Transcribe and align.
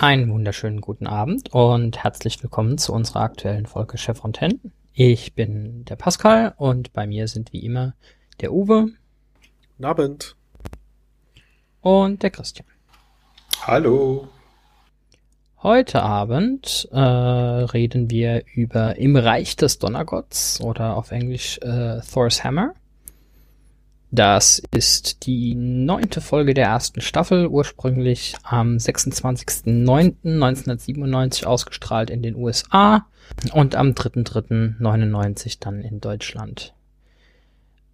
Einen 0.00 0.30
wunderschönen 0.30 0.80
guten 0.80 1.08
Abend 1.08 1.52
und 1.52 2.04
herzlich 2.04 2.40
willkommen 2.40 2.78
zu 2.78 2.92
unserer 2.92 3.22
aktuellen 3.22 3.66
Folge 3.66 3.98
Chef 3.98 4.18
Fontaine. 4.18 4.60
Ich 4.92 5.34
bin 5.34 5.84
der 5.86 5.96
Pascal 5.96 6.54
und 6.56 6.92
bei 6.92 7.04
mir 7.04 7.26
sind 7.26 7.52
wie 7.52 7.64
immer 7.64 7.94
der 8.40 8.52
Uwe. 8.52 8.92
Guten 9.72 9.84
Abend. 9.84 10.36
Und 11.80 12.22
der 12.22 12.30
Christian. 12.30 12.68
Hallo. 13.62 14.28
Heute 15.64 16.04
Abend 16.04 16.88
äh, 16.92 17.00
reden 17.00 18.08
wir 18.08 18.44
über 18.54 18.98
Im 18.98 19.16
Reich 19.16 19.56
des 19.56 19.80
Donnergotts 19.80 20.60
oder 20.60 20.96
auf 20.96 21.10
Englisch 21.10 21.58
äh, 21.58 21.98
Thor's 22.02 22.44
Hammer. 22.44 22.74
Das 24.10 24.62
ist 24.70 25.26
die 25.26 25.54
neunte 25.54 26.22
Folge 26.22 26.54
der 26.54 26.64
ersten 26.66 27.02
Staffel, 27.02 27.46
ursprünglich 27.46 28.36
am 28.42 28.76
26.09.1997 28.76 31.44
ausgestrahlt 31.44 32.08
in 32.08 32.22
den 32.22 32.34
USA 32.34 33.04
und 33.52 33.76
am 33.76 33.90
3.3.99 33.90 35.58
dann 35.60 35.82
in 35.82 36.00
Deutschland. 36.00 36.72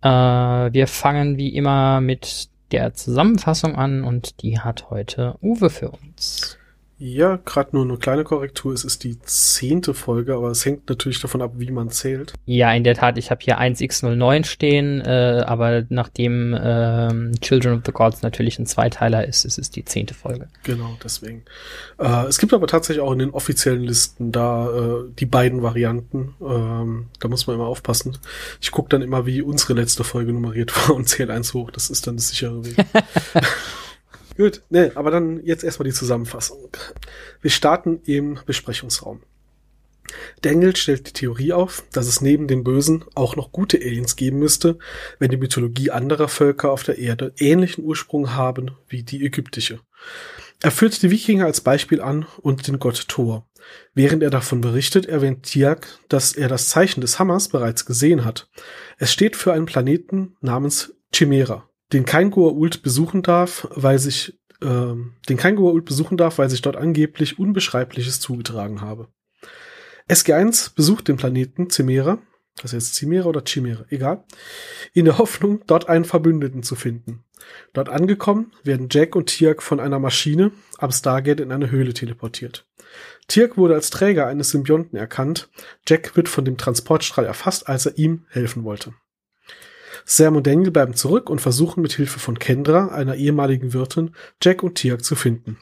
Äh, 0.02 0.09
wir 0.09 0.87
fangen 0.87 1.37
wie 1.37 1.48
immer 1.48 2.00
mit 2.00 2.48
der 2.70 2.95
Zusammenfassung 2.95 3.74
an 3.74 4.04
und 4.04 4.40
die 4.42 4.60
hat 4.60 4.90
heute 4.90 5.37
Uwe 5.42 5.68
für 5.68 5.90
uns. 5.90 6.59
Ja, 7.06 7.38
gerade 7.44 7.76
nur 7.76 7.84
eine 7.84 7.98
kleine 7.98 8.24
Korrektur. 8.24 8.73
Es 8.73 8.82
ist 8.82 9.04
die 9.04 9.20
zehnte 9.20 9.92
Folge, 9.92 10.34
aber 10.34 10.51
es 10.51 10.65
hängt 10.65 10.88
natürlich 10.88 11.20
davon 11.20 11.42
ab, 11.42 11.52
wie 11.56 11.70
man 11.70 11.90
zählt. 11.90 12.32
Ja, 12.46 12.73
in 12.73 12.82
der 12.82 12.95
Tat. 12.95 13.18
Ich 13.18 13.30
habe 13.30 13.42
hier 13.45 13.60
1x09 13.60 14.46
stehen, 14.46 15.02
äh, 15.02 15.45
aber 15.45 15.84
nachdem 15.90 16.59
ähm, 16.59 17.32
Children 17.42 17.76
of 17.76 17.82
the 17.84 17.92
Gods 17.92 18.23
natürlich 18.23 18.59
ein 18.59 18.64
Zweiteiler 18.64 19.29
ist, 19.29 19.45
ist 19.45 19.59
es 19.59 19.68
die 19.70 19.84
zehnte 19.84 20.14
Folge. 20.14 20.48
Genau, 20.62 20.96
deswegen. 21.04 21.42
Äh, 21.98 22.24
es 22.24 22.38
gibt 22.38 22.54
aber 22.54 22.66
tatsächlich 22.66 23.04
auch 23.04 23.12
in 23.12 23.18
den 23.18 23.30
offiziellen 23.32 23.82
Listen 23.82 24.32
da 24.32 24.70
äh, 24.70 25.04
die 25.18 25.26
beiden 25.26 25.62
Varianten. 25.62 26.32
Ähm, 26.40 27.09
da 27.20 27.29
muss 27.29 27.46
man 27.46 27.57
immer 27.57 27.66
aufpassen. 27.66 28.16
Ich 28.62 28.70
gucke 28.70 28.88
dann 28.88 29.02
immer, 29.02 29.26
wie 29.26 29.42
unsere 29.42 29.74
letzte 29.74 30.04
Folge 30.04 30.32
nummeriert 30.32 30.74
war 30.88 30.96
und 30.96 31.07
zähle 31.07 31.34
eins 31.34 31.52
hoch. 31.52 31.70
Das 31.70 31.90
ist 31.90 32.07
dann 32.07 32.16
das 32.16 32.30
sichere 32.30 32.64
Weg. 32.64 32.76
Gut, 34.37 34.63
ne, 34.68 34.90
aber 34.95 35.10
dann 35.10 35.45
jetzt 35.45 35.63
erstmal 35.63 35.88
die 35.88 35.95
Zusammenfassung. 35.95 36.71
Wir 37.40 37.51
starten 37.51 38.01
im 38.04 38.38
Besprechungsraum. 38.46 39.23
Daniel 40.43 40.76
stellt 40.76 41.07
die 41.09 41.13
Theorie 41.13 41.52
auf, 41.52 41.85
dass 41.93 42.07
es 42.07 42.21
neben 42.21 42.46
den 42.46 42.65
Bösen 42.65 43.04
auch 43.15 43.37
noch 43.37 43.52
gute 43.52 43.79
Aliens 43.79 44.16
geben 44.16 44.38
müsste, 44.38 44.79
wenn 45.18 45.30
die 45.30 45.37
Mythologie 45.37 45.91
anderer 45.91 46.29
Völker 46.29 46.71
auf 46.71 46.82
der 46.82 46.99
Erde 46.99 47.32
ähnlichen 47.38 47.85
Ursprung 47.85 48.35
haben 48.35 48.73
wie 48.88 49.02
die 49.02 49.24
ägyptische. 49.24 49.80
Er 50.63 50.71
führt 50.71 51.02
die 51.02 51.10
Wikinger 51.10 51.46
als 51.46 51.60
Beispiel 51.60 52.01
an 52.01 52.26
und 52.38 52.66
den 52.69 52.79
Gott 52.79 53.09
Thor. 53.09 53.46
Während 53.95 54.23
er 54.23 54.30
davon 54.30 54.60
berichtet, 54.60 55.07
erwähnt 55.07 55.45
Tiag, 55.45 55.87
dass 56.09 56.32
er 56.32 56.48
das 56.48 56.69
Zeichen 56.69 57.01
des 57.01 57.19
Hammers 57.19 57.48
bereits 57.48 57.87
gesehen 57.87 58.24
hat. 58.24 58.48
Es 58.98 59.13
steht 59.13 59.37
für 59.37 59.52
einen 59.52 59.66
Planeten 59.66 60.37
namens 60.41 60.95
Chimera 61.13 61.69
den 61.93 62.04
kein 62.04 62.30
Goa'uld 62.30 62.82
besuchen 62.82 63.23
darf, 63.23 63.68
weil 63.71 63.99
sich 63.99 64.38
äh, 64.62 64.94
den 65.28 65.37
kein 65.37 65.56
Goa'uld 65.56 65.82
besuchen 65.82 66.16
darf, 66.16 66.38
weil 66.38 66.50
sich 66.50 66.62
dort 66.62 66.76
angeblich 66.76 67.38
Unbeschreibliches 67.38 68.21
zugetragen 68.21 68.81
habe. 68.81 69.09
SG1 70.09 70.75
besucht 70.75 71.09
den 71.09 71.16
Planeten 71.16 71.70
Cimera, 71.70 72.19
das 72.60 72.72
ist 72.72 72.88
jetzt 72.88 72.94
Cimera 72.94 73.26
oder 73.26 73.42
Chimera, 73.44 73.84
egal, 73.88 74.25
in 74.92 75.06
der 75.06 75.19
Hoffnung, 75.19 75.62
dort 75.66 75.88
einen 75.88 76.04
Verbündeten 76.04 76.62
zu 76.62 76.75
finden. 76.75 77.25
Dort 77.72 77.88
angekommen 77.88 78.53
werden 78.62 78.88
Jack 78.91 79.16
und 79.16 79.26
Tiak 79.26 79.62
von 79.62 79.81
einer 79.81 79.98
Maschine 79.98 80.53
am 80.78 80.92
Stargate 80.92 81.41
in 81.41 81.53
eine 81.53 81.70
Höhle 81.70 81.94
teleportiert. 81.94 82.66
Tiak 83.28 83.56
wurde 83.56 83.75
als 83.75 83.91
Träger 83.91 84.26
eines 84.26 84.50
Symbionten 84.50 84.98
erkannt. 84.98 85.50
Jack 85.88 86.16
wird 86.16 86.28
von 86.28 86.44
dem 86.44 86.56
Transportstrahl 86.56 87.25
erfasst, 87.25 87.69
als 87.69 87.87
er 87.87 87.98
ihm 87.98 88.26
helfen 88.28 88.64
wollte. 88.64 88.94
Sam 90.04 90.37
und 90.37 90.47
Daniel 90.47 90.70
bleiben 90.70 90.94
zurück 90.94 91.31
und 91.31 91.41
versuchen 91.41 91.82
mit 91.82 91.92
Hilfe 91.92 92.19
von 92.19 92.38
Kendra, 92.38 92.88
einer 92.88 93.15
ehemaligen 93.15 93.72
Wirtin, 93.72 94.15
Jack 94.42 94.62
und 94.62 94.76
Tiak 94.76 95.04
zu 95.04 95.15
finden. 95.15 95.59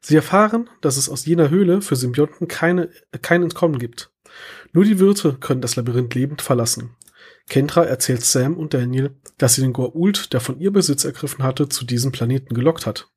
Sie 0.00 0.16
erfahren, 0.16 0.70
dass 0.80 0.96
es 0.96 1.08
aus 1.08 1.26
jener 1.26 1.50
Höhle 1.50 1.82
für 1.82 1.96
Symbionten 1.96 2.48
keine, 2.48 2.90
kein 3.22 3.42
Entkommen 3.42 3.78
gibt. 3.78 4.12
Nur 4.72 4.84
die 4.84 4.98
Wirte 4.98 5.34
können 5.34 5.60
das 5.60 5.76
Labyrinth 5.76 6.14
lebend 6.14 6.42
verlassen. 6.42 6.96
Kendra 7.48 7.84
erzählt 7.84 8.24
Sam 8.24 8.56
und 8.56 8.74
Daniel, 8.74 9.16
dass 9.38 9.54
sie 9.54 9.62
den 9.62 9.72
Goa'uld, 9.72 10.32
der 10.32 10.40
von 10.40 10.60
ihr 10.60 10.70
Besitz 10.70 11.04
ergriffen 11.04 11.42
hatte, 11.42 11.68
zu 11.68 11.84
diesem 11.84 12.12
Planeten 12.12 12.54
gelockt 12.54 12.86
hat. 12.86 13.10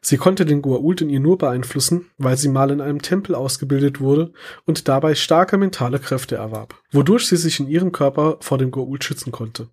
Sie 0.00 0.16
konnte 0.16 0.44
den 0.44 0.62
Goa'uld 0.62 1.02
in 1.02 1.10
ihr 1.10 1.20
nur 1.20 1.38
beeinflussen, 1.38 2.10
weil 2.18 2.36
sie 2.36 2.48
mal 2.48 2.70
in 2.70 2.80
einem 2.80 3.02
Tempel 3.02 3.34
ausgebildet 3.34 4.00
wurde 4.00 4.32
und 4.64 4.88
dabei 4.88 5.14
starke 5.14 5.58
mentale 5.58 5.98
Kräfte 5.98 6.36
erwarb, 6.36 6.80
wodurch 6.90 7.26
sie 7.26 7.36
sich 7.36 7.60
in 7.60 7.68
ihrem 7.68 7.92
Körper 7.92 8.38
vor 8.40 8.58
dem 8.58 8.70
Goa'uld 8.70 9.02
schützen 9.02 9.32
konnte. 9.32 9.68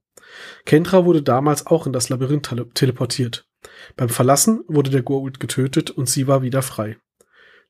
Kendra 0.65 1.05
wurde 1.05 1.21
damals 1.21 1.67
auch 1.67 1.87
in 1.87 1.93
das 1.93 2.09
Labyrinth 2.09 2.53
teleportiert. 2.73 3.47
Beim 3.95 4.09
Verlassen 4.09 4.63
wurde 4.67 4.91
der 4.91 5.03
Goa'uld 5.03 5.39
getötet 5.39 5.91
und 5.91 6.09
sie 6.09 6.27
war 6.27 6.41
wieder 6.41 6.61
frei. 6.61 6.97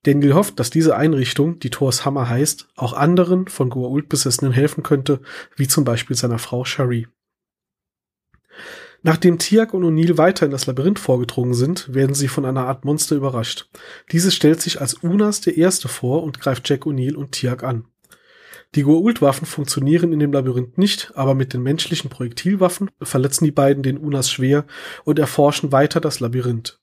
Daniel 0.04 0.36
hofft, 0.36 0.60
dass 0.60 0.70
diese 0.70 0.96
Einrichtung, 0.96 1.60
die 1.60 1.70
Thors 1.70 2.06
Hammer 2.06 2.30
heißt, 2.30 2.70
auch 2.76 2.94
anderen 2.94 3.48
von 3.48 3.70
Goa'uld 3.70 4.08
Besessenen 4.08 4.54
helfen 4.54 4.84
könnte, 4.84 5.22
wie 5.56 5.68
zum 5.68 5.84
Beispiel 5.84 6.16
seiner 6.16 6.40
Frau 6.40 6.66
Shari. 6.66 7.08
Nachdem 9.04 9.38
Tiak 9.38 9.74
und 9.74 9.84
O'Neill 9.84 10.18
weiter 10.18 10.46
in 10.46 10.52
das 10.52 10.66
Labyrinth 10.66 11.00
vorgedrungen 11.00 11.54
sind, 11.54 11.94
werden 11.94 12.16
sie 12.16 12.28
von 12.28 12.46
einer 12.46 12.66
Art 12.66 12.84
Monster 12.84 13.16
überrascht. 13.16 13.70
Dieses 14.12 14.34
stellt 14.34 14.62
sich 14.62 14.82
als 14.82 14.96
Unas 14.96 15.42
der 15.42 15.58
Erste 15.58 15.88
vor 15.88 16.24
und 16.24 16.40
greift 16.40 16.68
Jack 16.68 16.86
O'Neill 16.86 17.16
und 17.16 17.32
Tiak 17.32 17.64
an. 17.64 17.86
Die 18.76 18.84
Goa'uld-Waffen 18.84 19.46
funktionieren 19.46 20.12
in 20.12 20.20
dem 20.20 20.34
Labyrinth 20.34 20.78
nicht, 20.78 21.12
aber 21.16 21.36
mit 21.36 21.54
den 21.54 21.64
menschlichen 21.64 22.10
Projektilwaffen 22.10 22.92
verletzen 23.02 23.46
die 23.46 23.52
beiden 23.52 23.82
den 23.82 23.98
Unas 23.98 24.30
schwer 24.30 24.66
und 25.06 25.20
erforschen 25.20 25.72
weiter 25.72 26.02
das 26.02 26.20
Labyrinth. 26.20 26.80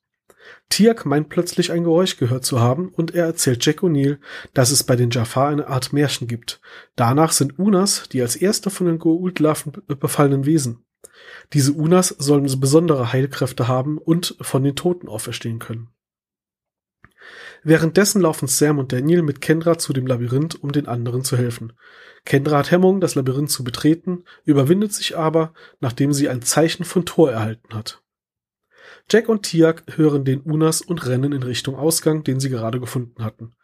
Tiak 0.69 1.05
meint 1.05 1.29
plötzlich 1.29 1.71
ein 1.71 1.83
Geräusch 1.83 2.17
gehört 2.17 2.45
zu 2.45 2.59
haben 2.59 2.89
und 2.89 3.13
er 3.13 3.25
erzählt 3.25 3.65
Jack 3.65 3.81
O'Neill, 3.81 4.17
dass 4.53 4.71
es 4.71 4.83
bei 4.83 4.95
den 4.95 5.11
Jafar 5.11 5.49
eine 5.49 5.67
Art 5.67 5.93
Märchen 5.93 6.27
gibt. 6.27 6.59
Danach 6.95 7.31
sind 7.31 7.59
Unas 7.59 8.09
die 8.09 8.21
als 8.21 8.35
erste 8.35 8.69
von 8.69 8.87
den 8.87 8.99
Goa'uld-Waffen 8.99 9.73
befallenen 9.99 10.45
Wesen. 10.45 10.84
Diese 11.53 11.73
Unas 11.73 12.09
sollen 12.09 12.47
besondere 12.59 13.13
Heilkräfte 13.13 13.67
haben 13.67 13.97
und 13.97 14.35
von 14.41 14.63
den 14.63 14.75
Toten 14.75 15.07
auferstehen 15.07 15.59
können. 15.59 15.89
Währenddessen 17.63 18.21
laufen 18.21 18.47
Sam 18.47 18.77
und 18.77 18.91
Daniel 18.91 19.23
mit 19.23 19.41
Kendra 19.41 19.77
zu 19.79 19.91
dem 19.91 20.05
Labyrinth, 20.05 20.61
um 20.61 20.71
den 20.71 20.87
anderen 20.87 21.23
zu 21.23 21.35
helfen. 21.35 21.73
Kendra 22.23 22.59
hat 22.59 22.69
Hemmung, 22.69 23.01
das 23.01 23.15
Labyrinth 23.15 23.49
zu 23.49 23.63
betreten, 23.63 24.23
überwindet 24.43 24.93
sich 24.93 25.17
aber, 25.17 25.53
nachdem 25.79 26.13
sie 26.13 26.29
ein 26.29 26.43
Zeichen 26.43 26.83
von 26.83 27.05
Thor 27.05 27.31
erhalten 27.31 27.73
hat. 27.73 28.03
Jack 29.09 29.29
und 29.29 29.43
Tiak 29.43 29.83
hören 29.97 30.25
den 30.25 30.41
Unas 30.41 30.81
und 30.81 31.05
rennen 31.05 31.31
in 31.31 31.43
Richtung 31.43 31.75
Ausgang, 31.75 32.23
den 32.23 32.39
sie 32.39 32.49
gerade 32.49 32.79
gefunden 32.79 33.23
hatten. 33.23 33.55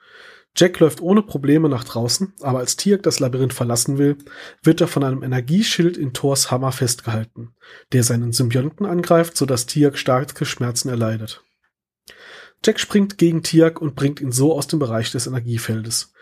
Jack 0.56 0.80
läuft 0.80 1.02
ohne 1.02 1.22
Probleme 1.22 1.70
nach 1.70 1.86
draußen, 1.86 2.34
aber 2.42 2.60
als 2.60 2.76
Tiak 2.76 3.04
das 3.04 3.20
Labyrinth 3.20 3.54
verlassen 3.54 3.98
will, 3.98 4.18
wird 4.62 4.82
er 4.82 4.88
von 4.88 5.04
einem 5.04 5.24
Energieschild 5.24 5.98
in 5.98 6.14
Thors 6.14 6.52
Hammer 6.52 6.72
festgehalten, 6.72 7.56
der 7.94 8.04
seinen 8.04 8.34
Symbionten 8.34 8.86
angreift, 8.86 9.38
sodass 9.38 9.66
Tiak 9.66 9.98
starke 9.98 10.46
Schmerzen 10.46 10.90
erleidet. 10.90 11.44
Jack 12.66 12.80
springt 12.80 13.18
gegen 13.18 13.44
Tiak 13.44 13.82
und 13.82 13.96
bringt 13.96 14.20
ihn 14.22 14.32
so 14.32 14.54
aus 14.54 14.68
dem 14.68 14.80
Bereich 14.80 15.12
des 15.12 15.26
Energiefeldes. 15.26 16.14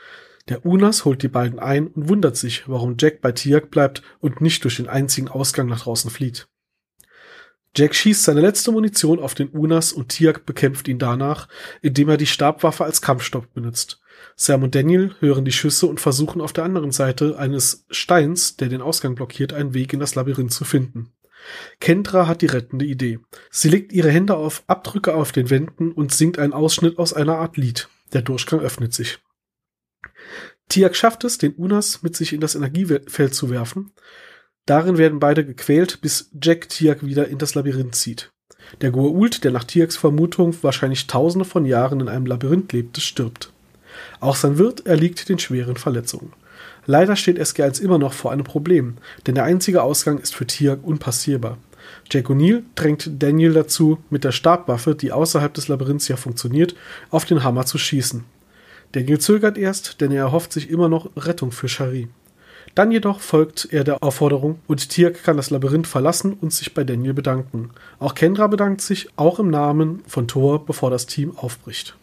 Der 0.48 0.66
Unas 0.66 1.06
holt 1.06 1.22
die 1.22 1.28
beiden 1.28 1.60
ein 1.60 1.88
und 1.88 2.08
wundert 2.08 2.38
sich, 2.38 2.68
warum 2.68 2.96
Jack 2.98 3.22
bei 3.22 3.32
Tiak 3.32 3.70
bleibt 3.70 4.04
und 4.20 4.42
nicht 4.42 4.64
durch 4.64 4.78
den 4.78 4.88
einzigen 4.88 5.28
Ausgang 5.28 5.68
nach 5.68 5.82
draußen 5.82 6.10
flieht. 6.10 6.48
Jack 7.76 7.94
schießt 7.94 8.24
seine 8.24 8.42
letzte 8.42 8.72
Munition 8.72 9.20
auf 9.20 9.36
den 9.36 9.50
Unas 9.50 9.92
und 9.94 10.10
Tiak 10.10 10.46
bekämpft 10.46 10.88
ihn 10.88 10.98
danach, 10.98 11.48
indem 11.82 12.10
er 12.10 12.18
die 12.18 12.26
Stabwaffe 12.26 12.84
als 12.84 13.02
Kampfstopp 13.02 13.54
benutzt. 13.54 14.02
Sam 14.36 14.64
und 14.64 14.76
Daniel 14.76 15.16
hören 15.20 15.46
die 15.46 15.52
Schüsse 15.52 15.88
und 15.88 16.00
versuchen 16.00 16.42
auf 16.42 16.54
der 16.54 16.64
anderen 16.64 16.92
Seite 16.92 17.38
eines 17.38 17.86
Steins, 17.90 18.58
der 18.58 18.70
den 18.70 18.82
Ausgang 18.82 19.16
blockiert, 19.16 19.54
einen 19.54 19.74
Weg 19.74 19.94
in 19.94 20.00
das 20.00 20.16
Labyrinth 20.16 20.54
zu 20.54 20.66
finden. 20.66 21.12
Kendra 21.80 22.28
hat 22.28 22.42
die 22.42 22.48
rettende 22.48 22.86
Idee. 22.86 23.20
Sie 23.50 23.70
legt 23.70 23.94
ihre 23.94 24.12
Hände 24.12 24.36
auf 24.36 24.64
Abdrücke 24.68 25.14
auf 25.14 25.32
den 25.32 25.50
Wänden 25.50 25.92
und 25.92 26.14
singt 26.14 26.40
einen 26.40 26.54
Ausschnitt 26.54 26.98
aus 26.98 27.14
einer 27.14 27.38
Art 27.38 27.58
Lied. 27.58 27.90
Der 28.14 28.22
Durchgang 28.22 28.60
öffnet 28.60 28.94
sich. 28.94 29.20
Tiak 30.68 30.96
schafft 30.96 31.24
es, 31.24 31.38
den 31.38 31.54
Unas 31.54 32.04
mit 32.04 32.16
sich 32.16 32.34
in 32.34 32.42
das 32.42 32.56
Energiefeld 32.56 33.34
zu 33.34 33.50
werfen. 33.50 33.92
Darin 34.66 34.98
werden 34.98 35.20
beide 35.20 35.46
gequält, 35.46 36.02
bis 36.02 36.30
Jack 36.40 36.70
Tiak 36.70 37.04
wieder 37.04 37.28
in 37.28 37.40
das 37.40 37.56
Labyrinth 37.56 37.96
zieht. 37.96 38.32
Der 38.82 38.92
Goa'uld, 38.92 39.42
der 39.44 39.52
nach 39.52 39.64
Tiaks 39.64 39.98
Vermutung 39.98 40.56
wahrscheinlich 40.62 41.08
tausende 41.08 41.46
von 41.46 41.66
Jahren 41.66 42.02
in 42.02 42.08
einem 42.08 42.28
Labyrinth 42.28 42.72
lebte, 42.74 43.02
stirbt. 43.02 43.52
Auch 44.20 44.36
sein 44.36 44.58
Wirt 44.58 44.86
erliegt 44.86 45.30
den 45.30 45.40
schweren 45.40 45.78
Verletzungen. 45.78 46.34
Leider 46.86 47.16
steht 47.16 47.40
SG1 47.40 47.82
immer 47.82 47.98
noch 47.98 48.14
vor 48.14 48.32
einem 48.32 48.44
Problem, 48.44 48.96
denn 49.28 49.36
der 49.36 49.44
einzige 49.44 49.84
Ausgang 49.84 50.18
ist 50.18 50.36
für 50.36 50.48
Tiag 50.48 50.80
unpassierbar. 50.84 51.58
Jake 52.12 52.32
O'Neill 52.32 52.64
drängt 52.76 53.22
Daniel 53.22 53.54
dazu, 53.54 54.00
mit 54.10 54.24
der 54.24 54.32
Stabwaffe, 54.32 54.96
die 54.96 55.12
außerhalb 55.12 55.54
des 55.54 55.68
Labyrinths 55.68 56.08
ja 56.08 56.18
funktioniert, 56.18 56.76
auf 57.10 57.26
den 57.26 57.44
Hammer 57.44 57.66
zu 57.66 57.78
schießen. 57.78 58.24
Daniel 58.92 59.20
zögert 59.20 59.58
erst, 59.58 60.02
denn 60.02 60.12
er 60.12 60.24
erhofft 60.24 60.52
sich 60.52 60.70
immer 60.70 60.90
noch 60.90 61.10
Rettung 61.16 61.52
für 61.52 61.70
Shari. 61.70 62.10
Dann 62.76 62.92
jedoch 62.92 63.20
folgt 63.20 63.68
er 63.72 63.84
der 63.84 64.02
Aufforderung 64.04 64.60
und 64.68 64.90
Tirk 64.90 65.24
kann 65.24 65.38
das 65.38 65.50
Labyrinth 65.50 65.88
verlassen 65.88 66.34
und 66.34 66.54
sich 66.54 66.74
bei 66.74 66.84
Daniel 66.84 67.14
bedanken. 67.14 67.72
Auch 68.00 68.16
Kendra 68.16 68.48
bedankt 68.48 68.82
sich, 68.82 69.10
auch 69.16 69.40
im 69.40 69.50
Namen 69.50 70.02
von 70.08 70.28
Thor, 70.28 70.66
bevor 70.66 70.90
das 70.90 71.06
Team 71.06 71.38
aufbricht. 71.38 71.96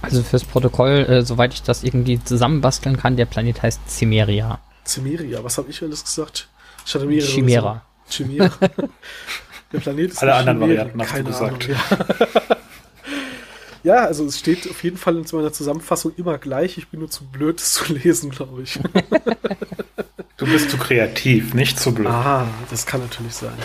Also 0.00 0.22
fürs 0.22 0.44
Protokoll, 0.44 1.06
äh, 1.08 1.22
soweit 1.22 1.54
ich 1.54 1.62
das 1.62 1.82
irgendwie 1.82 2.22
zusammenbasteln 2.22 2.96
kann, 2.96 3.16
der 3.16 3.26
Planet 3.26 3.62
heißt 3.62 3.80
Cimeria. 3.88 4.60
Cimeria, 4.86 5.42
was 5.42 5.58
habe 5.58 5.70
ich 5.70 5.82
alles 5.82 6.04
gesagt? 6.04 6.48
Ich 6.86 6.94
hatte 6.94 7.06
mehrere. 7.06 7.26
Chimera. 7.28 7.82
Chimera. 8.08 8.50
der 9.72 9.80
Planet 9.80 10.12
ist 10.12 10.22
Alle 10.22 10.34
anderen 10.34 10.60
Chimäre. 10.60 10.78
Varianten 10.78 11.00
hast 11.00 11.10
du 11.10 11.14
Keine 11.14 11.28
gesagt. 11.28 11.64
Ahnung. 11.64 12.28
Ja. 12.48 12.56
ja, 13.96 14.06
also 14.06 14.24
es 14.24 14.38
steht 14.38 14.70
auf 14.70 14.82
jeden 14.84 14.96
Fall 14.96 15.16
in 15.16 15.26
meiner 15.32 15.52
Zusammenfassung 15.52 16.12
immer 16.16 16.38
gleich. 16.38 16.78
Ich 16.78 16.88
bin 16.88 17.00
nur 17.00 17.10
zu 17.10 17.24
blöd, 17.26 17.60
es 17.60 17.74
zu 17.74 17.92
lesen, 17.92 18.30
glaube 18.30 18.62
ich. 18.62 18.78
Du 20.36 20.46
bist 20.46 20.70
zu 20.70 20.78
kreativ, 20.78 21.52
nicht 21.52 21.80
zu 21.80 21.92
blöd. 21.92 22.06
ah, 22.06 22.46
das 22.70 22.86
kann 22.86 23.00
natürlich 23.00 23.34
sein. 23.34 23.58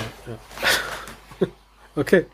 Ja. 1.40 1.48
okay. 1.96 2.26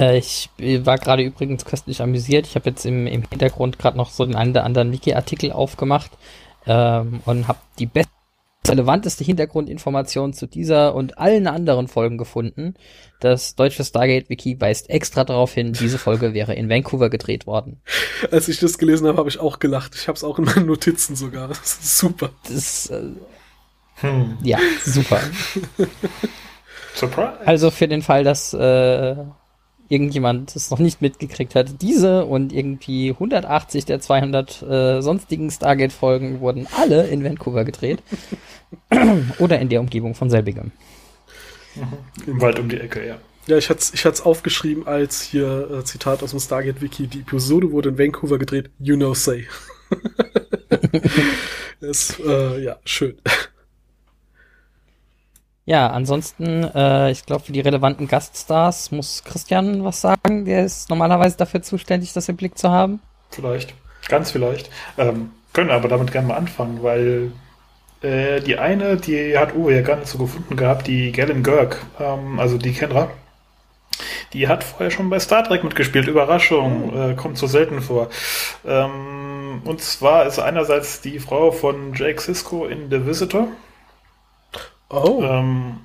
Äh, 0.00 0.18
ich 0.18 0.48
war 0.58 0.98
gerade 0.98 1.22
übrigens 1.22 1.64
köstlich 1.64 2.00
amüsiert. 2.00 2.46
Ich 2.46 2.54
habe 2.54 2.70
jetzt 2.70 2.86
im, 2.86 3.06
im 3.06 3.24
Hintergrund 3.28 3.78
gerade 3.78 3.98
noch 3.98 4.10
so 4.10 4.24
den 4.24 4.34
einen 4.34 4.52
oder 4.52 4.64
anderen 4.64 4.92
Wiki-Artikel 4.92 5.52
aufgemacht 5.52 6.10
ähm, 6.66 7.20
und 7.26 7.46
habe 7.48 7.58
die 7.78 7.86
beste, 7.86 8.10
relevanteste 8.66 9.24
Hintergrundinformation 9.24 10.32
zu 10.32 10.46
dieser 10.46 10.94
und 10.94 11.18
allen 11.18 11.46
anderen 11.46 11.88
Folgen 11.88 12.18
gefunden. 12.18 12.74
Das 13.20 13.56
deutsche 13.56 13.84
Stargate-Wiki 13.84 14.60
weist 14.60 14.88
extra 14.88 15.24
darauf 15.24 15.52
hin, 15.52 15.72
diese 15.72 15.98
Folge 15.98 16.32
wäre 16.34 16.54
in 16.54 16.70
Vancouver 16.70 17.10
gedreht 17.10 17.46
worden. 17.46 17.80
Als 18.30 18.48
ich 18.48 18.58
das 18.58 18.78
gelesen 18.78 19.06
habe, 19.06 19.18
habe 19.18 19.28
ich 19.28 19.38
auch 19.38 19.58
gelacht. 19.58 19.94
Ich 19.96 20.08
habe 20.08 20.16
es 20.16 20.24
auch 20.24 20.38
in 20.38 20.44
meinen 20.46 20.66
Notizen 20.66 21.14
sogar. 21.16 21.48
Das 21.48 21.58
ist 21.60 21.98
super. 21.98 22.30
Das, 22.48 22.86
äh, 22.86 23.02
Hm. 23.96 24.38
ja, 24.42 24.58
super. 24.82 25.20
Surprise. 26.94 27.34
Also 27.44 27.70
für 27.70 27.86
den 27.86 28.00
Fall, 28.00 28.24
dass 28.24 28.54
äh, 28.54 29.14
irgendjemand 29.90 30.54
es 30.54 30.70
noch 30.70 30.78
nicht 30.78 31.02
mitgekriegt 31.02 31.54
hat, 31.54 31.82
diese 31.82 32.24
und 32.24 32.52
irgendwie 32.52 33.10
180 33.10 33.84
der 33.84 34.00
200 34.00 34.62
äh, 34.62 35.00
sonstigen 35.02 35.50
Stargate-Folgen 35.50 36.40
wurden 36.40 36.66
alle 36.78 37.08
in 37.08 37.24
Vancouver 37.24 37.64
gedreht. 37.64 38.02
Oder 39.38 39.58
in 39.58 39.68
der 39.68 39.80
Umgebung 39.80 40.14
von 40.14 40.30
selbigem. 40.30 40.70
Im 42.26 42.40
Wald 42.40 42.58
um 42.58 42.68
die 42.68 42.78
Ecke, 42.78 43.06
ja. 43.06 43.18
Ja, 43.46 43.56
ich 43.56 43.68
hatte 43.68 43.80
es 43.80 43.92
ich 43.92 44.04
hat's 44.04 44.20
aufgeschrieben 44.20 44.86
als 44.86 45.22
hier 45.22 45.70
äh, 45.70 45.84
Zitat 45.84 46.22
aus 46.22 46.30
dem 46.30 46.40
Stargate-Wiki. 46.40 47.08
Die 47.08 47.20
Episode 47.20 47.72
wurde 47.72 47.88
in 47.88 47.98
Vancouver 47.98 48.38
gedreht. 48.38 48.70
You 48.78 48.96
know 48.96 49.12
say. 49.12 49.48
das, 51.80 52.16
äh, 52.24 52.62
ja, 52.62 52.78
schön. 52.84 53.16
Ja, 55.70 55.86
ansonsten, 55.86 56.64
äh, 56.74 57.12
ich 57.12 57.24
glaube, 57.26 57.44
für 57.44 57.52
die 57.52 57.60
relevanten 57.60 58.08
Gaststars 58.08 58.90
muss 58.90 59.22
Christian 59.22 59.84
was 59.84 60.00
sagen. 60.00 60.44
Der 60.44 60.64
ist 60.64 60.90
normalerweise 60.90 61.36
dafür 61.36 61.62
zuständig, 61.62 62.12
das 62.12 62.28
im 62.28 62.34
Blick 62.34 62.58
zu 62.58 62.72
haben. 62.72 62.98
Vielleicht. 63.30 63.74
Ganz 64.08 64.32
vielleicht. 64.32 64.68
Ähm, 64.98 65.30
können 65.52 65.70
aber 65.70 65.86
damit 65.86 66.10
gerne 66.10 66.26
mal 66.26 66.34
anfangen, 66.34 66.82
weil 66.82 67.30
äh, 68.02 68.40
die 68.40 68.58
eine, 68.58 68.96
die 68.96 69.38
hat 69.38 69.54
Uwe 69.54 69.76
ja 69.76 69.82
gar 69.82 69.94
nicht 69.94 70.08
so 70.08 70.18
gefunden 70.18 70.56
gehabt, 70.56 70.88
die 70.88 71.12
Galen 71.12 71.44
Görg, 71.44 71.80
ähm, 72.00 72.40
also 72.40 72.58
die 72.58 72.72
Kendra. 72.72 73.08
Die 74.32 74.48
hat 74.48 74.64
vorher 74.64 74.90
schon 74.90 75.08
bei 75.08 75.20
Star 75.20 75.44
Trek 75.44 75.62
mitgespielt. 75.62 76.08
Überraschung, 76.08 77.12
äh, 77.12 77.14
kommt 77.14 77.38
so 77.38 77.46
selten 77.46 77.80
vor. 77.80 78.08
Ähm, 78.66 79.62
und 79.64 79.80
zwar 79.80 80.26
ist 80.26 80.40
einerseits 80.40 81.00
die 81.00 81.20
Frau 81.20 81.52
von 81.52 81.94
Jake 81.94 82.20
Sisko 82.20 82.66
in 82.66 82.90
The 82.90 83.06
Visitor. 83.06 83.46
Oh, 84.90 85.22
Ähm, 85.22 85.78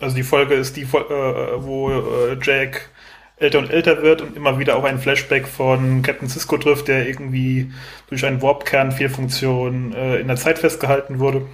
also 0.00 0.14
die 0.16 0.22
Folge 0.22 0.54
ist 0.54 0.76
die, 0.76 0.82
äh, 0.82 0.86
wo 0.86 1.90
äh, 1.90 2.38
Jack 2.42 2.90
älter 3.38 3.58
und 3.58 3.70
älter 3.70 4.02
wird 4.02 4.22
und 4.22 4.36
immer 4.36 4.58
wieder 4.58 4.76
auf 4.76 4.84
ein 4.84 4.98
Flashback 4.98 5.46
von 5.48 6.02
Captain 6.02 6.28
Cisco 6.28 6.56
trifft, 6.58 6.88
der 6.88 7.06
irgendwie 7.08 7.72
durch 8.08 8.24
einen 8.24 8.40
Warp-Kern-Fehlfunktion 8.42 9.92
äh, 9.94 10.16
in 10.16 10.28
der 10.28 10.36
Zeit 10.36 10.58
festgehalten 10.58 11.18
wurde. 11.18 11.46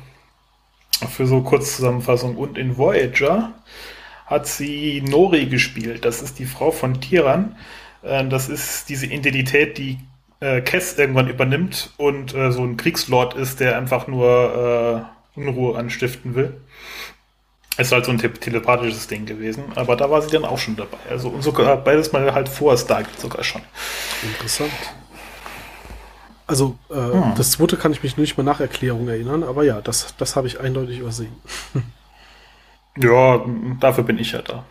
Für 1.10 1.26
so 1.26 1.40
Kurzzusammenfassung. 1.42 2.36
Und 2.36 2.58
in 2.58 2.76
Voyager 2.78 3.52
hat 4.26 4.46
sie 4.46 5.02
Nori 5.02 5.46
gespielt. 5.46 6.04
Das 6.04 6.22
ist 6.22 6.38
die 6.38 6.46
Frau 6.46 6.70
von 6.70 7.00
Tiran. 7.00 7.56
Äh, 8.02 8.26
das 8.28 8.48
ist 8.48 8.88
diese 8.88 9.06
Identität, 9.06 9.78
die 9.78 9.98
Cass 10.64 10.98
irgendwann 10.98 11.28
übernimmt 11.28 11.92
und 11.98 12.30
so 12.30 12.64
ein 12.64 12.76
Kriegslord 12.76 13.34
ist, 13.34 13.60
der 13.60 13.78
einfach 13.78 14.08
nur 14.08 15.08
Unruhe 15.34 15.78
anstiften 15.78 16.34
will. 16.34 16.60
Es 17.78 17.86
ist 17.88 17.92
halt 17.92 18.04
so 18.04 18.10
ein 18.10 18.18
te 18.18 18.30
telepathisches 18.32 19.06
Ding 19.06 19.24
gewesen, 19.24 19.64
aber 19.76 19.96
da 19.96 20.10
war 20.10 20.20
sie 20.20 20.30
dann 20.30 20.44
auch 20.44 20.58
schon 20.58 20.76
dabei. 20.76 20.98
Also 21.08 21.28
und 21.30 21.42
sogar 21.42 21.76
beides 21.78 22.12
mal 22.12 22.34
halt 22.34 22.48
vor 22.48 22.76
Stargate 22.76 23.18
sogar 23.18 23.42
schon. 23.44 23.62
interessant. 24.22 24.70
Also, 26.46 26.76
äh, 26.90 26.94
Hm. 26.94 27.34
das 27.36 27.52
zweite 27.52 27.78
kann 27.78 27.92
ich 27.92 28.02
mich 28.02 28.16
nicht 28.18 28.36
mehr 28.36 28.44
nach 28.44 28.60
Erklärung 28.60 29.08
erinnern, 29.08 29.42
aber 29.42 29.64
ja, 29.64 29.80
das, 29.80 30.14
das 30.18 30.36
habe 30.36 30.46
ich 30.48 30.60
eindeutig 30.60 30.98
übersehen. 30.98 31.34
Ja, 32.98 33.40
dafür 33.80 34.04
bin 34.04 34.18
ich 34.18 34.32
ja 34.32 34.42
da. 34.42 34.66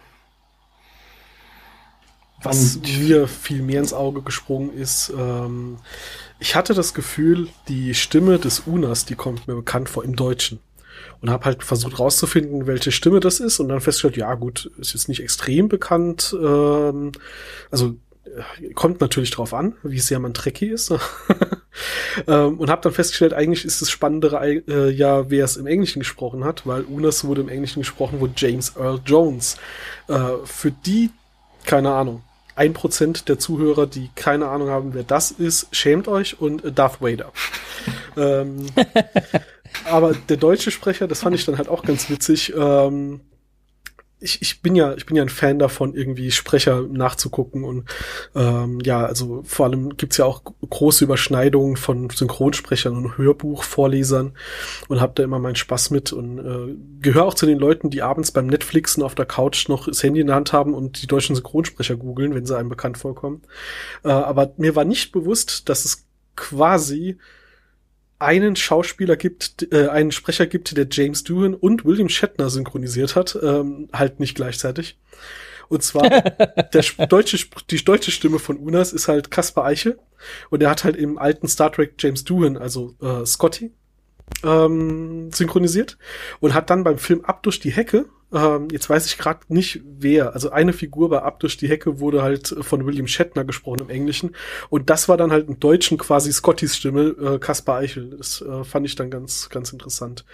Was 2.43 2.75
Und- 2.75 2.87
mir 2.87 3.27
viel 3.27 3.61
mehr 3.63 3.79
ins 3.79 3.93
Auge 3.93 4.21
gesprungen 4.21 4.71
ist, 4.73 5.11
ähm, 5.17 5.77
ich 6.41 6.55
hatte 6.55 6.73
das 6.73 6.95
Gefühl, 6.95 7.49
die 7.67 7.93
Stimme 7.93 8.39
des 8.39 8.61
Unas, 8.61 9.05
die 9.05 9.13
kommt 9.13 9.47
mir 9.47 9.53
bekannt 9.53 9.89
vor 9.89 10.03
im 10.03 10.15
Deutschen. 10.15 10.59
Und 11.21 11.29
habe 11.29 11.45
halt 11.45 11.63
versucht 11.63 11.99
rauszufinden, 11.99 12.65
welche 12.65 12.91
Stimme 12.91 13.19
das 13.19 13.39
ist 13.39 13.59
und 13.59 13.69
dann 13.69 13.79
festgestellt, 13.79 14.17
ja 14.17 14.33
gut, 14.33 14.71
ist 14.79 14.93
jetzt 14.93 15.07
nicht 15.07 15.21
extrem 15.21 15.69
bekannt. 15.69 16.35
Ähm, 16.41 17.11
also 17.69 17.95
äh, 18.25 18.73
kommt 18.73 19.01
natürlich 19.01 19.29
drauf 19.29 19.53
an, 19.53 19.75
wie 19.83 19.99
sehr 19.99 20.17
man 20.17 20.33
Trekkie 20.33 20.69
ist. 20.69 20.91
ähm, 22.27 22.57
und 22.57 22.71
habe 22.71 22.81
dann 22.81 22.93
festgestellt, 22.93 23.33
eigentlich 23.33 23.63
ist 23.63 23.83
das 23.83 23.91
Spannendere 23.91 24.43
äh, 24.43 24.89
ja, 24.89 25.29
wer 25.29 25.45
es 25.45 25.57
im 25.57 25.67
Englischen 25.67 25.99
gesprochen 25.99 26.43
hat, 26.43 26.65
weil 26.65 26.81
Unas 26.81 27.23
wurde 27.23 27.41
im 27.41 27.49
Englischen 27.49 27.81
gesprochen, 27.81 28.19
wurde 28.19 28.33
James 28.35 28.75
Earl 28.75 28.99
Jones. 29.05 29.57
Äh, 30.07 30.17
für 30.45 30.71
die, 30.71 31.11
keine 31.65 31.91
Ahnung, 31.91 32.23
ein 32.55 32.73
Prozent 32.73 33.29
der 33.29 33.39
Zuhörer, 33.39 33.87
die 33.87 34.09
keine 34.15 34.47
Ahnung 34.47 34.69
haben, 34.69 34.93
wer 34.93 35.03
das 35.03 35.31
ist, 35.31 35.67
schämt 35.71 36.07
euch 36.07 36.39
und 36.39 36.63
äh, 36.63 36.71
Darth 36.71 37.01
Vader. 37.01 37.31
ähm, 38.17 38.67
aber 39.85 40.13
der 40.13 40.37
deutsche 40.37 40.71
Sprecher, 40.71 41.07
das 41.07 41.21
fand 41.21 41.35
ich 41.35 41.45
dann 41.45 41.57
halt 41.57 41.69
auch 41.69 41.83
ganz 41.83 42.09
witzig. 42.09 42.53
Ähm, 42.55 43.21
ich, 44.21 44.41
ich 44.41 44.61
bin 44.61 44.75
ja, 44.75 44.93
ich 44.93 45.07
bin 45.07 45.17
ja 45.17 45.23
ein 45.23 45.29
Fan 45.29 45.57
davon, 45.57 45.95
irgendwie 45.95 46.29
Sprecher 46.31 46.83
nachzugucken 46.83 47.63
und 47.63 47.89
ähm, 48.35 48.79
ja, 48.81 49.03
also 49.03 49.41
vor 49.43 49.65
allem 49.65 49.97
gibt's 49.97 50.17
ja 50.17 50.25
auch 50.25 50.43
große 50.43 51.03
Überschneidungen 51.03 51.75
von 51.75 52.09
Synchronsprechern 52.09 52.95
und 52.95 53.17
Hörbuchvorlesern 53.17 54.33
und 54.87 55.01
habe 55.01 55.13
da 55.15 55.23
immer 55.23 55.39
meinen 55.39 55.55
Spaß 55.55 55.89
mit 55.89 56.13
und 56.13 56.37
äh, 56.37 56.75
gehöre 57.01 57.25
auch 57.25 57.33
zu 57.33 57.47
den 57.47 57.57
Leuten, 57.57 57.89
die 57.89 58.03
abends 58.03 58.31
beim 58.31 58.45
Netflixen 58.45 59.01
auf 59.01 59.15
der 59.15 59.25
Couch 59.25 59.67
noch 59.67 59.87
das 59.87 60.03
Handy 60.03 60.21
in 60.21 60.27
der 60.27 60.35
Hand 60.35 60.53
haben 60.53 60.75
und 60.75 61.01
die 61.01 61.07
deutschen 61.07 61.35
Synchronsprecher 61.35 61.95
googeln, 61.95 62.35
wenn 62.35 62.45
sie 62.45 62.55
einem 62.55 62.69
bekannt 62.69 62.99
vorkommen. 62.99 63.41
Äh, 64.03 64.09
aber 64.09 64.53
mir 64.57 64.75
war 64.75 64.85
nicht 64.85 65.11
bewusst, 65.11 65.67
dass 65.67 65.83
es 65.83 66.05
quasi 66.35 67.17
einen 68.21 68.55
Schauspieler 68.55 69.15
gibt, 69.15 69.67
äh, 69.71 69.87
einen 69.87 70.11
Sprecher 70.11 70.45
gibt, 70.45 70.75
der 70.77 70.87
James 70.89 71.23
Doohan 71.23 71.53
und 71.53 71.85
William 71.85 72.09
Shatner 72.09 72.49
synchronisiert 72.49 73.15
hat, 73.15 73.37
ähm, 73.41 73.89
halt 73.91 74.19
nicht 74.19 74.35
gleichzeitig. 74.35 74.97
Und 75.69 75.83
zwar 75.83 76.09
der 76.73 76.83
deutsche, 77.07 77.45
die 77.69 77.83
deutsche 77.83 78.11
Stimme 78.11 78.39
von 78.39 78.57
Unas 78.57 78.93
ist 78.93 79.07
halt 79.07 79.31
Kaspar 79.31 79.65
Eiche 79.65 79.97
und 80.49 80.61
er 80.61 80.69
hat 80.69 80.83
halt 80.83 80.95
im 80.95 81.17
alten 81.17 81.47
Star 81.47 81.71
Trek 81.71 81.95
James 81.97 82.23
Doohan, 82.23 82.57
also 82.57 82.95
äh, 83.01 83.25
Scotty, 83.25 83.71
ähm, 84.43 85.31
synchronisiert 85.31 85.97
und 86.39 86.53
hat 86.53 86.69
dann 86.69 86.83
beim 86.83 86.97
Film 86.97 87.25
Ab 87.25 87.43
durch 87.43 87.59
die 87.59 87.71
Hecke, 87.71 88.05
ähm, 88.33 88.67
jetzt 88.71 88.89
weiß 88.89 89.05
ich 89.05 89.17
gerade 89.17 89.41
nicht 89.49 89.81
wer, 89.83 90.33
also 90.33 90.51
eine 90.51 90.73
Figur 90.73 91.09
bei 91.09 91.21
Ab 91.21 91.39
durch 91.39 91.57
die 91.57 91.69
Hecke 91.69 91.99
wurde 91.99 92.23
halt 92.23 92.55
von 92.61 92.85
William 92.85 93.07
Shatner 93.07 93.43
gesprochen 93.43 93.81
im 93.81 93.89
Englischen 93.89 94.35
und 94.69 94.89
das 94.89 95.09
war 95.09 95.17
dann 95.17 95.31
halt 95.31 95.47
im 95.47 95.59
Deutschen 95.59 95.97
quasi 95.97 96.31
Scottys 96.31 96.75
Stimme, 96.75 97.15
äh, 97.21 97.39
Kaspar 97.39 97.77
Eichel. 97.77 98.15
Das 98.17 98.41
äh, 98.41 98.63
fand 98.63 98.85
ich 98.85 98.95
dann 98.95 99.09
ganz, 99.09 99.49
ganz 99.49 99.71
interessant. 99.71 100.25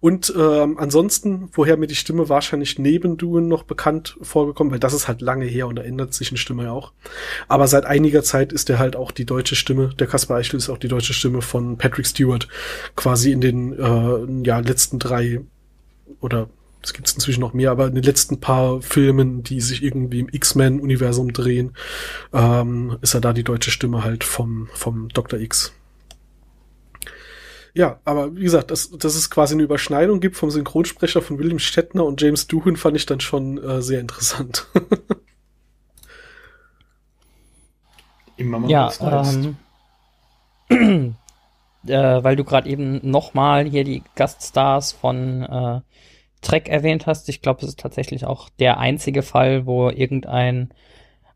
Und 0.00 0.32
ähm, 0.36 0.78
ansonsten, 0.78 1.48
woher 1.52 1.76
mir 1.76 1.86
die 1.86 1.94
Stimme 1.94 2.28
wahrscheinlich 2.28 2.78
neben 2.78 3.16
Duen 3.16 3.48
noch 3.48 3.62
bekannt 3.62 4.16
vorgekommen, 4.22 4.72
weil 4.72 4.80
das 4.80 4.94
ist 4.94 5.08
halt 5.08 5.20
lange 5.20 5.44
her 5.44 5.68
und 5.68 5.76
da 5.76 5.82
ändert 5.82 6.14
sich 6.14 6.30
eine 6.30 6.38
Stimme 6.38 6.64
ja 6.64 6.72
auch. 6.72 6.92
Aber 7.48 7.68
seit 7.68 7.84
einiger 7.86 8.22
Zeit 8.22 8.52
ist 8.52 8.68
der 8.68 8.78
halt 8.78 8.96
auch 8.96 9.10
die 9.10 9.26
deutsche 9.26 9.56
Stimme, 9.56 9.90
der 9.98 10.06
Kaspar 10.06 10.38
Eichel 10.38 10.56
ist 10.56 10.68
auch 10.68 10.78
die 10.78 10.88
deutsche 10.88 11.14
Stimme 11.14 11.42
von 11.42 11.78
Patrick 11.78 12.06
Stewart, 12.06 12.48
quasi 12.96 13.32
in 13.32 13.40
den 13.40 13.78
äh, 13.78 14.46
ja, 14.46 14.58
letzten 14.58 14.98
drei 14.98 15.40
oder 16.20 16.48
es 16.82 16.92
gibt 16.92 17.12
inzwischen 17.12 17.40
noch 17.40 17.52
mehr, 17.52 17.70
aber 17.70 17.86
in 17.86 17.94
den 17.94 18.04
letzten 18.04 18.40
paar 18.40 18.82
Filmen, 18.82 19.42
die 19.42 19.60
sich 19.60 19.82
irgendwie 19.82 20.20
im 20.20 20.28
X-Men-Universum 20.30 21.32
drehen, 21.32 21.74
ähm, 22.32 22.98
ist 23.00 23.14
er 23.14 23.20
da 23.20 23.32
die 23.32 23.44
deutsche 23.44 23.70
Stimme 23.70 24.02
halt 24.02 24.24
vom, 24.24 24.68
vom 24.72 25.08
Dr. 25.08 25.38
X. 25.38 25.72
Ja, 27.74 28.00
aber 28.04 28.36
wie 28.36 28.42
gesagt, 28.42 28.70
dass, 28.70 28.90
dass 28.90 29.14
es 29.14 29.30
quasi 29.30 29.54
eine 29.54 29.62
Überschneidung 29.62 30.20
gibt 30.20 30.36
vom 30.36 30.50
Synchronsprecher 30.50 31.22
von 31.22 31.38
William 31.38 31.58
Shatner 31.58 32.04
und 32.04 32.20
James 32.20 32.46
Doohan 32.46 32.76
fand 32.76 32.96
ich 32.96 33.06
dann 33.06 33.20
schon 33.20 33.56
äh, 33.62 33.80
sehr 33.80 34.00
interessant. 34.00 34.66
Immer 38.36 38.58
mal 38.58 38.70
ja, 38.70 38.92
ähm, 39.00 39.56
äh, 41.86 42.24
weil 42.24 42.36
du 42.36 42.44
gerade 42.44 42.68
eben 42.68 43.00
nochmal 43.08 43.64
hier 43.64 43.84
die 43.84 44.02
Gaststars 44.16 44.92
von 44.92 45.42
äh, 45.42 45.80
Trek 46.42 46.68
erwähnt 46.68 47.06
hast. 47.06 47.28
Ich 47.28 47.40
glaube, 47.40 47.62
es 47.62 47.68
ist 47.68 47.80
tatsächlich 47.80 48.26
auch 48.26 48.50
der 48.58 48.78
einzige 48.78 49.22
Fall, 49.22 49.64
wo 49.64 49.88
irgendein 49.88 50.74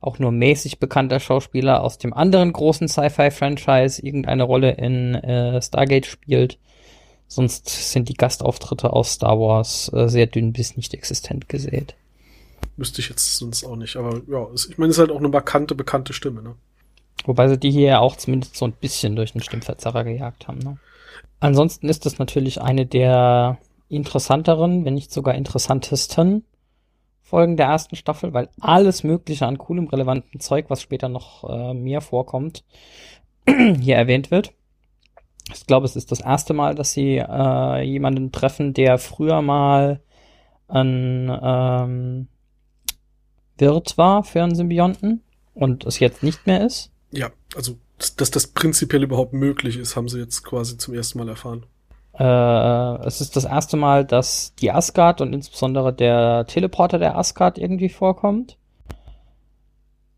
auch 0.01 0.19
nur 0.19 0.31
mäßig 0.31 0.79
bekannter 0.79 1.21
Schauspieler 1.21 1.83
aus 1.83 1.99
dem 1.99 2.13
anderen 2.13 2.53
großen 2.53 2.87
Sci-Fi-Franchise 2.87 4.03
irgendeine 4.03 4.43
Rolle 4.43 4.73
in 4.73 5.15
äh, 5.15 5.61
Stargate 5.63 6.07
spielt. 6.07 6.59
Sonst 7.29 7.93
sind 7.93 8.09
die 8.09 8.15
Gastauftritte 8.15 8.93
aus 8.93 9.15
Star 9.15 9.41
Wars 9.41 9.91
äh, 9.93 10.09
sehr 10.09 10.27
dünn 10.27 10.53
bis 10.53 10.77
nicht 10.77 10.95
existent 10.95 11.49
gesät. 11.49 11.95
Müsste 12.77 13.01
ich 13.01 13.09
jetzt 13.09 13.39
sonst 13.39 13.65
auch 13.65 13.77
nicht, 13.77 13.97
aber 13.97 14.21
ja, 14.29 14.47
ich 14.55 14.79
meine, 14.79 14.91
es 14.91 14.97
ist 14.97 15.01
halt 15.01 15.11
auch 15.11 15.19
eine 15.19 15.29
markante, 15.29 15.75
bekannte 15.75 16.13
Stimme, 16.13 16.43
ne? 16.43 16.55
Wobei 17.25 17.49
sie 17.49 17.59
die 17.59 17.71
hier 17.71 17.89
ja 17.89 17.99
auch 18.01 18.17
zumindest 18.17 18.57
so 18.57 18.67
ein 18.67 18.73
bisschen 18.73 19.17
durch 19.17 19.33
den 19.33 19.43
Stimmverzerrer 19.43 20.05
gejagt 20.05 20.47
haben, 20.47 20.59
ne? 20.59 20.77
Ansonsten 21.41 21.89
ist 21.89 22.07
das 22.07 22.19
natürlich 22.19 22.61
eine 22.61 22.87
der 22.87 23.59
interessanteren, 23.89 24.85
wenn 24.85 24.95
nicht 24.95 25.13
sogar 25.13 25.35
interessantesten 25.35 26.45
Folgen 27.23 27.57
der 27.57 27.67
ersten 27.67 27.97
Staffel, 27.97 28.33
weil 28.33 28.49
alles 28.61 29.03
Mögliche 29.03 29.47
an 29.47 29.59
coolem, 29.59 29.89
relevanten 29.89 30.39
Zeug, 30.39 30.67
was 30.69 30.81
später 30.81 31.09
noch 31.09 31.45
äh, 31.49 31.75
mehr 31.75 32.01
vorkommt, 32.01 32.65
hier 33.81 33.97
erwähnt 33.97 34.31
wird. 34.31 34.53
Ich 35.53 35.67
glaube, 35.67 35.87
es 35.87 35.97
ist 35.97 36.13
das 36.13 36.21
erste 36.21 36.55
Mal, 36.55 36.75
dass 36.75 36.93
sie 36.93 37.17
äh, 37.19 37.83
jemanden 37.83 38.33
treffen, 38.33 38.75
der 38.75 38.99
früher 38.99 39.43
mal 39.43 40.01
ein 40.69 41.31
ähm, 41.43 42.29
Wirt 43.59 43.97
war 43.97 44.25
für 44.25 44.43
einen 44.43 44.55
Symbionten 44.55 45.23
und 45.55 45.85
es 45.85 45.99
jetzt 45.99 46.23
nicht 46.23 46.47
mehr 46.47 46.65
ist. 46.65 46.91
Ja, 47.11 47.31
also 47.55 47.77
dass 48.17 48.31
das 48.31 48.49
prinzipiell 48.49 49.03
überhaupt 49.03 49.33
möglich 49.33 49.79
ist, 49.79 49.97
haben 49.97 50.09
sie 50.09 50.19
jetzt 50.19 50.45
quasi 50.45 50.77
zum 50.77 50.95
ersten 50.95 51.19
Mal 51.19 51.29
erfahren. 51.29 51.67
Äh, 52.19 53.07
es 53.07 53.21
ist 53.21 53.37
das 53.37 53.45
erste 53.45 53.77
Mal, 53.77 54.05
dass 54.05 54.55
die 54.55 54.73
Asgard 54.73 55.21
und 55.21 55.35
insbesondere 55.35 55.93
der 55.93 56.47
Teleporter 56.47 56.99
der 56.99 57.17
Asgard 57.17 57.59
irgendwie 57.59 57.89
vorkommt. 57.89 58.57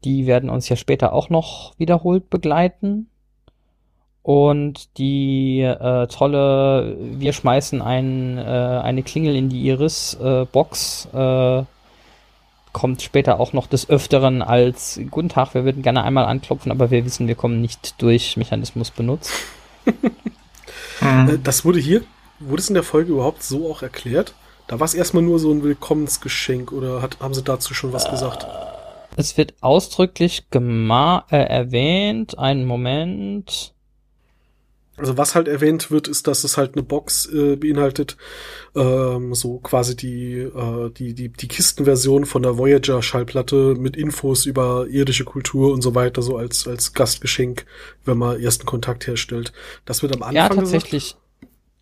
Die 0.04 0.26
werden 0.26 0.48
uns 0.48 0.68
ja 0.68 0.76
später 0.76 1.12
auch 1.12 1.28
noch 1.28 1.74
wiederholt 1.78 2.30
begleiten. 2.30 3.08
Und 4.22 4.98
die 4.98 5.62
äh, 5.62 6.06
tolle, 6.08 6.98
wir 7.00 7.32
schmeißen 7.32 7.80
ein, 7.80 8.36
äh, 8.36 8.42
eine 8.42 9.02
Klingel 9.02 9.34
in 9.34 9.48
die 9.48 9.66
Iris-Box, 9.68 11.08
äh, 11.14 11.62
kommt 12.72 13.00
später 13.00 13.40
auch 13.40 13.54
noch 13.54 13.66
des 13.66 13.88
Öfteren 13.88 14.42
als 14.42 15.00
Guten 15.10 15.30
Tag, 15.30 15.54
wir 15.54 15.64
würden 15.64 15.82
gerne 15.82 16.04
einmal 16.04 16.26
anklopfen, 16.26 16.70
aber 16.70 16.90
wir 16.90 17.06
wissen, 17.06 17.26
wir 17.26 17.36
kommen 17.36 17.62
nicht 17.62 18.00
durch 18.02 18.36
Mechanismus 18.36 18.90
benutzt. 18.90 19.32
Mhm. 21.00 21.28
Äh, 21.28 21.38
das 21.42 21.64
wurde 21.64 21.78
hier, 21.78 22.02
wurde 22.40 22.60
es 22.60 22.68
in 22.68 22.74
der 22.74 22.82
Folge 22.82 23.12
überhaupt 23.12 23.42
so 23.42 23.70
auch 23.70 23.82
erklärt? 23.82 24.34
Da 24.66 24.78
war 24.78 24.84
es 24.84 24.94
erstmal 24.94 25.22
nur 25.22 25.38
so 25.38 25.50
ein 25.50 25.62
Willkommensgeschenk 25.62 26.72
oder 26.72 27.00
hat, 27.00 27.18
haben 27.20 27.34
sie 27.34 27.42
dazu 27.42 27.72
schon 27.74 27.92
was 27.92 28.10
gesagt? 28.10 28.46
Es 29.16 29.36
wird 29.36 29.54
ausdrücklich 29.62 30.50
gema 30.50 31.24
äh, 31.30 31.38
erwähnt. 31.38 32.38
Einen 32.38 32.66
Moment. 32.66 33.74
Also 34.98 35.16
was 35.16 35.34
halt 35.34 35.48
erwähnt 35.48 35.90
wird, 35.90 36.08
ist, 36.08 36.26
dass 36.26 36.44
es 36.44 36.56
halt 36.56 36.74
eine 36.74 36.82
Box 36.82 37.26
äh, 37.32 37.56
beinhaltet, 37.56 38.16
ähm, 38.74 39.34
so 39.34 39.58
quasi 39.58 39.96
die, 39.96 40.38
äh, 40.38 40.90
die, 40.90 41.14
die, 41.14 41.28
die 41.28 41.48
Kistenversion 41.48 42.26
von 42.26 42.42
der 42.42 42.58
Voyager-Schallplatte 42.58 43.76
mit 43.78 43.96
Infos 43.96 44.46
über 44.46 44.86
irdische 44.88 45.24
Kultur 45.24 45.72
und 45.72 45.82
so 45.82 45.94
weiter, 45.94 46.22
so 46.22 46.36
als, 46.36 46.66
als 46.66 46.92
Gastgeschenk, 46.94 47.64
wenn 48.04 48.18
man 48.18 48.40
ersten 48.40 48.66
Kontakt 48.66 49.06
herstellt. 49.06 49.52
Das 49.84 50.02
wird 50.02 50.14
am 50.14 50.22
Anfang. 50.22 50.36
Ja, 50.36 50.48
tatsächlich. 50.48 51.16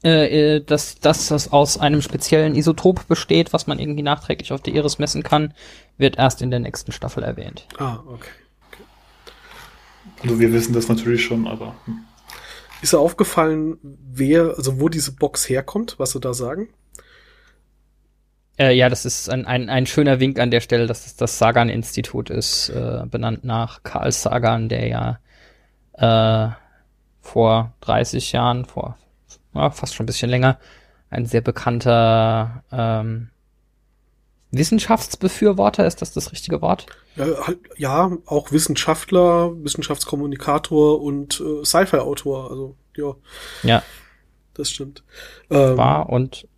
Äh, 0.05 0.57
äh, 0.57 0.61
dass, 0.65 1.01
dass 1.01 1.29
das 1.29 1.53
aus 1.53 1.79
einem 1.79 2.03
speziellen 2.03 2.55
Isotop 2.55 3.09
besteht, 3.09 3.53
was 3.53 3.67
man 3.67 3.79
irgendwie 3.79 4.03
nachträglich 4.03 4.53
auf 4.53 4.61
der 4.61 4.75
Iris 4.75 4.99
messen 4.99 5.23
kann, 5.23 5.55
wird 5.97 6.19
erst 6.19 6.43
in 6.43 6.51
der 6.51 6.61
nächsten 6.61 6.93
Staffel 6.93 7.23
erwähnt. 7.23 7.67
Ah, 7.79 8.01
okay. 8.07 8.29
okay. 8.71 8.83
Also 10.23 10.39
wir 10.39 10.53
wissen 10.53 10.75
das 10.75 10.89
natürlich 10.89 11.25
schon, 11.25 11.47
aber. 11.47 11.75
Hm. 11.87 12.05
Ist 12.83 12.93
dir 12.93 12.99
aufgefallen, 12.99 13.79
wer, 13.83 14.55
also 14.57 14.81
wo 14.81 14.89
diese 14.89 15.13
Box 15.13 15.49
herkommt, 15.49 15.99
was 15.99 16.13
sie 16.13 16.21
da 16.21 16.35
sagen? 16.35 16.69
Äh, 18.59 18.75
ja, 18.75 18.89
das 18.89 19.05
ist 19.05 19.29
ein, 19.29 19.45
ein, 19.47 19.69
ein 19.69 19.87
schöner 19.87 20.21
Wink 20.21 20.39
an 20.39 20.51
der 20.51 20.61
Stelle, 20.61 20.87
dass 20.87 21.07
es 21.07 21.17
das 21.17 21.39
Sagan-Institut 21.39 22.31
ist, 22.31 22.71
äh, 22.71 23.03
benannt 23.07 23.45
nach 23.45 23.83
Karl 23.83 24.13
Sagan, 24.13 24.69
der 24.69 24.87
ja 24.89 25.19
äh, 25.93 26.55
vor 27.21 27.75
30 27.81 28.33
Jahren, 28.33 28.65
vor 28.65 28.97
ja, 29.55 29.71
fast 29.71 29.95
schon 29.95 30.05
ein 30.05 30.07
bisschen 30.07 30.31
länger, 30.31 30.59
ein 31.11 31.27
sehr 31.27 31.41
bekannter 31.41 32.63
ähm, 32.73 33.31
Wissenschaftsbefürworter, 34.51 35.87
ist 35.87 36.03
das 36.03 36.13
das 36.13 36.33
richtige 36.33 36.63
Wort? 36.63 36.87
Ja, 37.17 37.27
halt, 37.47 37.59
ja 37.77 38.13
auch 38.27 38.53
Wissenschaftler, 38.53 39.53
Wissenschaftskommunikator 39.63 41.01
und 41.03 41.41
äh, 41.41 41.65
Sci-Fi-Autor. 41.65 42.51
Also, 42.51 42.77
ja. 42.97 43.15
Ja. 43.63 43.83
Das 44.55 44.71
stimmt. 44.71 45.05
Ähm, 45.51 45.77
War 45.77 46.09
und 46.09 46.49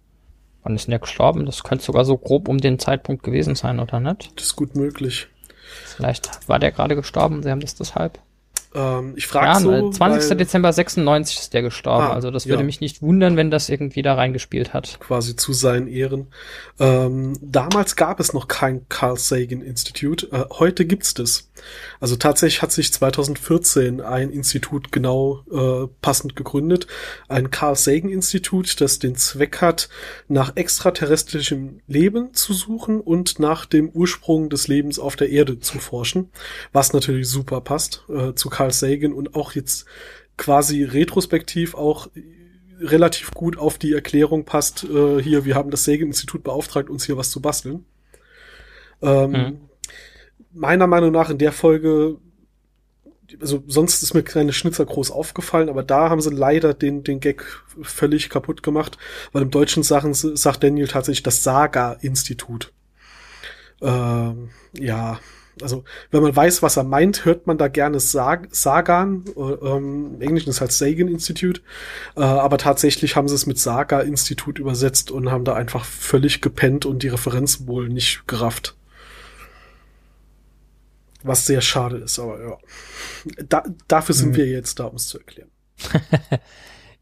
wann 0.62 0.76
ist 0.76 0.86
denn 0.86 0.92
der 0.92 1.00
gestorben? 1.00 1.46
Das 1.46 1.64
könnte 1.64 1.84
sogar 1.84 2.04
so 2.04 2.16
grob 2.16 2.48
um 2.48 2.58
den 2.58 2.78
Zeitpunkt 2.78 3.22
gewesen 3.22 3.54
sein, 3.54 3.80
oder 3.80 4.00
nicht? 4.00 4.32
Das 4.36 4.46
ist 4.46 4.56
gut 4.56 4.76
möglich. 4.76 5.28
Vielleicht 5.96 6.48
war 6.48 6.58
der 6.58 6.72
gerade 6.72 6.94
gestorben, 6.94 7.42
sie 7.42 7.50
haben 7.50 7.60
das 7.60 7.74
deshalb. 7.74 8.20
Ähm, 8.74 9.14
ich 9.16 9.26
frage 9.26 9.46
ja, 9.46 9.60
so, 9.60 9.90
20. 9.90 10.30
Weil, 10.30 10.36
Dezember 10.36 10.72
96 10.72 11.38
ist 11.38 11.54
der 11.54 11.62
gestorben. 11.62 12.06
Ah, 12.06 12.12
also 12.12 12.30
das 12.30 12.46
würde 12.46 12.62
ja. 12.62 12.66
mich 12.66 12.80
nicht 12.80 13.02
wundern, 13.02 13.36
wenn 13.36 13.50
das 13.50 13.68
irgendwie 13.68 14.02
da 14.02 14.14
reingespielt 14.14 14.74
hat. 14.74 14.98
Quasi 15.00 15.36
zu 15.36 15.52
seinen 15.52 15.88
Ehren. 15.88 16.28
Ähm, 16.78 17.34
damals 17.40 17.96
gab 17.96 18.20
es 18.20 18.32
noch 18.32 18.48
kein 18.48 18.88
Carl 18.88 19.16
Sagan 19.16 19.62
Institute. 19.62 20.28
Äh, 20.32 20.44
heute 20.58 20.84
gibt's 20.84 21.14
das. 21.14 21.48
Also 22.00 22.16
tatsächlich 22.16 22.62
hat 22.62 22.72
sich 22.72 22.92
2014 22.92 24.00
ein 24.00 24.30
Institut 24.30 24.92
genau 24.92 25.44
äh, 25.50 25.88
passend 26.00 26.36
gegründet. 26.36 26.86
Ein 27.28 27.50
Carl 27.50 27.76
Sagan 27.76 28.10
Institut, 28.10 28.80
das 28.80 28.98
den 28.98 29.16
Zweck 29.16 29.60
hat, 29.60 29.88
nach 30.28 30.56
extraterrestrischem 30.56 31.80
Leben 31.86 32.34
zu 32.34 32.52
suchen 32.52 33.00
und 33.00 33.38
nach 33.38 33.66
dem 33.66 33.88
Ursprung 33.88 34.50
des 34.50 34.68
Lebens 34.68 34.98
auf 34.98 35.16
der 35.16 35.30
Erde 35.30 35.58
zu 35.58 35.78
forschen. 35.78 36.30
Was 36.72 36.92
natürlich 36.92 37.28
super 37.28 37.60
passt 37.60 38.04
äh, 38.08 38.34
zu 38.34 38.50
Carl 38.58 38.72
Sagan 38.72 39.12
und 39.12 39.36
auch 39.36 39.52
jetzt 39.52 39.84
quasi 40.36 40.82
retrospektiv 40.82 41.76
auch 41.76 42.08
relativ 42.80 43.30
gut 43.30 43.56
auf 43.56 43.78
die 43.78 43.92
Erklärung 43.92 44.44
passt, 44.44 44.82
äh, 44.82 45.22
hier, 45.22 45.44
wir 45.44 45.54
haben 45.54 45.70
das 45.70 45.84
Sagan-Institut 45.84 46.42
beauftragt, 46.42 46.90
uns 46.90 47.04
hier 47.04 47.16
was 47.16 47.30
zu 47.30 47.40
basteln. 47.40 47.84
Ähm, 49.00 49.30
mhm. 49.30 49.60
Meiner 50.52 50.88
Meinung 50.88 51.12
nach 51.12 51.30
in 51.30 51.38
der 51.38 51.52
Folge, 51.52 52.16
also 53.40 53.62
sonst 53.68 54.02
ist 54.02 54.14
mir 54.14 54.24
keine 54.24 54.52
Schnitzer 54.52 54.86
groß 54.86 55.12
aufgefallen, 55.12 55.68
aber 55.68 55.84
da 55.84 56.10
haben 56.10 56.20
sie 56.20 56.30
leider 56.30 56.74
den, 56.74 57.04
den 57.04 57.20
Gag 57.20 57.44
völlig 57.82 58.28
kaputt 58.28 58.64
gemacht, 58.64 58.98
weil 59.30 59.42
im 59.42 59.52
Deutschen 59.52 59.84
Sachen 59.84 60.14
sagt 60.14 60.64
Daniel 60.64 60.88
tatsächlich 60.88 61.22
das 61.22 61.44
Saga-Institut. 61.44 62.72
Ähm, 63.80 64.50
ja, 64.76 65.20
also 65.62 65.84
wenn 66.10 66.22
man 66.22 66.34
weiß, 66.34 66.62
was 66.62 66.76
er 66.76 66.84
meint, 66.84 67.24
hört 67.24 67.46
man 67.46 67.58
da 67.58 67.68
gerne 67.68 68.00
Sag 68.00 68.48
Sagan. 68.50 69.24
Äh, 69.36 69.40
ähm, 69.40 70.14
Im 70.14 70.20
Englischen 70.20 70.50
ist 70.50 70.60
halt 70.60 70.72
Sagan 70.72 71.08
Institute. 71.08 71.60
Äh, 72.16 72.20
aber 72.20 72.58
tatsächlich 72.58 73.16
haben 73.16 73.28
sie 73.28 73.34
es 73.34 73.46
mit 73.46 73.58
Saga 73.58 74.00
Institut 74.00 74.58
übersetzt 74.58 75.10
und 75.10 75.30
haben 75.30 75.44
da 75.44 75.54
einfach 75.54 75.84
völlig 75.84 76.40
gepennt 76.40 76.86
und 76.86 77.02
die 77.02 77.08
Referenz 77.08 77.66
wohl 77.66 77.88
nicht 77.88 78.26
gerafft. 78.26 78.76
Was 81.22 81.46
sehr 81.46 81.60
schade 81.60 81.96
ist, 81.96 82.18
aber 82.18 82.40
ja. 82.40 82.58
Da, 83.48 83.64
dafür 83.88 84.14
sind 84.14 84.30
mhm. 84.30 84.36
wir 84.36 84.46
jetzt 84.46 84.78
da, 84.78 84.84
um 84.84 84.96
es 84.96 85.08
zu 85.08 85.18
erklären. 85.18 85.50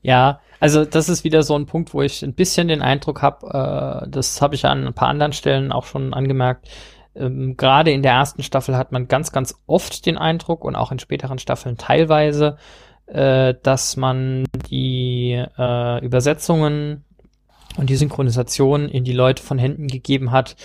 ja, 0.02 0.40
also 0.58 0.84
das 0.84 1.08
ist 1.08 1.24
wieder 1.24 1.42
so 1.42 1.54
ein 1.54 1.66
Punkt, 1.66 1.92
wo 1.92 2.02
ich 2.02 2.22
ein 2.22 2.34
bisschen 2.34 2.68
den 2.68 2.82
Eindruck 2.82 3.22
habe, 3.22 4.04
äh, 4.04 4.08
das 4.08 4.40
habe 4.40 4.54
ich 4.54 4.64
an 4.64 4.86
ein 4.86 4.94
paar 4.94 5.08
anderen 5.08 5.32
Stellen 5.32 5.70
auch 5.70 5.84
schon 5.84 6.14
angemerkt, 6.14 6.68
ähm, 7.18 7.56
Gerade 7.56 7.90
in 7.90 8.02
der 8.02 8.12
ersten 8.12 8.42
Staffel 8.42 8.76
hat 8.76 8.92
man 8.92 9.08
ganz, 9.08 9.32
ganz 9.32 9.54
oft 9.66 10.06
den 10.06 10.18
Eindruck 10.18 10.64
und 10.64 10.76
auch 10.76 10.92
in 10.92 10.98
späteren 10.98 11.38
Staffeln 11.38 11.76
teilweise, 11.76 12.56
äh, 13.06 13.54
dass 13.62 13.96
man 13.96 14.44
die 14.70 15.42
äh, 15.58 16.04
Übersetzungen 16.04 17.04
und 17.76 17.90
die 17.90 17.96
Synchronisation 17.96 18.88
in 18.88 19.04
die 19.04 19.12
Leute 19.12 19.42
von 19.42 19.58
Händen 19.58 19.88
gegeben 19.88 20.30
hat, 20.30 20.56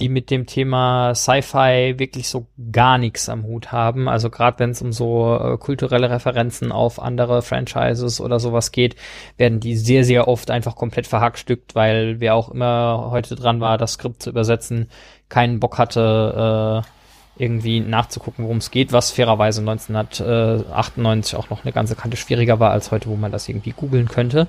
die 0.00 0.08
mit 0.08 0.30
dem 0.30 0.46
Thema 0.46 1.14
Sci-Fi 1.14 1.98
wirklich 1.98 2.28
so 2.28 2.46
gar 2.72 2.98
nichts 2.98 3.28
am 3.28 3.44
Hut 3.44 3.70
haben. 3.70 4.08
Also 4.08 4.30
gerade 4.30 4.58
wenn 4.58 4.70
es 4.70 4.82
um 4.82 4.92
so 4.92 5.38
äh, 5.38 5.58
kulturelle 5.58 6.10
Referenzen 6.10 6.72
auf 6.72 7.00
andere 7.00 7.42
Franchises 7.42 8.20
oder 8.20 8.40
sowas 8.40 8.72
geht, 8.72 8.96
werden 9.36 9.60
die 9.60 9.76
sehr, 9.76 10.04
sehr 10.04 10.26
oft 10.26 10.50
einfach 10.50 10.74
komplett 10.74 11.06
verhackstückt, 11.06 11.74
weil 11.74 12.20
wer 12.20 12.34
auch 12.34 12.50
immer 12.50 13.08
heute 13.10 13.36
dran 13.36 13.60
war, 13.60 13.78
das 13.78 13.92
Skript 13.92 14.22
zu 14.22 14.30
übersetzen, 14.30 14.88
keinen 15.28 15.60
Bock 15.60 15.78
hatte, 15.78 16.82
äh, 16.84 17.42
irgendwie 17.42 17.80
nachzugucken, 17.80 18.44
worum 18.44 18.58
es 18.58 18.70
geht, 18.70 18.92
was 18.92 19.10
fairerweise 19.10 19.60
1998 19.60 21.36
auch 21.36 21.48
noch 21.48 21.64
eine 21.64 21.72
ganze 21.72 21.94
Kante 21.94 22.16
schwieriger 22.16 22.60
war 22.60 22.70
als 22.70 22.90
heute, 22.90 23.08
wo 23.08 23.16
man 23.16 23.32
das 23.32 23.48
irgendwie 23.48 23.72
googeln 23.72 24.08
könnte. 24.08 24.48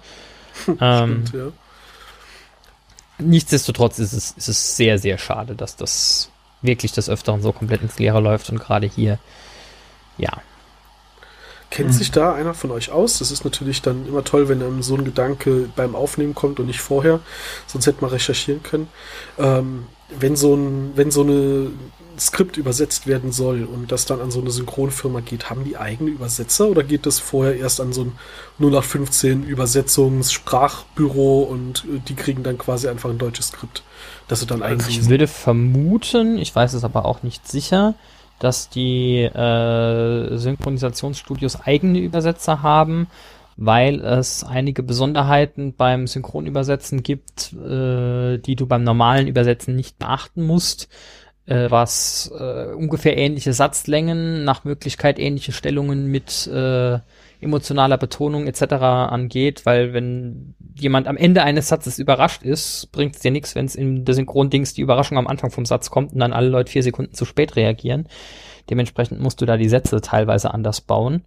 ähm, 0.81 1.23
Stimmt, 1.27 1.33
ja 1.33 1.51
nichtsdestotrotz 3.19 3.99
ist 3.99 4.13
es, 4.13 4.31
ist 4.31 4.47
es 4.47 4.77
sehr, 4.77 4.97
sehr 4.97 5.17
schade, 5.17 5.55
dass 5.55 5.75
das 5.75 6.29
wirklich 6.61 6.91
des 6.91 7.09
Öfteren 7.09 7.41
so 7.41 7.51
komplett 7.51 7.81
ins 7.81 7.97
Leere 7.99 8.19
läuft 8.19 8.49
und 8.49 8.59
gerade 8.59 8.87
hier, 8.87 9.19
ja. 10.17 10.31
Kennt 11.69 11.89
mhm. 11.89 11.93
sich 11.93 12.11
da 12.11 12.33
einer 12.33 12.53
von 12.53 12.71
euch 12.71 12.91
aus? 12.91 13.19
Das 13.19 13.31
ist 13.31 13.45
natürlich 13.45 13.81
dann 13.81 14.05
immer 14.05 14.25
toll, 14.25 14.49
wenn 14.49 14.61
einem 14.61 14.83
so 14.83 14.95
ein 14.95 15.05
Gedanke 15.05 15.69
beim 15.75 15.95
Aufnehmen 15.95 16.35
kommt 16.35 16.59
und 16.59 16.65
nicht 16.65 16.81
vorher. 16.81 17.21
Sonst 17.65 17.87
hätte 17.87 18.01
man 18.01 18.09
recherchieren 18.11 18.61
können. 18.61 18.89
Ähm, 19.39 19.85
wenn 20.19 20.35
so 20.35 20.55
ein, 20.55 20.91
wenn 20.95 21.11
so 21.11 21.21
eine 21.21 21.71
Skript 22.19 22.57
übersetzt 22.57 23.07
werden 23.07 23.31
soll 23.31 23.63
und 23.63 23.91
das 23.91 24.05
dann 24.05 24.21
an 24.21 24.29
so 24.29 24.41
eine 24.41 24.51
Synchronfirma 24.51 25.21
geht, 25.21 25.49
haben 25.49 25.63
die 25.63 25.77
eigene 25.77 26.11
Übersetzer 26.11 26.67
oder 26.67 26.83
geht 26.83 27.07
das 27.07 27.19
vorher 27.19 27.55
erst 27.55 27.81
an 27.81 27.93
so 27.93 28.03
ein 28.03 28.11
0815 28.59 29.43
Übersetzungs-Sprachbüro 29.43 31.41
und 31.41 31.85
äh, 31.85 31.99
die 32.07 32.13
kriegen 32.15 32.43
dann 32.43 32.59
quasi 32.59 32.87
einfach 32.87 33.09
ein 33.09 33.17
deutsches 33.17 33.47
Skript, 33.47 33.83
das 34.27 34.41
sie 34.41 34.45
dann 34.45 34.61
also 34.61 34.87
Ich 34.87 35.09
würde 35.09 35.27
vermuten, 35.27 36.37
ich 36.37 36.53
weiß 36.55 36.73
es 36.73 36.83
aber 36.83 37.05
auch 37.05 37.23
nicht 37.23 37.47
sicher, 37.47 37.95
dass 38.37 38.69
die 38.69 39.21
äh, 39.23 40.37
Synchronisationsstudios 40.37 41.61
eigene 41.61 41.99
Übersetzer 41.99 42.61
haben, 42.61 43.07
weil 43.63 44.01
es 44.01 44.43
einige 44.43 44.81
Besonderheiten 44.81 45.75
beim 45.75 46.07
Synchronübersetzen 46.07 47.03
gibt, 47.03 47.53
äh, 47.53 48.39
die 48.39 48.55
du 48.55 48.65
beim 48.65 48.83
normalen 48.83 49.27
Übersetzen 49.27 49.75
nicht 49.75 49.99
beachten 49.99 50.41
musst 50.41 50.89
äh, 51.45 51.69
was 51.69 52.31
äh, 52.37 52.73
ungefähr 52.73 53.17
ähnliche 53.17 53.53
Satzlängen, 53.53 54.43
nach 54.43 54.63
Möglichkeit 54.63 55.19
ähnliche 55.19 55.51
Stellungen 55.51 56.07
mit 56.07 56.47
äh, 56.47 56.99
emotionaler 57.41 57.97
Betonung 57.97 58.47
etc. 58.47 58.73
angeht, 58.73 59.65
weil 59.65 59.93
wenn 59.93 60.55
jemand 60.75 61.07
am 61.07 61.17
Ende 61.17 61.43
eines 61.43 61.67
Satzes 61.67 61.99
überrascht 61.99 62.43
ist, 62.43 62.91
bringt 62.91 63.15
es 63.15 63.21
dir 63.21 63.31
nichts, 63.31 63.55
wenn 63.55 63.65
es 63.65 63.75
in 63.75 64.05
der 64.05 64.15
Synchrondings 64.15 64.73
die 64.73 64.81
Überraschung 64.81 65.17
am 65.17 65.27
Anfang 65.27 65.51
vom 65.51 65.65
Satz 65.65 65.89
kommt 65.89 66.13
und 66.13 66.19
dann 66.19 66.33
alle 66.33 66.49
Leute 66.49 66.71
vier 66.71 66.83
Sekunden 66.83 67.13
zu 67.13 67.25
spät 67.25 67.55
reagieren. 67.55 68.07
Dementsprechend 68.69 69.19
musst 69.19 69.41
du 69.41 69.45
da 69.45 69.57
die 69.57 69.69
Sätze 69.69 69.99
teilweise 70.01 70.53
anders 70.53 70.81
bauen. 70.81 71.25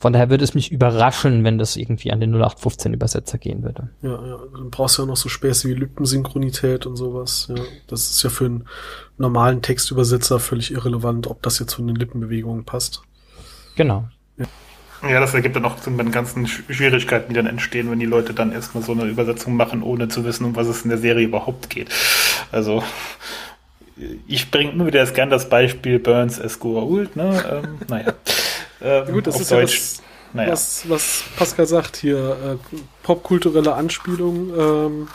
Von 0.00 0.12
daher 0.12 0.30
würde 0.30 0.44
es 0.44 0.54
mich 0.54 0.70
überraschen, 0.70 1.42
wenn 1.42 1.58
das 1.58 1.76
irgendwie 1.76 2.12
an 2.12 2.20
den 2.20 2.30
0815 2.30 2.94
Übersetzer 2.94 3.36
gehen 3.36 3.64
würde. 3.64 3.88
Ja, 4.02 4.10
ja, 4.10 4.38
dann 4.52 4.70
brauchst 4.70 4.96
du 4.96 5.02
ja 5.02 5.06
noch 5.06 5.16
so 5.16 5.28
Späße 5.28 5.68
wie 5.68 5.74
Lippensynchronität 5.74 6.86
und 6.86 6.94
sowas. 6.96 7.48
Ja, 7.48 7.60
das 7.88 8.10
ist 8.10 8.22
ja 8.22 8.30
für 8.30 8.44
einen 8.44 8.64
normalen 9.16 9.60
Textübersetzer 9.60 10.38
völlig 10.38 10.70
irrelevant, 10.70 11.26
ob 11.26 11.42
das 11.42 11.58
jetzt 11.58 11.74
von 11.74 11.86
den 11.88 11.96
Lippenbewegungen 11.96 12.64
passt. 12.64 13.02
Genau. 13.74 14.08
Ja. 14.36 14.46
Ja, 15.08 15.20
das 15.20 15.34
ergibt 15.34 15.54
dann 15.54 15.64
auch 15.64 15.76
bei 15.76 16.02
den 16.02 16.10
ganzen 16.10 16.46
Schwierigkeiten, 16.46 17.28
die 17.28 17.34
dann 17.34 17.46
entstehen, 17.46 17.90
wenn 17.90 18.00
die 18.00 18.06
Leute 18.06 18.34
dann 18.34 18.50
erstmal 18.50 18.82
so 18.82 18.92
eine 18.92 19.04
Übersetzung 19.04 19.54
machen, 19.54 19.82
ohne 19.82 20.08
zu 20.08 20.24
wissen, 20.24 20.44
um 20.44 20.56
was 20.56 20.66
es 20.66 20.82
in 20.82 20.90
der 20.90 20.98
Serie 20.98 21.26
überhaupt 21.26 21.70
geht. 21.70 21.88
Also, 22.50 22.82
ich 24.26 24.50
bringe 24.50 24.72
immer 24.72 24.86
wieder 24.86 25.04
gern 25.06 25.30
das 25.30 25.48
Beispiel 25.48 25.98
Burns 25.98 26.38
Escura 26.38 26.82
Ult, 26.82 27.14
ne? 27.14 27.62
Ähm, 27.64 27.78
naja. 27.88 28.12
Ähm, 28.80 29.12
Gut, 29.12 29.26
das 29.26 29.40
ist 29.40 29.50
Deutsch. 29.50 29.74
ja 29.74 29.80
das, 29.80 30.02
naja. 30.32 30.52
was, 30.52 30.88
was 30.88 31.24
Pascal 31.36 31.66
sagt 31.66 31.96
hier, 31.96 32.58
äh, 32.72 32.76
popkulturelle 33.02 33.74
Anspielung. 33.74 34.58
Ähm, 34.58 35.08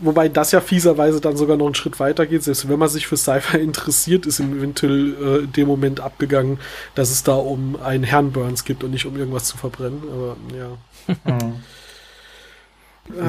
wobei 0.00 0.28
das 0.28 0.50
ja 0.50 0.60
fieserweise 0.60 1.20
dann 1.20 1.36
sogar 1.36 1.56
noch 1.56 1.66
einen 1.66 1.74
Schritt 1.74 2.00
weiter 2.00 2.26
geht. 2.26 2.42
Selbst 2.42 2.68
wenn 2.68 2.78
man 2.78 2.88
sich 2.88 3.06
für 3.06 3.16
Sci-Fi 3.16 3.58
interessiert, 3.58 4.26
ist 4.26 4.40
im 4.40 4.60
äh, 4.62 4.66
in 4.66 5.52
dem 5.52 5.68
Moment 5.68 6.00
abgegangen, 6.00 6.58
dass 6.94 7.10
es 7.10 7.22
da 7.22 7.34
um 7.34 7.80
einen 7.80 8.04
Herrn 8.04 8.32
Burns 8.32 8.64
gibt 8.64 8.82
und 8.82 8.90
nicht 8.90 9.06
um 9.06 9.16
irgendwas 9.16 9.44
zu 9.44 9.56
verbrennen. 9.56 10.02
Aber 10.10 10.36
ja. 10.56 11.14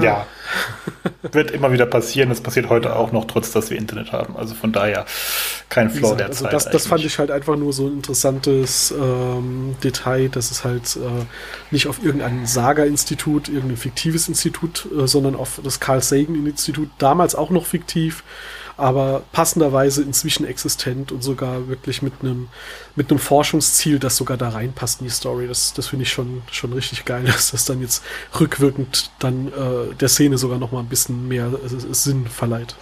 Ja, 0.02 0.26
wird 1.32 1.52
immer 1.52 1.72
wieder 1.72 1.86
passieren. 1.86 2.30
Das 2.30 2.42
passiert 2.42 2.70
heute 2.70 2.96
auch 2.96 3.12
noch, 3.12 3.26
trotz 3.26 3.52
dass 3.52 3.70
wir 3.70 3.78
Internet 3.78 4.12
haben. 4.12 4.36
Also 4.38 4.56
von 4.56 4.72
daher 4.72 5.06
kein 5.70 5.90
Flow 5.90 6.16
der 6.16 6.28
also 6.28 6.44
Zeit. 6.44 6.54
Das, 6.54 6.70
das 6.70 6.88
fand 6.88 7.04
ich 7.06 7.20
halt 7.20 7.32
einfach 7.32 7.56
nur 7.56 7.74
so 7.74 7.88
ein 7.88 7.94
interessantes 7.94 8.92
ähm, 8.92 9.76
Detail, 9.84 10.30
dass 10.30 10.52
es 10.52 10.64
halt 10.64 10.96
äh, 10.96 11.26
nicht 11.72 11.88
auf 11.88 12.04
irgendein 12.04 12.46
Saga-Institut, 12.46 13.50
irgendein 13.50 13.78
fiktives 13.78 14.28
Institut, 14.28 14.88
äh, 14.98 15.08
sondern 15.08 15.36
auf 15.36 15.60
das 15.64 15.80
Carl 15.80 16.02
Sagan-Institut, 16.02 16.90
damals 16.98 17.36
auch 17.36 17.50
noch 17.50 17.66
fiktiv, 17.66 18.24
aber 18.78 19.24
passenderweise 19.32 20.02
inzwischen 20.02 20.46
existent 20.46 21.12
und 21.12 21.24
sogar 21.24 21.68
wirklich 21.68 22.02
mit 22.02 22.14
einem 22.22 22.50
mit 22.96 23.10
einem 23.10 23.20
Forschungsziel, 23.20 24.00
das 24.00 24.18
sogar 24.18 24.38
da 24.38 24.50
reinpasst 24.50 25.02
in 25.02 25.08
die 25.08 25.14
Story. 25.14 25.48
Das, 25.48 25.74
das 25.74 25.88
finde 25.88 26.04
ich 26.04 26.12
schon, 26.12 26.42
schon 26.52 26.74
richtig 26.74 27.06
geil, 27.06 27.24
dass 27.26 27.52
das 27.52 27.66
dann 27.66 27.82
jetzt 27.82 28.04
rückwirkend 28.40 29.12
dann 29.20 29.48
äh, 29.48 29.96
der 29.96 30.10
Szene 30.10 30.38
sogar 30.38 30.58
noch 30.58 30.72
mal 30.72 30.80
ein 30.80 30.90
bisschen 30.90 31.28
mehr 31.28 31.48
äh, 31.48 31.94
Sinn 31.94 32.28
verleiht. 32.28 32.76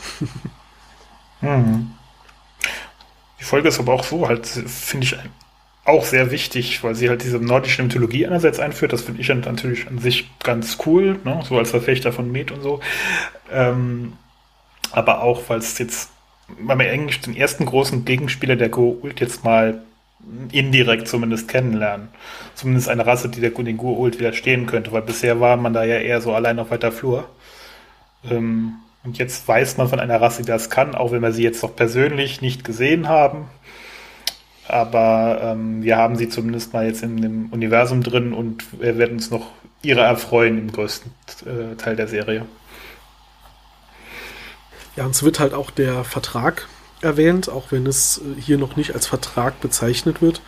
Mhm. 1.41 1.91
Die 3.39 3.45
Folge 3.45 3.69
ist 3.69 3.80
aber 3.80 3.93
auch 3.93 4.04
so 4.04 4.27
halt, 4.27 4.45
finde 4.45 5.06
ich, 5.06 5.17
auch 5.84 6.06
sehr 6.06 6.30
wichtig, 6.30 6.84
weil 6.84 6.93
sie 6.93 7.10
halt 7.10 7.23
diese 7.23 7.39
nordische 7.39 7.82
Mythologie 7.82 8.27
einerseits 8.27 8.60
einführt. 8.60 8.93
Das 8.93 9.01
finde 9.01 9.19
ich 9.19 9.30
natürlich 9.30 9.88
an 9.88 9.97
sich 9.97 10.30
ganz 10.39 10.77
cool, 10.86 11.19
ne? 11.23 11.41
so 11.47 11.58
als 11.58 11.71
Verfechter 11.71 12.13
von 12.13 12.32
Met 12.32 12.51
und 12.51 12.62
so. 12.62 12.80
Ähm, 13.51 14.13
aber 14.91 15.21
auch, 15.21 15.41
weil 15.47 15.60
es 15.60 15.77
jetzt, 15.77 16.12
weil 16.60 16.80
wir 16.80 16.89
eigentlich 16.89 17.21
den 17.21 17.36
ersten 17.36 17.65
großen 17.65 18.06
Gegenspieler 18.06 18.56
der 18.56 18.69
Go-Ult 18.69 19.19
jetzt 19.19 19.43
mal 19.43 19.82
indirekt 20.51 21.08
zumindest 21.08 21.47
kennenlernen. 21.47 22.10
Zumindest 22.56 22.89
eine 22.89 23.06
Rasse, 23.06 23.30
die 23.30 23.41
der 23.41 23.51
den 23.51 23.77
Go-Ult 23.77 24.19
widerstehen 24.19 24.65
könnte, 24.65 24.91
weil 24.91 25.01
bisher 25.01 25.39
war 25.39 25.58
man 25.58 25.73
da 25.73 25.84
ja 25.84 25.97
eher 25.97 26.21
so 26.21 26.34
allein 26.34 26.60
auf 26.60 26.71
weiter 26.71 26.91
Flur. 26.91 27.27
Ähm, 28.30 28.75
und 29.04 29.17
jetzt 29.17 29.47
weiß 29.47 29.77
man 29.77 29.88
von 29.88 29.99
einer 29.99 30.21
Rasse, 30.21 30.43
die 30.43 30.47
das 30.47 30.69
kann, 30.69 30.93
auch 30.93 31.12
wenn 31.12 31.21
wir 31.21 31.32
sie 31.32 31.43
jetzt 31.43 31.63
noch 31.63 31.75
persönlich 31.75 32.41
nicht 32.41 32.63
gesehen 32.63 33.10
haben. 33.10 33.45
Aber 34.67 35.39
ähm, 35.43 35.84
wir 35.84 35.97
haben 35.97 36.15
sie 36.15 36.30
zumindest 36.30 36.73
mal 36.73 36.86
jetzt 36.86 37.04
in 37.04 37.17
dem 37.17 37.47
Universum 37.51 38.04
drin 38.04 38.32
und 38.32 38.80
wir 38.80 38.97
werden 38.97 39.13
uns 39.13 39.32
noch 39.32 39.51
ihrer 39.82 40.06
erfreuen 40.06 40.60
im 40.60 40.71
größten 40.71 41.12
äh, 41.45 41.75
Teil 41.75 41.95
der 41.95 42.08
Serie. 42.08 42.45
Ja, 44.95 45.06
und 45.06 45.12
es 45.12 45.23
wird 45.23 45.39
halt 45.39 45.54
auch 45.54 45.71
der 45.71 46.04
Vertrag 46.04 46.67
erwähnt, 47.01 47.49
auch 47.49 47.71
wenn 47.71 47.86
es 47.88 48.19
äh, 48.19 48.39
hier 48.39 48.58
noch 48.58 48.75
nicht 48.75 48.93
als 48.93 49.08
Vertrag 49.08 49.60
bezeichnet 49.62 50.21
wird. 50.21 50.41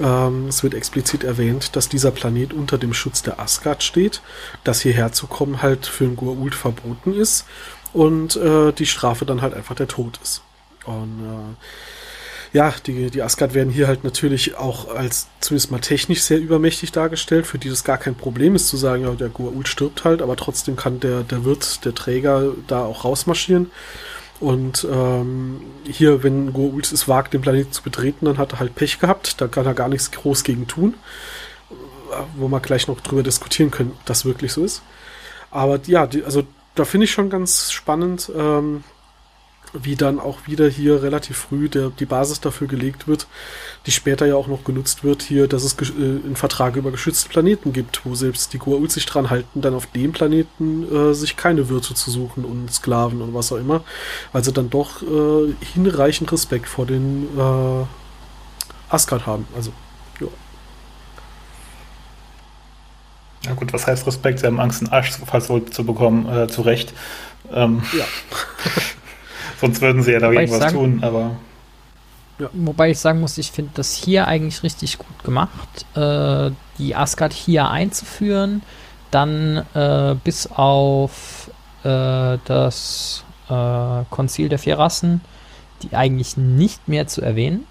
Ähm, 0.00 0.46
es 0.48 0.62
wird 0.62 0.74
explizit 0.74 1.24
erwähnt, 1.24 1.76
dass 1.76 1.88
dieser 1.88 2.10
Planet 2.10 2.52
unter 2.52 2.78
dem 2.78 2.94
Schutz 2.94 3.22
der 3.22 3.38
Asgard 3.38 3.82
steht, 3.82 4.22
dass 4.64 4.80
hierher 4.80 5.12
zu 5.12 5.26
kommen 5.26 5.62
halt 5.62 5.86
für 5.86 6.04
ein 6.04 6.16
Goa'uld 6.16 6.54
verboten 6.54 7.14
ist 7.14 7.46
und 7.92 8.36
äh, 8.36 8.72
die 8.72 8.86
Strafe 8.86 9.24
dann 9.24 9.42
halt 9.42 9.54
einfach 9.54 9.74
der 9.74 9.88
Tod 9.88 10.18
ist. 10.22 10.42
Und 10.84 11.20
äh, 11.20 11.54
ja, 12.52 12.74
die, 12.86 13.10
die 13.10 13.22
Asgard 13.22 13.54
werden 13.54 13.72
hier 13.72 13.86
halt 13.86 14.02
natürlich 14.02 14.56
auch 14.56 14.94
als 14.94 15.28
zumindest 15.40 15.70
mal 15.70 15.80
technisch 15.80 16.22
sehr 16.22 16.38
übermächtig 16.38 16.90
dargestellt, 16.90 17.46
für 17.46 17.58
die 17.58 17.68
das 17.68 17.84
gar 17.84 17.98
kein 17.98 18.16
Problem 18.16 18.54
ist 18.54 18.68
zu 18.68 18.76
sagen, 18.76 19.04
ja, 19.04 19.10
der 19.10 19.30
Goa'uld 19.30 19.68
stirbt 19.68 20.04
halt, 20.04 20.20
aber 20.20 20.36
trotzdem 20.36 20.74
kann 20.76 20.98
der, 20.98 21.22
der 21.22 21.44
Wirt, 21.44 21.84
der 21.84 21.94
Träger 21.94 22.52
da 22.66 22.84
auch 22.84 23.04
rausmarschieren. 23.04 23.70
Und 24.40 24.86
ähm, 24.90 25.60
hier, 25.84 26.22
wenn 26.22 26.52
Goa'uld 26.52 26.92
es 26.92 27.06
wagt, 27.06 27.34
den 27.34 27.42
Planeten 27.42 27.72
zu 27.72 27.82
betreten, 27.82 28.24
dann 28.24 28.38
hat 28.38 28.54
er 28.54 28.60
halt 28.60 28.74
Pech 28.74 28.98
gehabt, 28.98 29.40
da 29.40 29.46
kann 29.46 29.66
er 29.66 29.74
gar 29.74 29.88
nichts 29.88 30.10
groß 30.10 30.44
gegen 30.44 30.66
tun. 30.66 30.94
Wo 32.36 32.48
wir 32.48 32.60
gleich 32.60 32.88
noch 32.88 33.00
drüber 33.00 33.22
diskutieren 33.22 33.70
können, 33.70 33.92
ob 33.92 34.04
das 34.06 34.24
wirklich 34.24 34.52
so 34.52 34.64
ist. 34.64 34.82
Aber 35.52 35.78
ja, 35.86 36.06
die, 36.06 36.24
also 36.24 36.42
da 36.74 36.84
finde 36.84 37.04
ich 37.04 37.12
schon 37.12 37.30
ganz 37.30 37.70
spannend, 37.70 38.32
ähm, 38.36 38.82
wie 39.72 39.96
dann 39.96 40.18
auch 40.18 40.46
wieder 40.46 40.68
hier 40.68 41.02
relativ 41.02 41.36
früh 41.36 41.68
der, 41.68 41.90
die 41.90 42.06
Basis 42.06 42.40
dafür 42.40 42.66
gelegt 42.66 43.06
wird, 43.06 43.26
die 43.86 43.90
später 43.90 44.26
ja 44.26 44.34
auch 44.34 44.46
noch 44.46 44.64
genutzt 44.64 45.04
wird, 45.04 45.22
hier, 45.22 45.48
dass 45.48 45.64
es 45.64 45.74
äh, 45.80 45.94
einen 46.02 46.36
Vertrag 46.36 46.76
über 46.76 46.90
geschützte 46.90 47.28
Planeten 47.28 47.72
gibt, 47.72 48.04
wo 48.04 48.14
selbst 48.14 48.52
die 48.52 48.58
Goa'uld 48.58 48.90
sich 48.90 49.06
dran 49.06 49.30
halten, 49.30 49.60
dann 49.60 49.74
auf 49.74 49.86
dem 49.86 50.12
Planeten 50.12 51.10
äh, 51.10 51.14
sich 51.14 51.36
keine 51.36 51.68
Wirte 51.68 51.94
zu 51.94 52.10
suchen 52.10 52.44
und 52.44 52.72
Sklaven 52.72 53.22
und 53.22 53.34
was 53.34 53.52
auch 53.52 53.58
immer, 53.58 53.82
weil 54.32 54.44
sie 54.44 54.52
dann 54.52 54.70
doch 54.70 55.02
äh, 55.02 55.54
hinreichend 55.74 56.32
Respekt 56.32 56.68
vor 56.68 56.86
den 56.86 57.28
äh, 57.38 57.84
Asgard 58.88 59.26
haben. 59.26 59.46
Also, 59.54 59.72
ja. 60.20 60.26
Ja 63.46 63.54
gut, 63.54 63.72
was 63.72 63.86
heißt 63.86 64.06
Respekt? 64.06 64.40
Sie 64.40 64.46
haben 64.46 64.60
Angst, 64.60 64.82
einen 64.82 64.92
Arsch 64.92 65.12
zu 65.12 65.84
bekommen, 65.84 66.28
äh, 66.28 66.48
zu 66.48 66.62
Recht. 66.62 66.92
Ähm, 67.52 67.82
ja. 67.96 68.04
sonst 69.60 69.80
würden 69.80 70.02
sie 70.02 70.12
ja 70.12 70.20
da 70.20 70.30
irgendwas 70.30 70.58
sagen, 70.58 70.74
tun, 70.74 70.98
aber. 71.02 71.36
Ja. 72.38 72.48
Wobei 72.52 72.90
ich 72.90 72.98
sagen 72.98 73.20
muss, 73.20 73.36
ich 73.38 73.52
finde 73.52 73.72
das 73.74 73.94
hier 73.94 74.26
eigentlich 74.26 74.62
richtig 74.62 74.98
gut 74.98 75.24
gemacht, 75.24 75.86
äh, 75.94 76.50
die 76.78 76.96
Asgard 76.96 77.32
hier 77.32 77.68
einzuführen, 77.68 78.62
dann 79.10 79.58
äh, 79.74 80.16
bis 80.24 80.46
auf 80.46 81.50
äh, 81.84 82.38
das 82.44 83.24
äh, 83.50 84.04
Konzil 84.08 84.48
der 84.48 84.58
vier 84.58 84.78
Rassen, 84.78 85.20
die 85.82 85.94
eigentlich 85.94 86.36
nicht 86.36 86.88
mehr 86.88 87.06
zu 87.06 87.20
erwähnen 87.20 87.66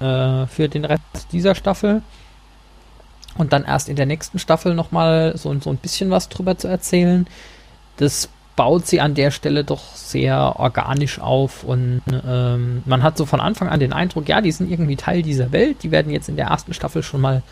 äh, 0.00 0.46
für 0.46 0.68
den 0.68 0.84
Rest 0.84 1.02
dieser 1.32 1.54
Staffel. 1.54 2.02
Und 3.36 3.52
dann 3.52 3.64
erst 3.64 3.88
in 3.88 3.96
der 3.96 4.06
nächsten 4.06 4.38
Staffel 4.38 4.74
nochmal 4.74 5.32
so, 5.36 5.58
so 5.58 5.70
ein 5.70 5.76
bisschen 5.76 6.10
was 6.10 6.28
drüber 6.28 6.56
zu 6.56 6.68
erzählen. 6.68 7.26
Das 7.96 8.28
baut 8.56 8.86
sie 8.86 9.00
an 9.00 9.14
der 9.14 9.30
Stelle 9.30 9.64
doch 9.64 9.82
sehr 9.94 10.58
organisch 10.58 11.18
auf 11.18 11.64
und 11.64 12.02
ähm, 12.26 12.82
man 12.84 13.02
hat 13.02 13.18
so 13.18 13.26
von 13.26 13.40
Anfang 13.40 13.68
an 13.68 13.80
den 13.80 13.92
Eindruck, 13.92 14.28
ja, 14.28 14.40
die 14.40 14.52
sind 14.52 14.70
irgendwie 14.70 14.96
Teil 14.96 15.22
dieser 15.22 15.52
Welt, 15.52 15.82
die 15.82 15.90
werden 15.90 16.12
jetzt 16.12 16.28
in 16.28 16.36
der 16.36 16.46
ersten 16.46 16.72
Staffel 16.72 17.02
schon 17.02 17.20
mal 17.20 17.42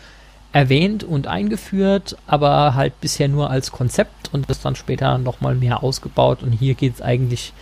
erwähnt 0.53 1.03
und 1.03 1.27
eingeführt, 1.27 2.15
aber 2.27 2.75
halt 2.75 3.01
bisher 3.01 3.27
nur 3.27 3.49
als 3.49 3.71
Konzept 3.71 4.33
und 4.33 4.49
das 4.49 4.61
dann 4.61 4.75
später 4.75 5.17
nochmal 5.17 5.55
mehr 5.55 5.83
ausgebaut 5.83 6.43
und 6.43 6.51
hier 6.51 6.75
geht 6.75 6.95
es 6.95 7.01
eigentlich 7.01 7.53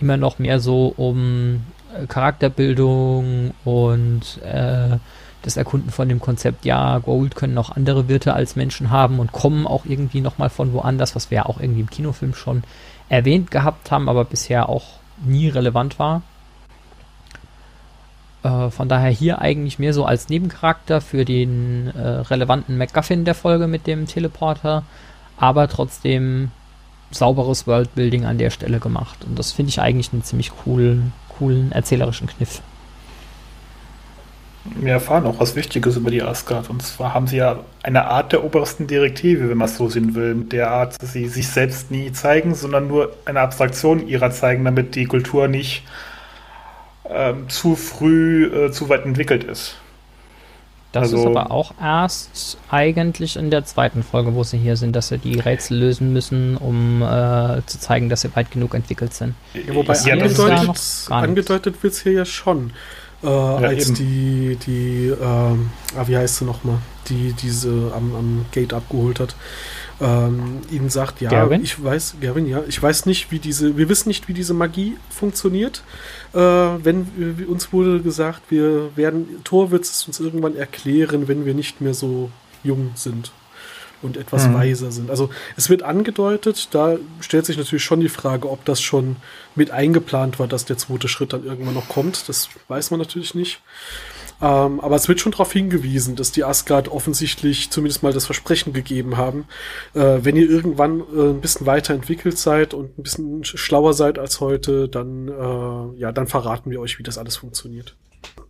immer 0.00 0.16
noch 0.16 0.38
mehr 0.38 0.60
so 0.60 0.94
um 0.96 1.64
äh, 1.94 2.06
Charakterbildung 2.06 3.52
und 3.64 4.40
äh, 4.44 4.96
das 5.42 5.56
Erkunden 5.56 5.90
von 5.90 6.08
dem 6.08 6.20
Konzept, 6.20 6.64
ja, 6.64 6.98
Gold 6.98 7.36
können 7.36 7.58
auch 7.58 7.70
andere 7.70 8.08
Wirte 8.08 8.34
als 8.34 8.56
Menschen 8.56 8.90
haben 8.90 9.18
und 9.20 9.32
kommen 9.32 9.66
auch 9.66 9.84
irgendwie 9.84 10.20
nochmal 10.20 10.50
von 10.50 10.72
woanders, 10.72 11.14
was 11.14 11.30
wir 11.30 11.36
ja 11.36 11.46
auch 11.46 11.60
irgendwie 11.60 11.80
im 11.80 11.90
Kinofilm 11.90 12.34
schon 12.34 12.64
erwähnt 13.08 13.50
gehabt 13.50 13.90
haben, 13.90 14.08
aber 14.08 14.24
bisher 14.24 14.68
auch 14.68 14.84
nie 15.24 15.48
relevant 15.48 15.98
war. 15.98 16.22
Äh, 18.42 18.70
von 18.70 18.88
daher 18.88 19.10
hier 19.10 19.40
eigentlich 19.40 19.78
mehr 19.78 19.94
so 19.94 20.04
als 20.04 20.28
Nebencharakter 20.28 21.00
für 21.00 21.24
den 21.24 21.88
äh, 21.94 22.00
relevanten 22.00 22.76
MacGuffin 22.76 23.24
der 23.24 23.34
Folge 23.34 23.66
mit 23.66 23.86
dem 23.86 24.06
Teleporter, 24.06 24.82
aber 25.36 25.68
trotzdem 25.68 26.50
sauberes 27.10 27.66
Worldbuilding 27.66 28.24
an 28.24 28.38
der 28.38 28.50
Stelle 28.50 28.80
gemacht. 28.80 29.24
Und 29.24 29.38
das 29.38 29.52
finde 29.52 29.70
ich 29.70 29.80
eigentlich 29.80 30.12
einen 30.12 30.24
ziemlich 30.24 30.50
coolen, 30.50 31.12
coolen 31.38 31.72
erzählerischen 31.72 32.26
Kniff 32.26 32.60
wir 34.76 34.92
erfahren 34.92 35.26
auch 35.26 35.40
was 35.40 35.56
Wichtiges 35.56 35.96
über 35.96 36.10
die 36.10 36.22
Asgard. 36.22 36.70
Und 36.70 36.82
zwar 36.82 37.14
haben 37.14 37.26
sie 37.26 37.36
ja 37.38 37.60
eine 37.82 38.06
Art 38.06 38.32
der 38.32 38.44
obersten 38.44 38.86
Direktive, 38.86 39.48
wenn 39.48 39.58
man 39.58 39.68
es 39.68 39.76
so 39.76 39.88
sehen 39.88 40.14
will, 40.14 40.34
mit 40.34 40.52
der 40.52 40.70
Art, 40.70 41.00
dass 41.02 41.12
sie 41.12 41.28
sich 41.28 41.48
selbst 41.48 41.90
nie 41.90 42.12
zeigen, 42.12 42.54
sondern 42.54 42.88
nur 42.88 43.14
eine 43.24 43.40
Abstraktion 43.40 44.06
ihrer 44.06 44.30
zeigen, 44.30 44.64
damit 44.64 44.94
die 44.94 45.06
Kultur 45.06 45.48
nicht 45.48 45.84
ähm, 47.08 47.48
zu 47.48 47.76
früh, 47.76 48.46
äh, 48.46 48.70
zu 48.70 48.88
weit 48.88 49.04
entwickelt 49.04 49.44
ist. 49.44 49.76
Das 50.92 51.02
also, 51.02 51.18
ist 51.18 51.26
aber 51.26 51.50
auch 51.50 51.74
erst 51.80 52.56
eigentlich 52.70 53.36
in 53.36 53.50
der 53.50 53.64
zweiten 53.64 54.02
Folge, 54.02 54.34
wo 54.34 54.42
sie 54.42 54.56
hier 54.56 54.76
sind, 54.76 54.96
dass 54.96 55.08
sie 55.08 55.18
die 55.18 55.38
Rätsel 55.38 55.78
lösen 55.78 56.14
müssen, 56.14 56.56
um 56.56 57.02
äh, 57.02 57.60
zu 57.66 57.78
zeigen, 57.78 58.08
dass 58.08 58.22
sie 58.22 58.34
weit 58.34 58.50
genug 58.50 58.74
entwickelt 58.74 59.12
sind. 59.12 59.34
Ja, 59.52 59.74
wobei 59.74 59.94
angedeutet, 59.94 61.06
angedeutet 61.10 61.82
wird 61.82 61.92
es 61.92 62.02
hier 62.02 62.12
ja 62.12 62.24
schon 62.24 62.72
äh, 63.22 63.26
ja, 63.26 63.56
als 63.56 63.88
eben. 63.88 63.94
die, 63.96 64.58
die, 64.66 65.12
ähm, 65.20 65.70
ah, 65.96 66.06
wie 66.06 66.16
heißt 66.16 66.36
sie 66.36 66.44
nochmal, 66.44 66.78
die 67.08 67.32
diese 67.32 67.92
am, 67.94 68.14
am 68.14 68.46
Gate 68.52 68.72
abgeholt 68.72 69.20
hat, 69.20 69.34
ähm, 70.00 70.60
ihnen 70.70 70.90
sagt, 70.90 71.20
ja, 71.20 71.30
Gavin? 71.30 71.62
ich 71.62 71.82
weiß, 71.82 72.16
Gavin, 72.20 72.46
ja, 72.46 72.62
ich 72.68 72.80
weiß 72.80 73.06
nicht, 73.06 73.32
wie 73.32 73.38
diese, 73.38 73.76
wir 73.76 73.88
wissen 73.88 74.08
nicht, 74.08 74.28
wie 74.28 74.34
diese 74.34 74.54
Magie 74.54 74.96
funktioniert. 75.10 75.82
Äh, 76.32 76.38
wenn 76.38 77.38
wir, 77.38 77.48
uns 77.48 77.72
wurde 77.72 78.00
gesagt, 78.00 78.42
wir 78.50 78.96
werden, 78.96 79.40
Thor 79.44 79.70
wird 79.70 79.84
es 79.84 80.06
uns 80.06 80.20
irgendwann 80.20 80.54
erklären, 80.54 81.26
wenn 81.26 81.44
wir 81.44 81.54
nicht 81.54 81.80
mehr 81.80 81.94
so 81.94 82.30
jung 82.62 82.92
sind 82.94 83.32
und 84.02 84.16
etwas 84.16 84.46
mhm. 84.46 84.54
weiser 84.54 84.90
sind. 84.90 85.10
Also 85.10 85.30
es 85.56 85.70
wird 85.70 85.82
angedeutet, 85.82 86.68
da 86.72 86.96
stellt 87.20 87.46
sich 87.46 87.56
natürlich 87.56 87.84
schon 87.84 88.00
die 88.00 88.08
Frage, 88.08 88.50
ob 88.50 88.64
das 88.64 88.80
schon 88.80 89.16
mit 89.54 89.70
eingeplant 89.70 90.38
war, 90.38 90.48
dass 90.48 90.64
der 90.64 90.78
zweite 90.78 91.08
Schritt 91.08 91.32
dann 91.32 91.44
irgendwann 91.44 91.74
noch 91.74 91.88
kommt. 91.88 92.28
Das 92.28 92.48
weiß 92.68 92.90
man 92.90 93.00
natürlich 93.00 93.34
nicht. 93.34 93.60
Ähm, 94.40 94.80
aber 94.80 94.94
es 94.94 95.08
wird 95.08 95.18
schon 95.20 95.32
darauf 95.32 95.52
hingewiesen, 95.52 96.14
dass 96.14 96.30
die 96.30 96.44
Asgard 96.44 96.88
offensichtlich 96.88 97.70
zumindest 97.70 98.02
mal 98.02 98.12
das 98.12 98.26
Versprechen 98.26 98.72
gegeben 98.72 99.16
haben, 99.16 99.46
äh, 99.94 100.18
wenn 100.22 100.36
ihr 100.36 100.48
irgendwann 100.48 101.00
äh, 101.00 101.30
ein 101.30 101.40
bisschen 101.40 101.66
weiterentwickelt 101.66 102.38
seid 102.38 102.72
und 102.72 102.96
ein 102.98 103.02
bisschen 103.02 103.44
schlauer 103.44 103.94
seid 103.94 104.18
als 104.18 104.40
heute, 104.40 104.88
dann, 104.88 105.28
äh, 105.28 106.00
ja, 106.00 106.12
dann 106.12 106.28
verraten 106.28 106.70
wir 106.70 106.80
euch, 106.80 106.98
wie 106.98 107.02
das 107.02 107.18
alles 107.18 107.36
funktioniert. 107.36 107.96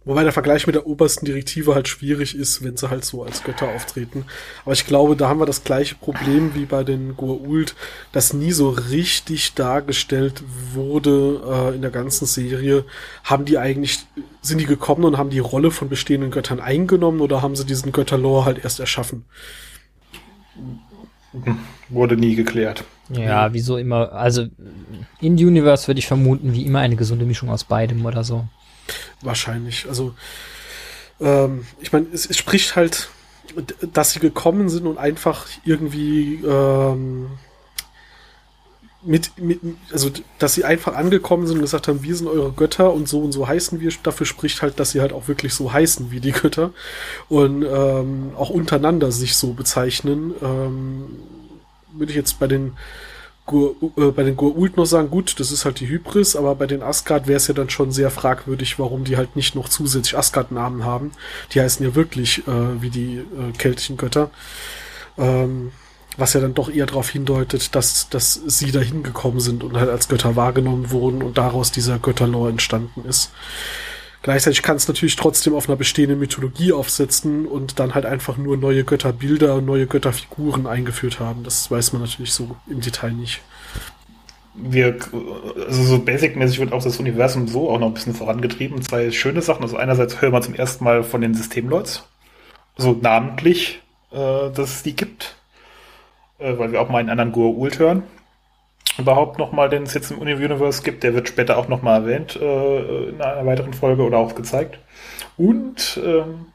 Wobei 0.09 0.23
der 0.23 0.33
Vergleich 0.33 0.67
mit 0.67 0.75
der 0.75 0.87
obersten 0.87 1.27
Direktive 1.27 1.75
halt 1.75 1.87
schwierig 1.87 2.35
ist, 2.35 2.65
wenn 2.65 2.79
sie 2.79 2.89
halt 2.89 3.05
so 3.05 3.25
als 3.25 3.45
Götter 3.45 3.69
auftreten. 3.69 4.25
Aber 4.65 4.73
ich 4.73 4.87
glaube, 4.87 5.17
da 5.17 5.29
haben 5.29 5.39
wir 5.39 5.45
das 5.45 5.65
gleiche 5.65 5.97
Problem 5.97 6.55
wie 6.55 6.65
bei 6.65 6.83
den 6.83 7.15
Goa'uld, 7.15 7.75
das 8.11 8.33
nie 8.33 8.53
so 8.53 8.71
richtig 8.71 9.53
dargestellt 9.53 10.43
wurde 10.73 11.43
äh, 11.47 11.75
in 11.75 11.83
der 11.83 11.91
ganzen 11.91 12.25
Serie. 12.25 12.87
Haben 13.23 13.45
die 13.45 13.59
eigentlich, 13.59 13.99
sind 14.41 14.63
die 14.63 14.65
gekommen 14.65 15.05
und 15.05 15.19
haben 15.19 15.29
die 15.29 15.41
Rolle 15.41 15.71
von 15.71 15.91
bestehenden 15.91 16.31
Göttern 16.31 16.59
eingenommen 16.59 17.21
oder 17.21 17.43
haben 17.43 17.55
sie 17.55 17.67
diesen 17.67 17.93
Götterlore 17.93 18.47
halt 18.47 18.65
erst 18.65 18.81
erschaffen? 18.81 19.27
Wurde 21.91 22.17
nie 22.17 22.35
geklärt. 22.35 22.83
Ja, 23.11 23.53
wieso 23.53 23.77
immer, 23.77 24.13
also 24.13 24.47
in 25.21 25.35
Universe 25.35 25.87
würde 25.87 25.99
ich 25.99 26.07
vermuten, 26.07 26.55
wie 26.55 26.65
immer 26.65 26.79
eine 26.79 26.97
gesunde 26.97 27.27
Mischung 27.27 27.51
aus 27.51 27.65
beidem 27.65 28.07
oder 28.07 28.25
so. 28.25 28.49
Wahrscheinlich. 29.23 29.87
Also, 29.89 30.15
ähm, 31.21 31.67
ich 31.81 31.93
meine, 31.93 32.07
es, 32.13 32.27
es, 32.27 32.37
spricht 32.37 32.77
halt, 32.77 33.11
dass 33.93 34.13
sie 34.13 34.21
gekommen 34.21 34.69
sind 34.69 34.87
und 34.87 34.99
einfach 34.99 35.47
irgendwie 35.65 36.37
ähm, 36.45 37.31
mit, 39.03 39.39
mit, 39.39 39.61
also 39.93 40.11
dass 40.39 40.55
sie 40.55 40.65
einfach 40.65 40.95
angekommen 40.95 41.47
sind 41.47 41.57
und 41.57 41.63
gesagt 41.63 41.89
haben, 41.89 42.03
wir 42.03 42.17
sind 42.17 42.27
eure 42.27 42.53
Götter 42.53 42.93
und 42.93 43.09
so 43.09 43.21
und 43.21 43.33
so 43.33 43.47
heißen 43.47 43.81
wir. 43.81 43.93
Dafür 44.03 44.27
spricht 44.27 44.63
halt, 44.63 44.79
dass 44.81 44.91
sie 44.91 45.01
halt 45.01 45.13
auch 45.13 45.29
wirklich 45.29 45.55
so 45.55 45.73
heißen 45.73 46.11
wie 46.11 46.21
die 46.21 46.33
Götter 46.33 46.73
und 47.29 47.65
ähm, 47.65 48.33
auch 48.37 48.51
untereinander 48.51 49.13
sich 49.13 49.37
so 49.37 49.53
bezeichnen. 49.53 50.35
Ähm, 50.43 51.07
würde 51.93 52.11
ich 52.13 52.17
jetzt 52.17 52.39
bei 52.39 52.47
den 52.47 52.73
Gur, 53.49 53.75
äh, 53.97 54.13
bei 54.13 54.23
den 54.23 54.37
Goa'uld 54.37 54.77
noch 54.77 54.85
sagen, 54.85 55.11
gut, 55.11 55.41
das 55.41 55.51
ist 55.51 55.65
halt 55.65 55.81
die 55.81 55.89
Hybris, 55.89 56.37
aber 56.37 56.55
bei 56.55 56.67
den 56.67 56.83
Asgard 56.83 57.27
wäre 57.27 57.39
es 57.39 57.49
ja 57.49 57.55
dann 57.55 57.71
schon 57.71 57.91
sehr 57.91 58.11
fragwürdig, 58.11 58.79
warum 58.79 59.05
die 59.05 59.17
halt 59.17 59.35
nicht 59.35 59.57
noch 59.57 59.69
zusätzlich 59.69 60.17
Asgard-Namen 60.17 60.85
haben. 60.85 61.13
Die 61.53 61.61
heißen 61.61 61.85
ja 61.85 61.95
wirklich 61.95 62.47
äh, 62.47 62.83
wie 62.83 62.91
die 62.91 63.17
äh, 63.17 63.53
keltischen 63.57 63.97
Götter. 63.97 64.31
Ähm, 65.17 65.73
was 66.19 66.33
ja 66.33 66.41
dann 66.41 66.55
doch 66.55 66.69
eher 66.69 66.87
darauf 66.87 67.09
hindeutet, 67.09 67.75
dass, 67.75 68.09
dass 68.11 68.35
sie 68.47 68.73
dahin 68.73 69.03
gekommen 69.03 69.41
sind 69.41 69.63
und 69.63 69.77
halt 69.77 69.89
als 69.89 70.09
Götter 70.09 70.37
wahrgenommen 70.37 70.91
wurden 70.91 71.23
und 71.23 71.39
daraus 71.39 71.73
dieser 71.73 71.99
Götterlore 71.99 72.51
entstanden 72.51 73.05
ist. 73.09 73.31
Gleichzeitig 74.23 74.63
kann 74.63 74.77
es 74.77 74.89
natürlich 74.89 75.17
trotzdem 75.17 75.55
auf 75.55 75.69
einer 75.69 75.77
bestehenden 75.77 76.19
Mythologie 76.19 76.73
aufsetzen 76.73 77.47
und 77.47 77.79
dann 77.79 77.95
halt 77.95 78.05
einfach 78.05 78.37
nur 78.37 78.57
neue 78.57 78.85
Götterbilder 78.85 79.61
neue 79.61 79.87
Götterfiguren 79.87 80.67
eingeführt 80.67 81.21
haben. 81.21 81.45
Das 81.45 81.71
weiß 81.71 81.93
man 81.93 82.03
natürlich 82.03 82.33
so 82.33 82.57
im 82.69 82.81
Detail 82.81 83.13
nicht. 83.13 83.41
Wir, 84.55 84.99
also 85.69 85.85
so 85.85 85.99
basic-mäßig 86.01 86.59
wird 86.59 86.73
auch 86.73 86.83
das 86.83 86.99
Universum 86.99 87.47
so 87.47 87.71
auch 87.71 87.79
noch 87.79 87.87
ein 87.87 87.95
bisschen 87.95 88.15
vorangetrieben. 88.15 88.83
Zwei 88.83 89.13
schöne 89.13 89.41
Sachen. 89.41 89.63
Also 89.63 89.77
einerseits 89.77 90.21
hören 90.21 90.33
wir 90.33 90.43
zum 90.43 90.55
ersten 90.55 90.83
Mal 90.83 91.05
von 91.05 91.21
den 91.21 91.35
Systemlords. 91.35 92.05
So 92.77 92.99
namentlich, 93.01 93.81
äh, 94.11 94.17
dass 94.17 94.59
es 94.59 94.83
die 94.83 94.97
gibt. 94.97 95.37
Äh, 96.39 96.59
weil 96.59 96.73
wir 96.73 96.81
auch 96.81 96.89
mal 96.89 96.99
einen 96.99 97.11
anderen 97.11 97.33
Goa'uld 97.33 97.79
hören 97.79 98.03
überhaupt 98.99 99.39
nochmal, 99.39 99.69
den 99.69 99.85
es 99.85 99.95
jetzt 99.95 100.11
im 100.11 100.19
Universe 100.19 100.83
gibt. 100.83 101.03
Der 101.03 101.15
wird 101.15 101.29
später 101.29 101.57
auch 101.57 101.69
nochmal 101.69 102.03
erwähnt 102.03 102.37
äh, 102.37 103.09
in 103.09 103.21
einer 103.21 103.47
weiteren 103.47 103.73
Folge 103.73 104.03
oder 104.03 104.19
auch 104.19 104.35
gezeigt. 104.35 104.79
Und 105.37 106.01
ähm, 106.05 106.47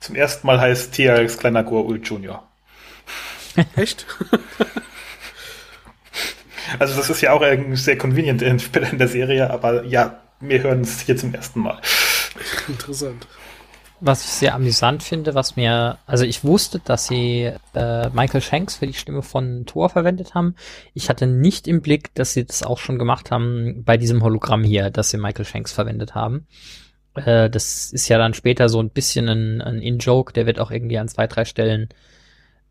zum 0.00 0.14
ersten 0.14 0.46
Mal 0.46 0.60
heißt 0.60 0.92
T-Rex 0.92 1.38
kleiner 1.38 1.62
Goa'uld 1.62 2.04
Junior. 2.04 2.46
Echt? 3.76 4.06
also 6.78 6.96
das 6.96 7.10
ist 7.10 7.20
ja 7.20 7.32
auch 7.32 7.44
sehr 7.72 7.98
convenient 7.98 8.42
in, 8.42 8.60
in 8.90 8.98
der 8.98 9.08
Serie, 9.08 9.50
aber 9.50 9.84
ja, 9.84 10.20
wir 10.40 10.62
hören 10.62 10.82
es 10.82 11.00
hier 11.00 11.16
zum 11.16 11.34
ersten 11.34 11.60
Mal. 11.60 11.80
Interessant 12.68 13.26
was 14.00 14.24
ich 14.24 14.30
sehr 14.30 14.54
amüsant 14.54 15.02
finde, 15.02 15.34
was 15.34 15.56
mir, 15.56 15.98
also 16.06 16.24
ich 16.24 16.44
wusste, 16.44 16.80
dass 16.84 17.06
sie 17.06 17.52
äh, 17.74 18.10
Michael 18.10 18.40
Shanks 18.40 18.76
für 18.76 18.86
die 18.86 18.94
Stimme 18.94 19.22
von 19.22 19.66
Thor 19.66 19.88
verwendet 19.88 20.34
haben. 20.34 20.54
Ich 20.94 21.08
hatte 21.08 21.26
nicht 21.26 21.66
im 21.66 21.82
Blick, 21.82 22.14
dass 22.14 22.32
sie 22.32 22.44
das 22.44 22.62
auch 22.62 22.78
schon 22.78 22.98
gemacht 22.98 23.30
haben 23.30 23.82
bei 23.84 23.96
diesem 23.96 24.22
Hologramm 24.22 24.62
hier, 24.62 24.90
dass 24.90 25.10
sie 25.10 25.18
Michael 25.18 25.44
Shanks 25.44 25.72
verwendet 25.72 26.14
haben. 26.14 26.46
Äh, 27.14 27.50
das 27.50 27.92
ist 27.92 28.08
ja 28.08 28.18
dann 28.18 28.34
später 28.34 28.68
so 28.68 28.80
ein 28.80 28.90
bisschen 28.90 29.28
ein, 29.28 29.60
ein 29.60 29.82
In-Joke, 29.82 30.32
der 30.32 30.46
wird 30.46 30.60
auch 30.60 30.70
irgendwie 30.70 30.98
an 30.98 31.08
zwei, 31.08 31.26
drei 31.26 31.44
Stellen 31.44 31.88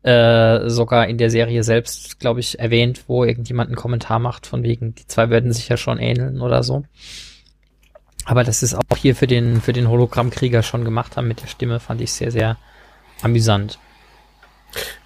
äh, 0.02 0.68
sogar 0.68 1.08
in 1.08 1.18
der 1.18 1.30
Serie 1.30 1.62
selbst, 1.62 2.20
glaube 2.20 2.40
ich, 2.40 2.58
erwähnt, 2.58 3.04
wo 3.08 3.24
irgendjemand 3.24 3.68
einen 3.68 3.76
Kommentar 3.76 4.18
macht, 4.18 4.46
von 4.46 4.62
wegen, 4.62 4.94
die 4.94 5.06
zwei 5.06 5.28
werden 5.30 5.52
sich 5.52 5.68
ja 5.68 5.76
schon 5.76 5.98
ähneln 5.98 6.40
oder 6.40 6.62
so. 6.62 6.84
Aber 8.28 8.44
das 8.44 8.62
ist 8.62 8.74
auch 8.74 8.96
hier 8.98 9.16
für 9.16 9.26
den, 9.26 9.62
für 9.62 9.72
den 9.72 9.88
Hologrammkrieger 9.88 10.62
schon 10.62 10.84
gemacht 10.84 11.16
haben 11.16 11.28
mit 11.28 11.40
der 11.40 11.46
Stimme, 11.46 11.80
fand 11.80 12.02
ich 12.02 12.12
sehr, 12.12 12.30
sehr 12.30 12.58
amüsant. 13.22 13.78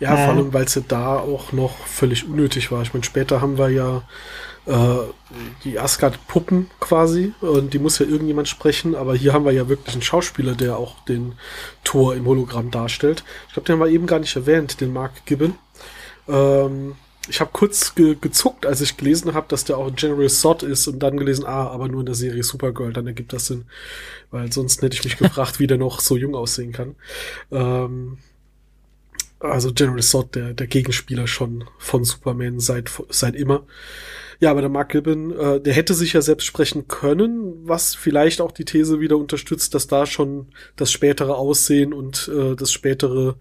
Ja, 0.00 0.16
vor 0.16 0.34
allem, 0.34 0.52
weil 0.52 0.64
es 0.64 0.74
ja 0.74 0.82
da 0.88 1.18
auch 1.18 1.52
noch 1.52 1.86
völlig 1.86 2.28
unnötig 2.28 2.72
war. 2.72 2.82
Ich 2.82 2.92
meine, 2.92 3.04
später 3.04 3.40
haben 3.40 3.58
wir 3.58 3.68
ja 3.68 4.02
äh, 4.66 5.04
die 5.62 5.78
Asgard-Puppen 5.78 6.68
quasi 6.80 7.32
und 7.40 7.72
die 7.72 7.78
muss 7.78 8.00
ja 8.00 8.06
irgendjemand 8.06 8.48
sprechen, 8.48 8.96
aber 8.96 9.14
hier 9.14 9.32
haben 9.32 9.44
wir 9.44 9.52
ja 9.52 9.68
wirklich 9.68 9.94
einen 9.94 10.02
Schauspieler, 10.02 10.56
der 10.56 10.76
auch 10.76 11.04
den 11.04 11.34
Tor 11.84 12.16
im 12.16 12.26
Hologramm 12.26 12.72
darstellt. 12.72 13.22
Ich 13.46 13.52
glaube, 13.52 13.66
den 13.66 13.74
haben 13.74 13.86
wir 13.86 13.92
eben 13.92 14.08
gar 14.08 14.18
nicht 14.18 14.34
erwähnt, 14.34 14.80
den 14.80 14.92
Mark 14.92 15.24
Gibbon. 15.26 15.54
Ähm, 16.26 16.96
ich 17.28 17.40
habe 17.40 17.50
kurz 17.52 17.94
ge 17.94 18.16
gezuckt, 18.20 18.66
als 18.66 18.80
ich 18.80 18.96
gelesen 18.96 19.34
habe, 19.34 19.46
dass 19.48 19.64
der 19.64 19.78
auch 19.78 19.94
General 19.94 20.28
Sod 20.28 20.62
ist 20.62 20.88
und 20.88 20.98
dann 21.00 21.16
gelesen, 21.16 21.44
ah, 21.44 21.68
aber 21.68 21.88
nur 21.88 22.00
in 22.00 22.06
der 22.06 22.14
Serie 22.14 22.42
Supergirl, 22.42 22.92
dann 22.92 23.06
ergibt 23.06 23.32
das 23.32 23.46
Sinn. 23.46 23.64
Weil 24.30 24.52
sonst 24.52 24.82
hätte 24.82 24.96
ich 24.96 25.04
mich 25.04 25.16
gefragt, 25.16 25.60
wie 25.60 25.66
der 25.66 25.78
noch 25.78 26.00
so 26.00 26.16
jung 26.16 26.34
aussehen 26.34 26.72
kann. 26.72 26.96
Ähm, 27.50 28.18
also 29.38 29.72
General 29.72 30.02
Sod, 30.02 30.34
der, 30.34 30.54
der 30.54 30.66
Gegenspieler 30.66 31.26
schon 31.26 31.64
von 31.78 32.04
Superman 32.04 32.60
seit, 32.60 32.90
seit 33.10 33.34
immer. 33.36 33.64
Ja, 34.42 34.50
aber 34.50 34.60
der 34.60 34.70
Mark 34.70 34.88
Gibbon, 34.88 35.30
äh, 35.38 35.60
der 35.60 35.72
hätte 35.72 35.94
sich 35.94 36.14
ja 36.14 36.20
selbst 36.20 36.46
sprechen 36.46 36.88
können, 36.88 37.60
was 37.62 37.94
vielleicht 37.94 38.40
auch 38.40 38.50
die 38.50 38.64
These 38.64 38.98
wieder 38.98 39.16
unterstützt, 39.16 39.72
dass 39.72 39.86
da 39.86 40.04
schon 40.04 40.48
das 40.74 40.90
spätere 40.90 41.36
Aussehen 41.36 41.92
und 41.92 42.28
äh, 42.28 42.56
das 42.56 42.72
spätere, 42.72 43.36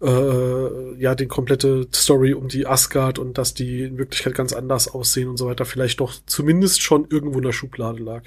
äh, 0.00 0.98
ja, 0.98 1.14
die 1.14 1.26
komplette 1.26 1.86
Story 1.94 2.32
um 2.32 2.48
die 2.48 2.66
Asgard 2.66 3.18
und 3.18 3.36
dass 3.36 3.52
die 3.52 3.82
in 3.82 3.98
Wirklichkeit 3.98 4.34
ganz 4.34 4.54
anders 4.54 4.88
aussehen 4.88 5.28
und 5.28 5.36
so 5.36 5.48
weiter, 5.48 5.66
vielleicht 5.66 6.00
doch 6.00 6.14
zumindest 6.24 6.80
schon 6.80 7.06
irgendwo 7.10 7.36
in 7.36 7.44
der 7.44 7.52
Schublade 7.52 8.02
lag 8.02 8.22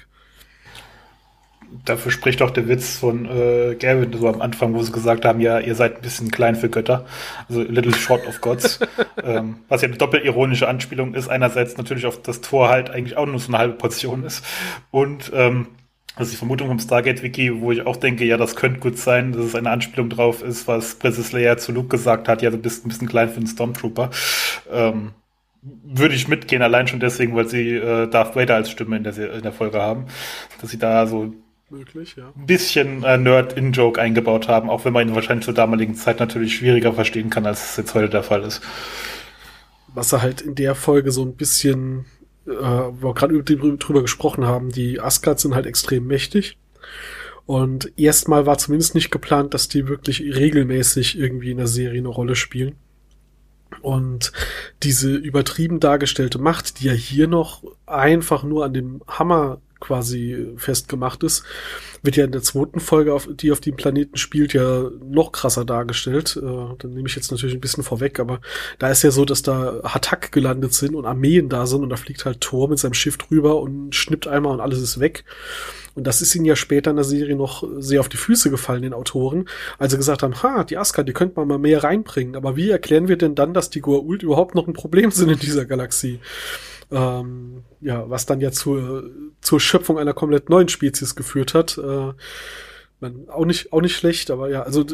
dafür 1.84 2.12
spricht 2.12 2.42
auch 2.42 2.50
der 2.50 2.68
Witz 2.68 2.96
von 2.96 3.26
äh, 3.26 3.74
Gavin 3.78 4.12
so 4.12 4.28
am 4.28 4.40
Anfang, 4.40 4.74
wo 4.74 4.82
sie 4.82 4.92
gesagt 4.92 5.24
haben, 5.24 5.40
ja, 5.40 5.58
ihr 5.58 5.74
seid 5.74 5.96
ein 5.96 6.02
bisschen 6.02 6.30
klein 6.30 6.56
für 6.56 6.68
Götter, 6.68 7.06
also 7.48 7.62
Little 7.62 7.94
Short 7.94 8.26
of 8.26 8.40
Gods, 8.40 8.80
ähm, 9.22 9.58
was 9.68 9.82
ja 9.82 9.88
eine 9.88 9.96
doppelironische 9.96 10.68
Anspielung 10.68 11.14
ist. 11.14 11.28
Einerseits 11.28 11.76
natürlich 11.76 12.06
auf 12.06 12.22
das 12.22 12.40
Tor 12.40 12.68
halt 12.68 12.90
eigentlich 12.90 13.16
auch 13.16 13.26
nur 13.26 13.38
so 13.38 13.48
eine 13.48 13.58
halbe 13.58 13.74
Portion 13.74 14.24
ist 14.24 14.44
und 14.90 15.30
ähm, 15.34 15.68
also 16.16 16.30
die 16.30 16.38
Vermutung 16.38 16.68
vom 16.68 16.78
Stargate-Wiki, 16.78 17.60
wo 17.60 17.72
ich 17.72 17.86
auch 17.86 17.96
denke, 17.96 18.24
ja, 18.24 18.38
das 18.38 18.56
könnte 18.56 18.80
gut 18.80 18.96
sein, 18.96 19.32
dass 19.32 19.44
es 19.44 19.54
eine 19.54 19.70
Anspielung 19.70 20.08
drauf 20.08 20.42
ist, 20.42 20.66
was 20.66 20.94
Princess 20.94 21.32
Leia 21.32 21.58
zu 21.58 21.72
Luke 21.72 21.88
gesagt 21.88 22.26
hat, 22.26 22.40
ja, 22.40 22.48
du 22.48 22.56
bist 22.56 22.84
ein 22.84 22.88
bisschen 22.88 23.06
klein 23.06 23.28
für 23.28 23.36
einen 23.36 23.46
Stormtrooper. 23.46 24.10
Ähm, 24.72 25.12
würde 25.62 26.14
ich 26.14 26.28
mitgehen, 26.28 26.62
allein 26.62 26.86
schon 26.86 27.00
deswegen, 27.00 27.34
weil 27.34 27.48
sie 27.48 27.74
äh, 27.74 28.08
Darth 28.08 28.34
Vader 28.34 28.54
als 28.54 28.70
Stimme 28.70 28.96
in 28.96 29.04
der, 29.04 29.34
in 29.34 29.42
der 29.42 29.52
Folge 29.52 29.80
haben, 29.80 30.06
dass 30.60 30.70
sie 30.70 30.78
da 30.78 31.06
so 31.06 31.34
möglich, 31.70 32.14
ja. 32.16 32.32
Ein 32.36 32.46
bisschen 32.46 33.02
äh, 33.02 33.18
Nerd-In-Joke 33.18 34.00
eingebaut 34.00 34.48
haben, 34.48 34.70
auch 34.70 34.84
wenn 34.84 34.92
man 34.92 35.08
ihn 35.08 35.14
wahrscheinlich 35.14 35.44
zur 35.44 35.54
damaligen 35.54 35.94
Zeit 35.94 36.20
natürlich 36.20 36.56
schwieriger 36.56 36.92
verstehen 36.92 37.30
kann, 37.30 37.46
als 37.46 37.70
es 37.70 37.76
jetzt 37.76 37.94
heute 37.94 38.08
der 38.08 38.22
Fall 38.22 38.42
ist. 38.44 38.60
Was 39.92 40.12
er 40.12 40.22
halt 40.22 40.40
in 40.40 40.54
der 40.54 40.74
Folge 40.74 41.10
so 41.10 41.24
ein 41.24 41.34
bisschen, 41.34 42.04
äh, 42.46 42.52
wo 42.52 43.08
wir 43.08 43.14
gerade 43.14 43.42
drüber 43.42 44.02
gesprochen 44.02 44.44
haben, 44.44 44.70
die 44.70 45.00
Asgard 45.00 45.40
sind 45.40 45.54
halt 45.54 45.66
extrem 45.66 46.06
mächtig. 46.06 46.58
Und 47.46 47.92
erstmal 47.96 48.44
war 48.46 48.58
zumindest 48.58 48.94
nicht 48.94 49.10
geplant, 49.10 49.54
dass 49.54 49.68
die 49.68 49.88
wirklich 49.88 50.20
regelmäßig 50.20 51.18
irgendwie 51.18 51.52
in 51.52 51.58
der 51.58 51.68
Serie 51.68 52.00
eine 52.00 52.08
Rolle 52.08 52.34
spielen. 52.34 52.74
Und 53.82 54.32
diese 54.82 55.14
übertrieben 55.14 55.80
dargestellte 55.80 56.38
Macht, 56.38 56.80
die 56.80 56.86
ja 56.86 56.92
hier 56.92 57.28
noch 57.28 57.62
einfach 57.86 58.42
nur 58.42 58.64
an 58.64 58.74
dem 58.74 59.02
Hammer 59.06 59.60
quasi 59.80 60.54
festgemacht 60.56 61.22
ist, 61.22 61.44
wird 62.02 62.16
ja 62.16 62.24
in 62.24 62.32
der 62.32 62.42
zweiten 62.42 62.80
Folge, 62.80 63.12
auf, 63.12 63.28
die 63.30 63.52
auf 63.52 63.60
dem 63.60 63.76
Planeten 63.76 64.16
spielt, 64.16 64.52
ja 64.52 64.90
noch 65.02 65.32
krasser 65.32 65.64
dargestellt. 65.64 66.36
Äh, 66.36 66.76
dann 66.78 66.90
nehme 66.94 67.08
ich 67.08 67.16
jetzt 67.16 67.30
natürlich 67.30 67.54
ein 67.54 67.60
bisschen 67.60 67.82
vorweg, 67.84 68.20
aber 68.20 68.40
da 68.78 68.90
ist 68.90 69.02
ja 69.02 69.10
so, 69.10 69.24
dass 69.24 69.42
da 69.42 69.80
Hatak 69.84 70.32
gelandet 70.32 70.72
sind 70.72 70.94
und 70.94 71.06
Armeen 71.06 71.48
da 71.48 71.66
sind 71.66 71.82
und 71.82 71.90
da 71.90 71.96
fliegt 71.96 72.24
halt 72.24 72.40
Thor 72.40 72.68
mit 72.68 72.78
seinem 72.78 72.94
Schiff 72.94 73.18
drüber 73.18 73.60
und 73.60 73.94
schnippt 73.94 74.26
einmal 74.26 74.54
und 74.54 74.60
alles 74.60 74.80
ist 74.80 75.00
weg. 75.00 75.24
Und 75.96 76.06
das 76.06 76.20
ist 76.20 76.34
ihnen 76.34 76.44
ja 76.44 76.56
später 76.56 76.90
in 76.90 76.96
der 76.96 77.06
Serie 77.06 77.36
noch 77.36 77.66
sehr 77.78 78.00
auf 78.00 78.10
die 78.10 78.18
Füße 78.18 78.50
gefallen, 78.50 78.82
den 78.82 78.92
Autoren, 78.92 79.48
als 79.78 79.92
sie 79.92 79.98
gesagt 79.98 80.22
haben, 80.22 80.42
ha, 80.42 80.62
die 80.62 80.76
Aska, 80.76 81.02
die 81.02 81.14
könnte 81.14 81.36
man 81.36 81.48
mal 81.48 81.58
mehr 81.58 81.82
reinbringen. 81.82 82.36
Aber 82.36 82.54
wie 82.54 82.68
erklären 82.68 83.08
wir 83.08 83.16
denn 83.16 83.34
dann, 83.34 83.54
dass 83.54 83.70
die 83.70 83.82
Goa'uld 83.82 84.22
überhaupt 84.22 84.54
noch 84.54 84.68
ein 84.68 84.74
Problem 84.74 85.10
sind 85.10 85.30
in 85.30 85.38
dieser 85.38 85.64
Galaxie? 85.64 86.20
Ähm, 86.90 87.64
ja, 87.80 88.08
was 88.08 88.26
dann 88.26 88.40
ja 88.40 88.52
zur, 88.52 89.10
zur 89.40 89.60
Schöpfung 89.60 89.98
einer 89.98 90.14
komplett 90.14 90.48
neuen 90.48 90.68
Spezies 90.68 91.14
geführt 91.14 91.54
hat. 91.54 91.78
Äh, 91.78 92.12
man, 93.00 93.28
auch 93.28 93.44
nicht, 93.44 93.72
auch 93.72 93.80
nicht 93.80 93.96
schlecht, 93.96 94.30
aber 94.30 94.48
ja, 94.48 94.62
also 94.62 94.84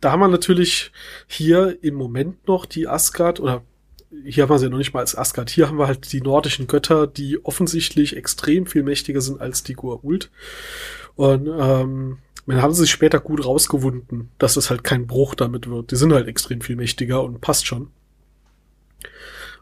da 0.00 0.12
haben 0.12 0.20
wir 0.20 0.28
natürlich 0.28 0.92
hier 1.26 1.82
im 1.82 1.94
Moment 1.94 2.46
noch 2.46 2.66
die 2.66 2.86
Asgard 2.86 3.40
oder 3.40 3.62
hier 4.24 4.42
haben 4.42 4.50
wir 4.50 4.58
sie 4.58 4.66
ja 4.66 4.70
noch 4.70 4.78
nicht 4.78 4.92
mal 4.92 5.00
als 5.00 5.16
Asgard. 5.16 5.50
Hier 5.50 5.68
haben 5.68 5.78
wir 5.78 5.86
halt 5.86 6.12
die 6.12 6.20
nordischen 6.20 6.66
Götter, 6.66 7.06
die 7.06 7.44
offensichtlich 7.44 8.16
extrem 8.16 8.66
viel 8.66 8.82
mächtiger 8.82 9.20
sind 9.20 9.40
als 9.40 9.62
die 9.62 9.76
Goa'uld. 9.76 10.28
Und 11.14 11.46
ähm, 11.46 12.18
dann 12.46 12.62
haben 12.62 12.72
sie 12.72 12.82
sich 12.82 12.90
später 12.90 13.20
gut 13.20 13.44
rausgewunden, 13.44 14.30
dass 14.38 14.56
es 14.56 14.70
halt 14.70 14.82
kein 14.82 15.06
Bruch 15.06 15.34
damit 15.34 15.68
wird. 15.70 15.92
Die 15.92 15.96
sind 15.96 16.12
halt 16.12 16.26
extrem 16.26 16.60
viel 16.60 16.76
mächtiger 16.76 17.22
und 17.22 17.40
passt 17.40 17.66
schon. 17.66 17.92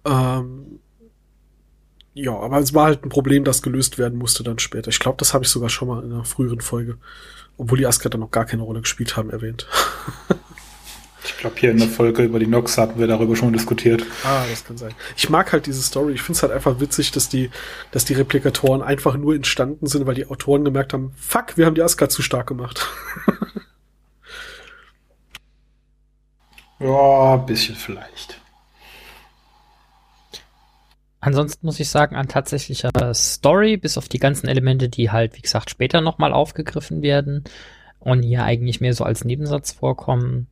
Ähm, 0.07 0.81
ja, 2.19 2.37
aber 2.37 2.59
es 2.59 2.75
war 2.75 2.87
halt 2.87 3.05
ein 3.05 3.11
Problem, 3.11 3.45
das 3.45 3.63
gelöst 3.63 3.97
werden 3.97 4.19
musste 4.19 4.43
dann 4.43 4.59
später. 4.59 4.89
Ich 4.89 4.99
glaube, 4.99 5.19
das 5.19 5.35
habe 5.35 5.45
ich 5.45 5.51
sogar 5.51 5.69
schon 5.69 5.87
mal 5.87 6.03
in 6.03 6.13
einer 6.13 6.25
früheren 6.25 6.61
Folge, 6.61 6.99
obwohl 7.57 7.79
die 7.79 7.87
Asgard 7.87 8.15
dann 8.15 8.21
noch 8.21 8.33
gar 8.33 8.45
keine 8.45 8.63
Rolle 8.63 8.81
gespielt 8.81 9.17
haben, 9.17 9.31
erwähnt. 9.31 9.69
ich 11.25 11.37
glaube, 11.37 11.55
hier 11.61 11.71
in 11.71 11.79
der 11.79 11.87
Folge 11.87 12.25
über 12.25 12.41
die 12.41 12.49
Nox 12.49 12.77
hatten 12.77 12.99
wir 12.99 13.07
darüber 13.07 13.37
schon 13.37 13.53
diskutiert. 13.53 14.05
Ah, 14.25 14.43
das 14.51 14.65
kann 14.65 14.77
sein. 14.77 14.97
Ich 15.17 15.31
mag 15.31 15.53
halt 15.53 15.67
diese 15.67 15.81
Story. 15.81 16.15
Ich 16.15 16.23
finde 16.23 16.39
es 16.39 16.43
halt 16.43 16.53
einfach 16.53 16.81
witzig, 16.81 17.13
dass 17.13 17.29
die, 17.29 17.51
dass 17.93 18.05
die 18.05 18.15
Replikatoren 18.15 18.83
einfach 18.83 19.17
nur 19.17 19.37
entstanden 19.37 19.87
sind, 19.87 20.05
weil 20.05 20.17
die 20.17 20.27
Autoren 20.27 20.65
gemerkt 20.65 20.95
haben, 20.95 21.13
fuck, 21.17 21.57
wir 21.57 21.67
haben 21.67 21.77
die 21.77 21.83
Asgard 21.83 22.11
zu 22.11 22.23
stark 22.23 22.49
gemacht. 22.49 22.85
ja, 26.81 27.35
ein 27.35 27.47
bisschen 27.47 27.77
vielleicht. 27.77 28.38
Ansonsten 31.21 31.67
muss 31.67 31.81
ich 31.81 31.89
sagen, 31.89 32.15
an 32.15 32.29
tatsächlicher 32.29 32.91
Story, 33.13 33.77
bis 33.77 33.99
auf 33.99 34.09
die 34.09 34.21
ganzen 34.21 34.47
Elemente, 34.47 34.89
die 34.89 35.11
halt, 35.11 35.37
wie 35.37 35.43
gesagt, 35.43 35.71
später 35.71 36.01
nochmal 36.01 36.33
aufgegriffen 36.33 37.03
werden 37.03 37.45
und 37.99 38.23
hier 38.23 38.45
eigentlich 38.45 38.81
mehr 38.81 38.95
so 38.95 39.05
als 39.05 39.25
Nebensatz 39.25 39.73
vorkommen, 39.73 40.47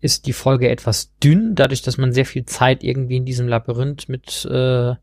ist 0.00 0.26
die 0.26 0.32
Folge 0.32 0.70
etwas 0.70 1.12
dünn, 1.22 1.54
dadurch, 1.54 1.82
dass 1.82 1.98
man 1.98 2.12
sehr 2.12 2.24
viel 2.24 2.46
Zeit 2.46 2.82
irgendwie 2.82 3.16
in 3.16 3.26
diesem 3.26 3.48
Labyrinth 3.48 4.08
mit 4.08 4.46
äh, 4.46 4.94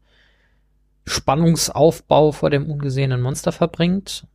Spannungsaufbau 1.06 2.32
vor 2.32 2.49
dem 2.49 2.69
ungesehenen 2.69 3.21
Monster 3.21 3.52
verbringt. 3.52 4.26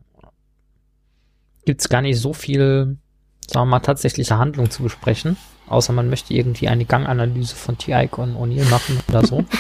Gibt's 1.65 1.89
gar 1.89 2.03
nicht 2.03 2.21
so 2.21 2.33
viel, 2.33 2.99
sagen 3.47 3.67
wir 3.67 3.71
mal, 3.73 3.81
tatsächliche 3.81 4.39
Handlung 4.39 4.71
zu 4.71 4.83
besprechen, 4.85 5.37
außer 5.69 5.93
man 5.93 6.09
möchte 6.09 6.35
irgendwie 6.35 6.69
eine 6.69 6.85
Ganganalyse 6.85 7.57
von 7.57 7.75
und 7.75 8.37
O'Neill 8.37 8.69
machen 8.71 9.01
oder 9.09 9.27
so. 9.27 9.45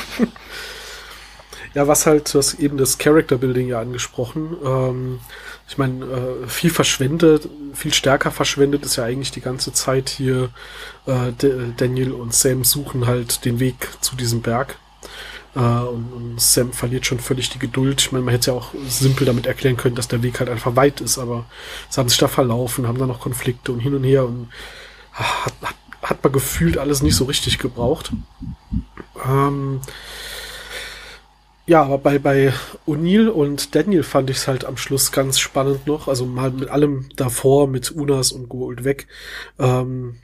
Ja, 1.78 1.86
was 1.86 2.06
halt, 2.06 2.34
du 2.34 2.38
hast 2.38 2.54
eben 2.54 2.76
das 2.76 2.98
Character 2.98 3.38
Building 3.38 3.68
ja 3.68 3.80
angesprochen. 3.80 4.56
Ähm, 4.64 5.20
ich 5.68 5.78
meine, 5.78 6.04
äh, 6.06 6.48
viel 6.48 6.70
verschwendet, 6.70 7.48
viel 7.72 7.94
stärker 7.94 8.32
verschwendet 8.32 8.84
ist 8.84 8.96
ja 8.96 9.04
eigentlich 9.04 9.30
die 9.30 9.40
ganze 9.40 9.72
Zeit 9.72 10.08
hier 10.08 10.50
äh, 11.06 11.30
Daniel 11.76 12.10
und 12.14 12.34
Sam 12.34 12.64
suchen 12.64 13.06
halt 13.06 13.44
den 13.44 13.60
Weg 13.60 13.90
zu 14.00 14.16
diesem 14.16 14.42
Berg. 14.42 14.76
Äh, 15.54 15.60
und, 15.60 16.12
und, 16.12 16.40
Sam 16.40 16.72
verliert 16.72 17.06
schon 17.06 17.20
völlig 17.20 17.48
die 17.50 17.60
Geduld. 17.60 18.00
Ich 18.00 18.10
meine, 18.10 18.24
man 18.24 18.34
hätte 18.34 18.50
ja 18.50 18.56
auch 18.56 18.74
simpel 18.88 19.24
damit 19.24 19.46
erklären 19.46 19.76
können, 19.76 19.94
dass 19.94 20.08
der 20.08 20.24
Weg 20.24 20.40
halt 20.40 20.50
einfach 20.50 20.74
weit 20.74 21.00
ist, 21.00 21.16
aber 21.16 21.44
sie 21.90 22.00
haben 22.00 22.08
sich 22.08 22.18
da 22.18 22.26
verlaufen, 22.26 22.88
haben 22.88 22.98
da 22.98 23.06
noch 23.06 23.20
Konflikte 23.20 23.70
und 23.70 23.78
hin 23.78 23.94
und 23.94 24.02
her 24.02 24.24
und 24.24 24.48
hat, 25.12 25.52
hat, 25.62 25.76
hat 26.02 26.24
man 26.24 26.32
gefühlt 26.32 26.76
alles 26.76 27.02
nicht 27.02 27.14
so 27.14 27.26
richtig 27.26 27.60
gebraucht. 27.60 28.10
Ähm, 29.24 29.80
ja, 31.68 31.83
aber 31.83 31.98
bei, 31.98 32.18
bei 32.18 32.54
O'Neill 32.87 33.28
und 33.28 33.74
Daniel 33.74 34.02
fand 34.02 34.31
ich 34.31 34.38
es 34.38 34.48
halt 34.48 34.64
am 34.64 34.78
Schluss 34.78 35.12
ganz 35.12 35.38
spannend 35.38 35.87
noch. 35.87 36.09
Also 36.09 36.24
mal 36.24 36.50
mit 36.50 36.70
allem 36.70 37.11
davor, 37.14 37.68
mit 37.68 37.90
Unas 37.90 38.33
und 38.33 38.48
Gould 38.48 38.85
weg. 38.85 39.07
Ähm, 39.59 40.16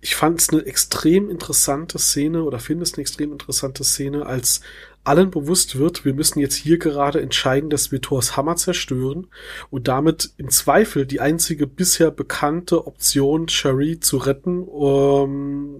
ich 0.00 0.16
fand 0.16 0.40
es 0.40 0.48
eine 0.48 0.64
extrem 0.64 1.28
interessante 1.28 1.98
Szene 1.98 2.44
oder 2.44 2.58
finde 2.58 2.84
es 2.84 2.94
eine 2.94 3.02
extrem 3.02 3.30
interessante 3.30 3.84
Szene, 3.84 4.24
als 4.24 4.62
allen 5.04 5.30
bewusst 5.30 5.78
wird, 5.78 6.06
wir 6.06 6.14
müssen 6.14 6.40
jetzt 6.40 6.54
hier 6.54 6.78
gerade 6.78 7.20
entscheiden, 7.20 7.68
dass 7.68 7.92
wir 7.92 8.00
Thors 8.00 8.38
Hammer 8.38 8.56
zerstören 8.56 9.26
und 9.68 9.86
damit 9.86 10.30
im 10.38 10.48
Zweifel 10.48 11.04
die 11.04 11.20
einzige 11.20 11.66
bisher 11.66 12.10
bekannte 12.10 12.86
Option, 12.86 13.48
Cherie 13.48 14.00
zu 14.00 14.16
retten, 14.16 14.62
um, 14.62 15.76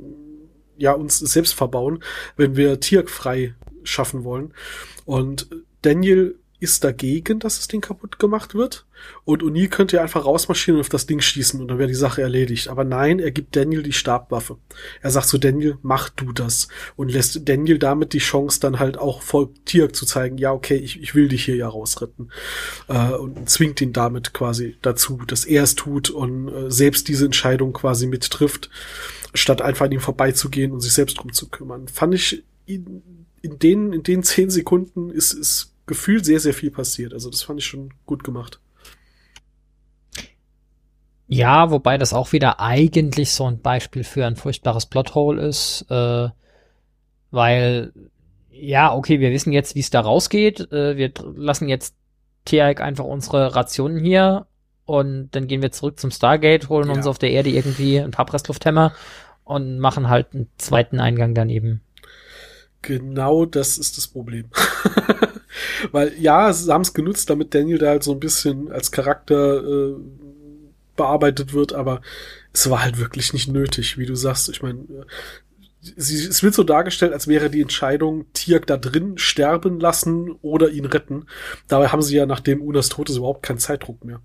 ja 0.76 0.92
uns 0.92 1.18
selbst 1.18 1.54
verbauen, 1.54 2.02
wenn 2.36 2.56
wir 2.56 2.80
Tiak 2.80 3.08
frei 3.08 3.54
schaffen 3.84 4.24
wollen. 4.24 4.52
Und 5.04 5.48
Daniel 5.82 6.36
ist 6.60 6.84
dagegen, 6.84 7.38
dass 7.38 7.56
das 7.56 7.68
Ding 7.68 7.80
kaputt 7.80 8.18
gemacht 8.18 8.54
wird. 8.54 8.84
Und 9.24 9.42
O'Neill 9.42 9.68
könnte 9.68 9.96
ja 9.96 10.02
einfach 10.02 10.26
rausmarschieren 10.26 10.76
und 10.76 10.82
auf 10.82 10.90
das 10.90 11.06
Ding 11.06 11.20
schießen 11.20 11.58
und 11.58 11.68
dann 11.68 11.78
wäre 11.78 11.88
die 11.88 11.94
Sache 11.94 12.20
erledigt. 12.20 12.68
Aber 12.68 12.84
nein, 12.84 13.18
er 13.18 13.30
gibt 13.30 13.56
Daniel 13.56 13.82
die 13.82 13.94
Stabwaffe. 13.94 14.58
Er 15.00 15.10
sagt 15.10 15.28
zu 15.28 15.38
Daniel, 15.38 15.78
mach 15.80 16.10
du 16.10 16.32
das. 16.32 16.68
Und 16.96 17.10
lässt 17.10 17.48
Daniel 17.48 17.78
damit 17.78 18.12
die 18.12 18.18
Chance 18.18 18.60
dann 18.60 18.78
halt 18.78 18.98
auch 18.98 19.22
voll 19.22 19.48
Tiak 19.64 19.96
zu 19.96 20.04
zeigen, 20.04 20.36
ja, 20.36 20.52
okay, 20.52 20.76
ich, 20.76 21.00
ich 21.02 21.14
will 21.14 21.28
dich 21.28 21.46
hier 21.46 21.56
ja 21.56 21.66
rausretten. 21.66 22.30
Äh, 22.88 23.12
und 23.12 23.48
zwingt 23.48 23.80
ihn 23.80 23.94
damit 23.94 24.34
quasi 24.34 24.76
dazu, 24.82 25.22
dass 25.26 25.46
er 25.46 25.62
es 25.62 25.74
tut 25.74 26.10
und 26.10 26.48
äh, 26.48 26.70
selbst 26.70 27.08
diese 27.08 27.24
Entscheidung 27.24 27.72
quasi 27.72 28.06
mittrifft, 28.06 28.68
statt 29.32 29.62
einfach 29.62 29.86
an 29.86 29.92
ihm 29.92 30.00
vorbeizugehen 30.00 30.72
und 30.72 30.80
sich 30.80 30.92
selbst 30.92 31.14
drum 31.18 31.32
zu 31.32 31.48
kümmern. 31.48 31.88
Fand 31.88 32.14
ich 32.14 32.44
in, 33.42 33.59
den, 33.59 33.92
in 33.92 34.03
den 34.03 34.22
zehn 34.22 34.50
Sekunden 34.50 35.11
ist, 35.11 35.33
ist 35.33 35.74
gefühlt 35.87 36.24
sehr, 36.24 36.40
sehr 36.40 36.55
viel 36.55 36.70
passiert. 36.70 37.12
Also 37.12 37.31
das 37.31 37.42
fand 37.42 37.61
ich 37.61 37.66
schon 37.66 37.92
gut 38.07 38.24
gemacht. 38.24 38.61
Ja, 41.26 41.70
wobei 41.70 41.96
das 41.96 42.12
auch 42.12 42.33
wieder 42.33 42.59
eigentlich 42.59 43.33
so 43.33 43.44
ein 43.44 43.61
Beispiel 43.61 44.03
für 44.03 44.26
ein 44.26 44.37
furchtbares 44.37 44.87
Plothole 44.87 45.46
ist, 45.46 45.87
äh, 45.88 46.29
weil 47.31 47.92
ja, 48.50 48.92
okay, 48.92 49.20
wir 49.20 49.31
wissen 49.31 49.53
jetzt, 49.53 49.74
wie 49.74 49.81
es 49.81 49.90
da 49.90 50.00
rausgeht. 50.00 50.72
Äh, 50.72 50.96
wir 50.96 51.12
lassen 51.37 51.68
jetzt 51.68 51.94
Tiaik 52.44 52.81
einfach 52.81 53.05
unsere 53.05 53.55
Rationen 53.55 54.03
hier 54.03 54.46
und 54.87 55.31
dann 55.31 55.46
gehen 55.46 55.62
wir 55.62 55.70
zurück 55.70 56.00
zum 56.00 56.11
Stargate, 56.11 56.68
holen 56.68 56.88
ja. 56.88 56.94
uns 56.94 57.07
auf 57.07 57.18
der 57.18 57.31
Erde 57.31 57.50
irgendwie 57.50 58.00
ein 58.00 58.11
paar 58.11 58.26
Presslufthämmer 58.26 58.92
und 59.44 59.79
machen 59.79 60.09
halt 60.09 60.35
einen 60.35 60.48
zweiten 60.59 60.98
Eingang 60.98 61.35
daneben. 61.35 61.81
Genau 62.82 63.44
das 63.44 63.78
ist 63.78 63.96
das 63.96 64.08
Problem. 64.08 64.46
Weil 65.92 66.14
ja, 66.18 66.52
sie 66.52 66.72
haben 66.72 66.82
es 66.82 66.94
genutzt, 66.94 67.28
damit 67.30 67.54
Daniel 67.54 67.78
da 67.78 67.88
halt 67.88 68.02
so 68.02 68.12
ein 68.12 68.20
bisschen 68.20 68.70
als 68.70 68.90
Charakter 68.90 69.62
äh, 69.62 69.94
bearbeitet 70.96 71.52
wird, 71.52 71.72
aber 71.72 72.00
es 72.52 72.68
war 72.68 72.82
halt 72.82 72.98
wirklich 72.98 73.32
nicht 73.32 73.48
nötig, 73.48 73.98
wie 73.98 74.06
du 74.06 74.14
sagst. 74.14 74.48
Ich 74.48 74.62
meine, 74.62 74.84
es 75.96 76.42
wird 76.42 76.54
so 76.54 76.62
dargestellt, 76.62 77.12
als 77.12 77.26
wäre 77.26 77.48
die 77.48 77.62
Entscheidung, 77.62 78.26
Tirk 78.34 78.66
da 78.66 78.76
drin 78.76 79.16
sterben 79.16 79.80
lassen 79.80 80.32
oder 80.42 80.70
ihn 80.70 80.84
retten. 80.84 81.26
Dabei 81.68 81.88
haben 81.88 82.02
sie 82.02 82.16
ja 82.16 82.26
nachdem 82.26 82.60
Unas 82.60 82.90
Tod 82.90 83.08
ist 83.08 83.16
überhaupt 83.16 83.42
keinen 83.42 83.58
Zeitdruck 83.58 84.04
mehr. 84.04 84.20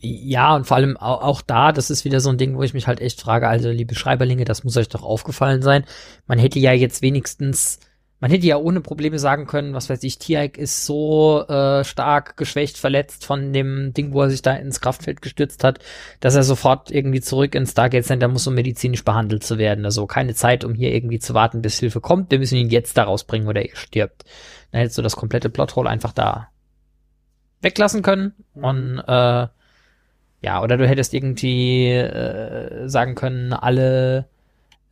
Ja, 0.00 0.54
und 0.54 0.66
vor 0.66 0.76
allem 0.76 0.96
auch, 0.96 1.42
da, 1.42 1.72
das 1.72 1.90
ist 1.90 2.04
wieder 2.04 2.20
so 2.20 2.30
ein 2.30 2.38
Ding, 2.38 2.56
wo 2.56 2.62
ich 2.62 2.74
mich 2.74 2.86
halt 2.86 3.00
echt 3.00 3.20
frage, 3.20 3.48
also 3.48 3.70
liebe 3.70 3.94
Schreiberlinge, 3.94 4.44
das 4.44 4.62
muss 4.62 4.76
euch 4.76 4.88
doch 4.88 5.02
aufgefallen 5.02 5.62
sein. 5.62 5.84
Man 6.26 6.38
hätte 6.38 6.58
ja 6.60 6.72
jetzt 6.72 7.02
wenigstens 7.02 7.80
man 8.20 8.32
hätte 8.32 8.46
ja 8.46 8.56
ohne 8.56 8.80
Probleme 8.80 9.18
sagen 9.18 9.46
können, 9.46 9.74
was 9.74 9.88
weiß 9.88 10.02
ich, 10.02 10.18
Tiaik 10.18 10.58
ist 10.58 10.84
so 10.84 11.46
äh, 11.46 11.84
stark 11.84 12.36
geschwächt, 12.36 12.76
verletzt 12.76 13.24
von 13.24 13.52
dem 13.52 13.92
Ding, 13.94 14.12
wo 14.12 14.22
er 14.22 14.30
sich 14.30 14.42
da 14.42 14.54
ins 14.54 14.80
Kraftfeld 14.80 15.22
gestürzt 15.22 15.62
hat, 15.62 15.78
dass 16.18 16.34
er 16.34 16.42
sofort 16.42 16.90
irgendwie 16.90 17.20
zurück 17.20 17.54
ins 17.54 17.72
Stargate 17.72 18.04
Center 18.04 18.26
muss, 18.26 18.46
um 18.48 18.54
medizinisch 18.54 19.04
behandelt 19.04 19.44
zu 19.44 19.56
werden. 19.56 19.84
Also 19.84 20.06
keine 20.06 20.34
Zeit, 20.34 20.64
um 20.64 20.74
hier 20.74 20.92
irgendwie 20.92 21.20
zu 21.20 21.32
warten, 21.34 21.62
bis 21.62 21.78
Hilfe 21.78 22.00
kommt. 22.00 22.32
Wir 22.32 22.40
müssen 22.40 22.56
ihn 22.56 22.70
jetzt 22.70 22.96
da 22.98 23.04
rausbringen 23.04 23.46
oder 23.46 23.62
er 23.62 23.76
stirbt. 23.76 24.24
Dann 24.72 24.80
hättest 24.80 24.98
du 24.98 25.02
das 25.02 25.14
komplette 25.14 25.48
Plothole 25.48 25.88
einfach 25.88 26.12
da 26.12 26.48
weglassen 27.60 28.02
können 28.02 28.32
und 28.54 28.98
äh, 29.06 29.46
ja, 30.40 30.62
oder 30.62 30.76
du 30.76 30.86
hättest 30.86 31.14
irgendwie 31.14 31.90
äh, 31.90 32.88
sagen 32.88 33.14
können, 33.14 33.52
alle 33.52 34.26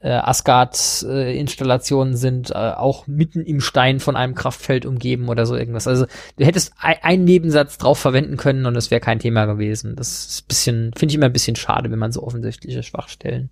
äh, 0.00 0.10
Asgard-Installationen 0.10 2.14
äh, 2.14 2.16
sind 2.16 2.50
äh, 2.50 2.54
auch 2.54 3.06
mitten 3.06 3.42
im 3.42 3.60
Stein 3.60 4.00
von 4.00 4.16
einem 4.16 4.34
Kraftfeld 4.34 4.86
umgeben 4.86 5.28
oder 5.28 5.46
so 5.46 5.56
irgendwas. 5.56 5.88
Also 5.88 6.06
du 6.36 6.44
hättest 6.44 6.72
ein, 6.78 6.96
einen 7.02 7.24
Nebensatz 7.24 7.78
drauf 7.78 7.98
verwenden 7.98 8.36
können 8.36 8.66
und 8.66 8.76
es 8.76 8.90
wäre 8.90 9.00
kein 9.00 9.18
Thema 9.18 9.46
gewesen. 9.46 9.96
Das 9.96 10.26
ist 10.26 10.48
bisschen, 10.48 10.92
finde 10.96 11.12
ich 11.12 11.16
immer 11.16 11.26
ein 11.26 11.32
bisschen 11.32 11.56
schade, 11.56 11.90
wenn 11.90 11.98
man 11.98 12.12
so 12.12 12.22
offensichtliche 12.22 12.82
Schwachstellen 12.82 13.50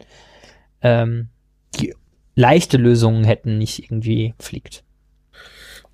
ähm, 0.83 1.28
die 1.76 1.94
leichte 2.37 2.76
Lösungen 2.76 3.24
hätten 3.24 3.59
nicht 3.59 3.85
irgendwie 3.85 4.35
fliegt. 4.38 4.85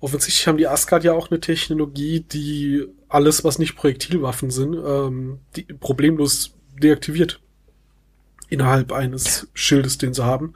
Offensichtlich 0.01 0.47
haben 0.47 0.57
die 0.57 0.67
Asgard 0.67 1.03
ja 1.03 1.13
auch 1.13 1.31
eine 1.31 1.39
Technologie, 1.39 2.19
die 2.21 2.85
alles, 3.07 3.43
was 3.43 3.59
nicht 3.59 3.75
Projektilwaffen 3.75 4.51
sind, 4.51 4.73
ähm, 4.73 5.39
die 5.55 5.63
problemlos 5.63 6.53
deaktiviert 6.81 7.39
innerhalb 8.51 8.91
eines 8.91 9.47
Schildes, 9.53 9.97
den 9.97 10.13
sie 10.13 10.25
haben. 10.25 10.53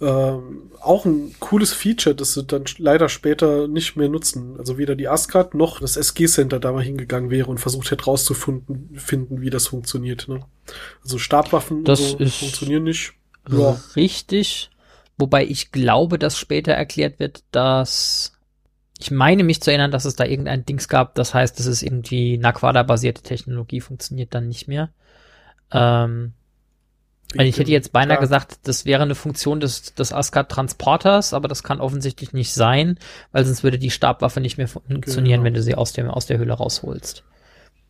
Ähm, 0.00 0.70
auch 0.80 1.04
ein 1.04 1.34
cooles 1.38 1.72
Feature, 1.72 2.14
das 2.14 2.32
sie 2.32 2.44
dann 2.44 2.64
leider 2.78 3.10
später 3.10 3.68
nicht 3.68 3.94
mehr 3.94 4.08
nutzen. 4.08 4.56
Also 4.58 4.78
weder 4.78 4.94
die 4.94 5.06
Asgard 5.06 5.54
noch 5.54 5.80
das 5.80 5.98
SG-Center 5.98 6.58
da 6.58 6.72
mal 6.72 6.82
hingegangen 6.82 7.30
wäre 7.30 7.50
und 7.50 7.58
versucht 7.58 7.90
hätte 7.90 8.04
rauszufinden, 8.04 8.90
finden, 8.94 9.42
wie 9.42 9.50
das 9.50 9.66
funktioniert. 9.66 10.28
Ne? 10.28 10.40
Also 11.02 11.18
Stabwaffen 11.18 11.84
das 11.84 12.12
so 12.12 12.16
funktionieren 12.16 12.84
nicht. 12.84 13.12
Ja. 13.50 13.78
Richtig. 13.96 14.70
Wobei 15.18 15.44
ich 15.44 15.72
glaube, 15.72 16.18
dass 16.18 16.38
später 16.38 16.72
erklärt 16.72 17.18
wird, 17.18 17.44
dass 17.50 18.32
ich 18.98 19.10
meine 19.10 19.44
mich 19.44 19.60
zu 19.60 19.70
erinnern, 19.70 19.90
dass 19.90 20.04
es 20.04 20.16
da 20.16 20.24
irgendein 20.24 20.64
Dings 20.64 20.88
gab, 20.88 21.14
das 21.14 21.34
heißt, 21.34 21.58
dass 21.58 21.66
es 21.66 21.82
irgendwie 21.82 22.38
Naquada-basierte 22.38 23.22
Technologie 23.22 23.80
funktioniert 23.80 24.34
dann 24.34 24.48
nicht 24.48 24.68
mehr. 24.68 24.90
Ähm, 25.70 26.32
also 27.32 27.44
ich 27.44 27.58
hätte 27.58 27.70
jetzt 27.70 27.92
beinahe 27.92 28.16
klar. 28.16 28.20
gesagt, 28.20 28.58
das 28.64 28.86
wäre 28.86 29.02
eine 29.02 29.14
Funktion 29.14 29.60
des, 29.60 29.94
des 29.94 30.12
Asgard-Transporters, 30.12 31.34
aber 31.34 31.48
das 31.48 31.62
kann 31.62 31.80
offensichtlich 31.80 32.32
nicht 32.32 32.54
sein, 32.54 32.98
weil 33.32 33.44
sonst 33.44 33.64
würde 33.64 33.78
die 33.78 33.90
Stabwaffe 33.90 34.40
nicht 34.40 34.56
mehr 34.56 34.68
funktionieren, 34.68 35.40
genau. 35.40 35.44
wenn 35.44 35.54
du 35.54 35.62
sie 35.62 35.74
aus, 35.74 35.92
dem, 35.92 36.08
aus 36.08 36.26
der 36.26 36.38
Höhle 36.38 36.54
rausholst. 36.54 37.24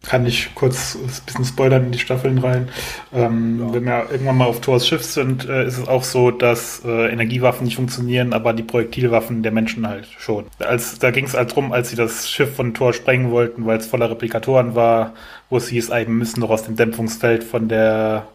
Kann 0.07 0.25
ich 0.25 0.55
kurz 0.55 0.95
ein 0.95 1.11
bisschen 1.27 1.45
spoilern 1.45 1.87
in 1.87 1.93
die 1.93 1.99
Staffeln 1.99 2.39
rein. 2.39 2.69
Ähm, 3.13 3.59
ja. 3.61 3.75
Wenn 3.75 3.85
wir 3.85 4.07
irgendwann 4.11 4.39
mal 4.39 4.47
auf 4.47 4.61
Thors 4.61 4.87
Schiff 4.87 5.03
sind, 5.03 5.49
äh, 5.49 5.67
ist 5.67 5.79
es 5.79 5.89
auch 5.89 6.05
so, 6.05 6.31
dass 6.31 6.83
äh, 6.85 7.11
Energiewaffen 7.11 7.65
nicht 7.65 7.77
funktionieren, 7.77 8.33
aber 8.33 8.53
die 8.53 8.63
Projektilwaffen 8.63 9.43
der 9.43 9.53
Menschen 9.53 9.87
halt 9.87 10.07
schon. 10.19 10.47
Als, 10.59 10.99
da 10.99 11.11
ging 11.11 11.25
es 11.25 11.35
halt 11.35 11.55
drum, 11.55 11.73
als 11.73 11.91
sie 11.91 11.97
das 11.97 12.31
Schiff 12.31 12.55
von 12.55 12.73
Thor 12.75 12.93
sprengen 12.93 13.31
wollten, 13.31 13.67
weil 13.67 13.79
es 13.79 13.87
voller 13.87 14.11
Replikatoren 14.11 14.75
war, 14.75 15.15
wo 15.51 15.57
es 15.57 15.69
hieß, 15.69 15.91
eben 15.91 16.19
müssen 16.19 16.41
doch 16.41 16.51
aus 16.51 16.63
dem 16.63 16.77
Dämpfungsfeld 16.77 17.43
von 17.43 17.69
der 17.69 18.29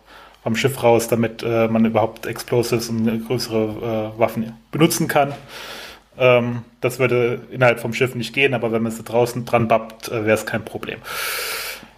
vom 0.43 0.55
Schiff 0.55 0.81
raus, 0.81 1.07
damit 1.07 1.43
äh, 1.43 1.67
man 1.67 1.86
überhaupt 1.86 2.25
Explosives 2.25 2.89
und 2.89 3.27
größere 3.27 4.13
äh, 4.15 4.19
Waffen 4.19 4.53
benutzen 4.71 5.07
kann. 5.07 5.34
Ähm, 6.17 6.63
das 6.82 7.00
würde 7.00 7.41
innerhalb 7.52 7.80
vom 7.80 7.93
Schiff 7.93 8.15
nicht 8.15 8.34
gehen, 8.34 8.54
aber 8.54 8.71
wenn 8.71 8.84
man 8.84 8.91
es 8.91 9.04
draußen 9.04 9.45
dran 9.45 9.67
bappt, 9.67 10.10
äh, 10.10 10.26
wäre 10.26 10.38
es 10.38 10.45
kein 10.45 10.65
Problem. 10.65 11.00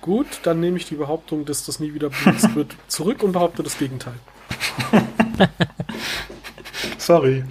Gut, 0.02 0.28
dann 0.44 0.60
nehme 0.60 0.78
ich 0.78 0.86
die 0.86 0.96
Behauptung, 0.96 1.46
dass 1.46 1.66
das 1.66 1.80
nie 1.80 1.94
wieder 1.94 2.10
benutzt 2.10 2.56
wird, 2.56 2.76
zurück 2.88 3.24
und 3.24 3.32
behaupte 3.32 3.64
das 3.64 3.78
Gegenteil. 3.78 4.14
Sorry. 6.98 7.44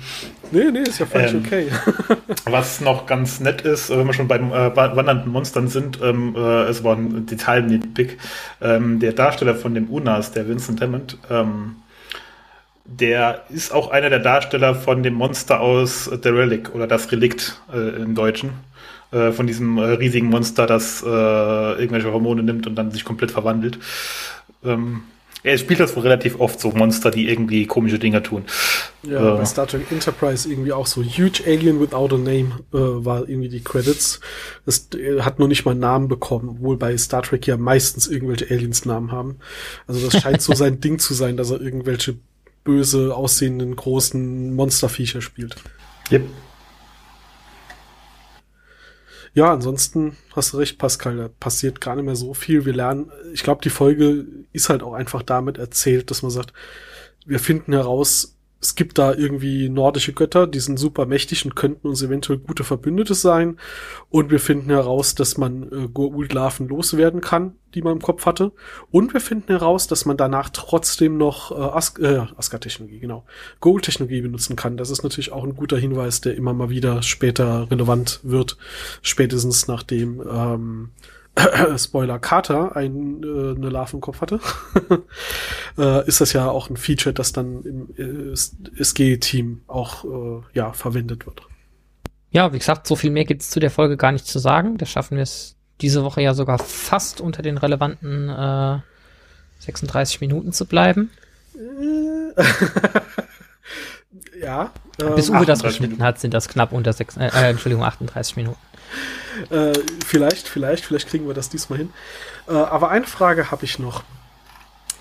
Nee, 0.50 0.70
nee, 0.70 0.80
ist 0.80 0.98
ja 0.98 1.06
völlig 1.06 1.32
ähm, 1.32 1.42
okay. 1.46 1.68
was 2.44 2.80
noch 2.82 3.06
ganz 3.06 3.40
nett 3.40 3.62
ist, 3.62 3.88
wenn 3.90 4.06
wir 4.06 4.12
schon 4.12 4.28
beim 4.28 4.52
äh, 4.52 4.76
wandernden 4.76 5.32
Monstern 5.32 5.68
sind, 5.68 5.98
ähm, 6.02 6.34
äh, 6.36 6.64
es 6.64 6.84
war 6.84 6.96
ein 6.96 7.24
Detail 7.24 7.62
mit 7.62 7.94
Pick, 7.94 8.18
ähm, 8.60 9.00
der 9.00 9.14
Darsteller 9.14 9.54
von 9.54 9.74
dem 9.74 9.88
Unas, 9.88 10.32
der 10.32 10.46
Vincent 10.46 10.80
Hammond, 10.82 11.16
ähm, 11.30 11.76
der 12.84 13.44
ist 13.48 13.72
auch 13.72 13.90
einer 13.90 14.10
der 14.10 14.18
Darsteller 14.18 14.74
von 14.74 15.02
dem 15.02 15.14
Monster 15.14 15.60
aus 15.60 16.04
The 16.04 16.28
Relic 16.28 16.74
oder 16.74 16.86
das 16.86 17.12
Relikt 17.12 17.60
äh, 17.72 18.02
im 18.02 18.14
Deutschen. 18.14 18.50
Äh, 19.12 19.32
von 19.32 19.46
diesem 19.46 19.76
äh, 19.76 19.82
riesigen 19.82 20.28
Monster, 20.28 20.66
das 20.66 21.02
äh, 21.02 21.06
irgendwelche 21.06 22.12
Hormone 22.12 22.42
nimmt 22.42 22.66
und 22.66 22.74
dann 22.76 22.90
sich 22.90 23.04
komplett 23.04 23.30
verwandelt. 23.30 23.78
Ähm, 24.64 25.02
er 25.44 25.58
spielt 25.58 25.80
das 25.80 25.96
wohl 25.96 26.02
relativ 26.02 26.40
oft, 26.40 26.60
so 26.60 26.70
Monster, 26.70 27.10
die 27.10 27.28
irgendwie 27.28 27.66
komische 27.66 27.98
Dinge 27.98 28.22
tun. 28.22 28.44
Ja, 29.02 29.34
äh. 29.34 29.38
bei 29.38 29.44
Star 29.44 29.66
Trek 29.66 29.90
Enterprise 29.90 30.48
irgendwie 30.48 30.72
auch 30.72 30.86
so 30.86 31.02
Huge 31.02 31.42
Alien 31.46 31.80
Without 31.80 32.14
a 32.14 32.18
Name 32.18 32.60
äh, 32.72 32.78
war 33.04 33.28
irgendwie 33.28 33.48
die 33.48 33.62
Credits. 33.62 34.20
Das 34.64 34.88
hat 35.20 35.38
nur 35.38 35.48
nicht 35.48 35.64
mal 35.64 35.72
einen 35.72 35.80
Namen 35.80 36.08
bekommen, 36.08 36.48
obwohl 36.48 36.78
bei 36.78 36.96
Star 36.96 37.22
Trek 37.22 37.46
ja 37.46 37.56
meistens 37.56 38.06
irgendwelche 38.06 38.46
Aliens 38.50 38.86
Namen 38.86 39.12
haben. 39.12 39.36
Also 39.86 40.08
das 40.08 40.22
scheint 40.22 40.40
so 40.40 40.52
sein 40.54 40.80
Ding 40.80 40.98
zu 40.98 41.12
sein, 41.12 41.36
dass 41.36 41.50
er 41.50 41.60
irgendwelche 41.60 42.16
böse 42.64 43.14
aussehenden 43.14 43.74
großen 43.76 44.54
Monsterviecher 44.54 45.20
spielt. 45.20 45.56
Yep. 46.10 46.22
Ja, 49.34 49.52
ansonsten 49.52 50.16
hast 50.36 50.52
du 50.52 50.58
recht, 50.58 50.78
Pascal, 50.78 51.16
da 51.16 51.28
passiert 51.28 51.80
gar 51.80 51.96
nicht 51.96 52.04
mehr 52.04 52.16
so 52.16 52.34
viel. 52.34 52.66
Wir 52.66 52.74
lernen, 52.74 53.10
ich 53.32 53.42
glaube, 53.42 53.62
die 53.62 53.70
Folge 53.70 54.26
ist 54.52 54.68
halt 54.68 54.82
auch 54.82 54.92
einfach 54.92 55.22
damit 55.22 55.56
erzählt, 55.56 56.10
dass 56.10 56.22
man 56.22 56.30
sagt, 56.30 56.52
wir 57.24 57.38
finden 57.38 57.72
heraus, 57.72 58.31
es 58.62 58.76
gibt 58.76 58.96
da 58.98 59.12
irgendwie 59.12 59.68
nordische 59.68 60.12
Götter, 60.12 60.46
die 60.46 60.60
sind 60.60 60.78
super 60.78 61.04
mächtig 61.04 61.44
und 61.44 61.56
könnten 61.56 61.88
uns 61.88 62.00
eventuell 62.00 62.38
gute 62.38 62.62
Verbündete 62.62 63.14
sein. 63.14 63.58
Und 64.08 64.30
wir 64.30 64.38
finden 64.38 64.70
heraus, 64.70 65.16
dass 65.16 65.36
man 65.36 65.64
äh, 65.64 65.88
Goa'uld-Larven 65.92 66.68
loswerden 66.68 67.20
kann, 67.20 67.56
die 67.74 67.82
man 67.82 67.94
im 67.94 68.02
Kopf 68.02 68.24
hatte. 68.24 68.52
Und 68.92 69.14
wir 69.14 69.20
finden 69.20 69.48
heraus, 69.48 69.88
dass 69.88 70.04
man 70.06 70.16
danach 70.16 70.48
trotzdem 70.50 71.18
noch 71.18 71.50
äh, 71.50 71.54
As 71.54 71.98
äh, 71.98 72.20
Asgard-Technologie, 72.36 73.00
genau, 73.00 73.24
Goa'uld-Technologie 73.60 74.20
benutzen 74.20 74.54
kann. 74.54 74.76
Das 74.76 74.90
ist 74.90 75.02
natürlich 75.02 75.32
auch 75.32 75.42
ein 75.42 75.56
guter 75.56 75.76
Hinweis, 75.76 76.20
der 76.20 76.36
immer 76.36 76.54
mal 76.54 76.70
wieder 76.70 77.02
später 77.02 77.68
relevant 77.68 78.20
wird. 78.22 78.58
Spätestens 79.02 79.66
nachdem 79.66 80.22
ähm, 80.30 80.90
Spoiler, 81.78 82.18
Carter 82.18 82.76
ein, 82.76 83.22
äh, 83.22 83.56
eine 83.56 83.70
Larve 83.70 83.94
im 83.94 84.00
Kopf 84.00 84.20
hatte, 84.20 84.40
äh, 85.78 86.06
ist 86.06 86.20
das 86.20 86.32
ja 86.32 86.48
auch 86.48 86.68
ein 86.68 86.76
Feature, 86.76 87.14
das 87.14 87.32
dann 87.32 87.62
im 87.62 87.88
äh, 87.96 88.80
SG-Team 88.80 89.62
auch 89.66 90.04
äh, 90.04 90.42
ja, 90.52 90.72
verwendet 90.72 91.26
wird. 91.26 91.42
Ja, 92.30 92.52
wie 92.52 92.58
gesagt, 92.58 92.86
so 92.86 92.96
viel 92.96 93.10
mehr 93.10 93.24
gibt 93.24 93.42
es 93.42 93.50
zu 93.50 93.60
der 93.60 93.70
Folge 93.70 93.96
gar 93.96 94.12
nicht 94.12 94.26
zu 94.26 94.38
sagen. 94.38 94.78
Da 94.78 94.86
schaffen 94.86 95.16
wir 95.16 95.22
es 95.22 95.56
diese 95.80 96.04
Woche 96.04 96.22
ja 96.22 96.34
sogar 96.34 96.58
fast 96.58 97.20
unter 97.20 97.42
den 97.42 97.58
relevanten 97.58 98.28
äh, 98.28 98.78
36 99.60 100.20
Minuten 100.20 100.52
zu 100.52 100.66
bleiben. 100.66 101.10
ja. 104.40 104.70
Bis 105.14 105.30
Uwe 105.30 105.46
das 105.46 105.62
geschnitten 105.62 106.02
hat, 106.02 106.20
sind 106.20 106.34
das 106.34 106.48
knapp 106.48 106.72
unter 106.72 106.92
6, 106.92 107.16
äh, 107.16 107.26
äh, 107.26 107.50
Entschuldigung, 107.50 107.84
38 107.84 108.36
Minuten. 108.36 108.58
Äh, 109.50 109.72
vielleicht, 110.06 110.48
vielleicht, 110.48 110.84
vielleicht 110.84 111.08
kriegen 111.08 111.26
wir 111.26 111.34
das 111.34 111.48
diesmal 111.48 111.78
hin. 111.78 111.92
Äh, 112.48 112.52
aber 112.52 112.90
eine 112.90 113.06
Frage 113.06 113.50
habe 113.50 113.64
ich 113.64 113.78
noch. 113.78 114.02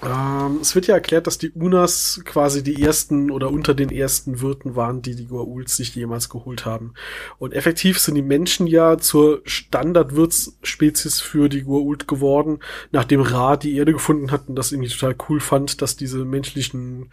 Ähm, 0.03 0.59
es 0.61 0.73
wird 0.73 0.87
ja 0.87 0.95
erklärt, 0.95 1.27
dass 1.27 1.37
die 1.37 1.51
Unas 1.51 2.21
quasi 2.25 2.63
die 2.63 2.81
ersten 2.81 3.29
oder 3.29 3.51
unter 3.51 3.75
den 3.75 3.91
ersten 3.91 4.41
Wirten 4.41 4.75
waren, 4.75 5.01
die 5.01 5.15
die 5.15 5.27
Goa'uls 5.27 5.75
sich 5.75 5.93
jemals 5.95 6.29
geholt 6.29 6.65
haben. 6.65 6.93
Und 7.37 7.53
effektiv 7.53 7.99
sind 7.99 8.15
die 8.15 8.23
Menschen 8.23 8.65
ja 8.65 8.97
zur 8.97 9.41
Standardwirtsspezies 9.45 11.21
für 11.21 11.49
die 11.49 11.63
Goa'uld 11.63 12.07
geworden, 12.07 12.59
nachdem 12.91 13.21
Ra 13.21 13.57
die 13.57 13.75
Erde 13.77 13.93
gefunden 13.93 14.31
hat 14.31 14.47
und 14.47 14.55
das 14.55 14.71
irgendwie 14.71 14.89
total 14.89 15.15
cool 15.29 15.39
fand, 15.39 15.81
dass 15.81 15.95
diese 15.95 16.25
menschlichen 16.25 17.11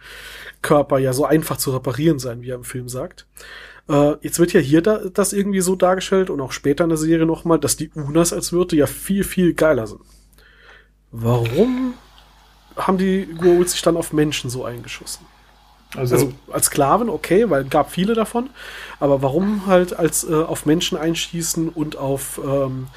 Körper 0.63 0.97
ja 0.97 1.13
so 1.13 1.25
einfach 1.25 1.57
zu 1.57 1.71
reparieren 1.71 2.17
sein, 2.17 2.41
wie 2.41 2.49
er 2.49 2.55
im 2.55 2.63
Film 2.63 2.89
sagt. 2.89 3.27
Äh, 3.89 4.17
jetzt 4.21 4.39
wird 4.39 4.53
ja 4.53 4.59
hier 4.59 4.81
da, 4.81 4.99
das 5.13 5.33
irgendwie 5.33 5.61
so 5.61 5.75
dargestellt 5.75 6.29
und 6.29 6.39
auch 6.41 6.51
später 6.51 6.83
in 6.83 6.89
der 6.89 6.97
Serie 6.97 7.25
nochmal, 7.25 7.59
dass 7.59 7.75
die 7.75 7.89
Unas 7.95 8.31
als 8.31 8.53
Wirte 8.53 8.75
ja 8.75 8.85
viel, 8.85 9.23
viel 9.23 9.53
geiler 9.53 9.87
sind. 9.87 10.01
Warum 11.11 11.95
haben 12.75 12.99
die 12.99 13.25
Goa'uld 13.25 13.67
sich 13.67 13.81
dann 13.81 13.97
auf 13.97 14.13
Menschen 14.13 14.49
so 14.51 14.63
eingeschossen? 14.63 15.25
Also, 15.97 16.15
also, 16.15 16.33
als 16.51 16.67
Sklaven, 16.67 17.09
okay, 17.09 17.49
weil 17.49 17.63
gab 17.63 17.89
viele 17.91 18.13
davon. 18.13 18.51
Aber 18.99 19.23
warum 19.23 19.65
halt 19.65 19.97
als 19.97 20.23
äh, 20.23 20.35
auf 20.35 20.67
Menschen 20.67 20.95
einschießen 20.95 21.67
und 21.67 21.97
auf 21.97 22.39
ähm, 22.45 22.87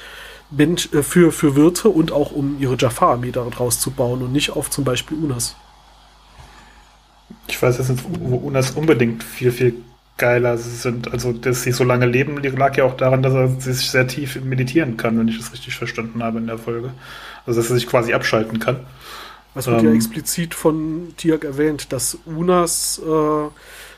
Mensch, 0.51 0.93
äh, 0.93 1.01
für, 1.01 1.31
für 1.31 1.55
Wirte 1.55 1.89
und 1.89 2.11
auch 2.11 2.31
um 2.31 2.57
ihre 2.59 2.77
Jafar-Armee 2.77 3.31
daraus 3.31 3.79
zu 3.79 3.89
bauen 3.89 4.21
und 4.21 4.31
nicht 4.31 4.51
auf 4.51 4.69
zum 4.69 4.83
Beispiel 4.83 5.17
Unas? 5.17 5.55
Ich 7.47 7.59
weiß 7.59 7.79
jetzt 7.79 7.89
nicht, 7.89 8.03
wo 8.19 8.35
Unas 8.35 8.71
unbedingt 8.71 9.23
viel, 9.23 9.51
viel 9.51 9.81
geiler 10.17 10.57
sind. 10.57 11.11
Also, 11.11 11.33
dass 11.33 11.63
sie 11.63 11.71
so 11.71 11.83
lange 11.83 12.05
leben, 12.05 12.41
lag 12.41 12.77
ja 12.77 12.83
auch 12.83 12.95
daran, 12.97 13.23
dass 13.23 13.33
er 13.33 13.47
sich 13.59 13.89
sehr 13.89 14.07
tief 14.07 14.41
meditieren 14.43 14.97
kann, 14.97 15.17
wenn 15.17 15.27
ich 15.27 15.37
das 15.37 15.53
richtig 15.53 15.75
verstanden 15.75 16.23
habe 16.23 16.39
in 16.39 16.47
der 16.47 16.57
Folge. 16.57 16.91
Also, 17.45 17.59
dass 17.59 17.69
er 17.69 17.75
sich 17.75 17.87
quasi 17.87 18.13
abschalten 18.13 18.59
kann. 18.59 18.81
Es 19.55 19.67
wird 19.67 19.81
ähm, 19.81 19.89
ja 19.89 19.93
explizit 19.93 20.53
von 20.53 21.13
Tiag 21.17 21.43
erwähnt, 21.43 21.91
dass 21.93 22.17
Unas 22.25 23.01
äh, 23.05 23.49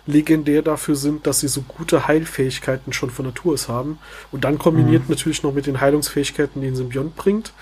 legendär 0.08 0.62
dafür 0.62 0.96
sind, 0.96 1.26
dass 1.28 1.40
sie 1.40 1.48
so 1.48 1.62
gute 1.62 2.08
Heilfähigkeiten 2.08 2.94
schon 2.94 3.10
von 3.10 3.26
Natur 3.26 3.54
aus 3.54 3.70
haben. 3.70 3.98
Und 4.32 4.44
dann 4.44 4.58
kombiniert 4.58 5.04
mhm. 5.04 5.16
natürlich 5.16 5.44
noch 5.44 5.54
mit 5.54 5.66
den 5.66 5.82
Heilungsfähigkeiten, 5.82 6.62
die 6.62 6.68
ein 6.68 6.76
Symbiont 6.76 7.16
bringt. 7.16 7.54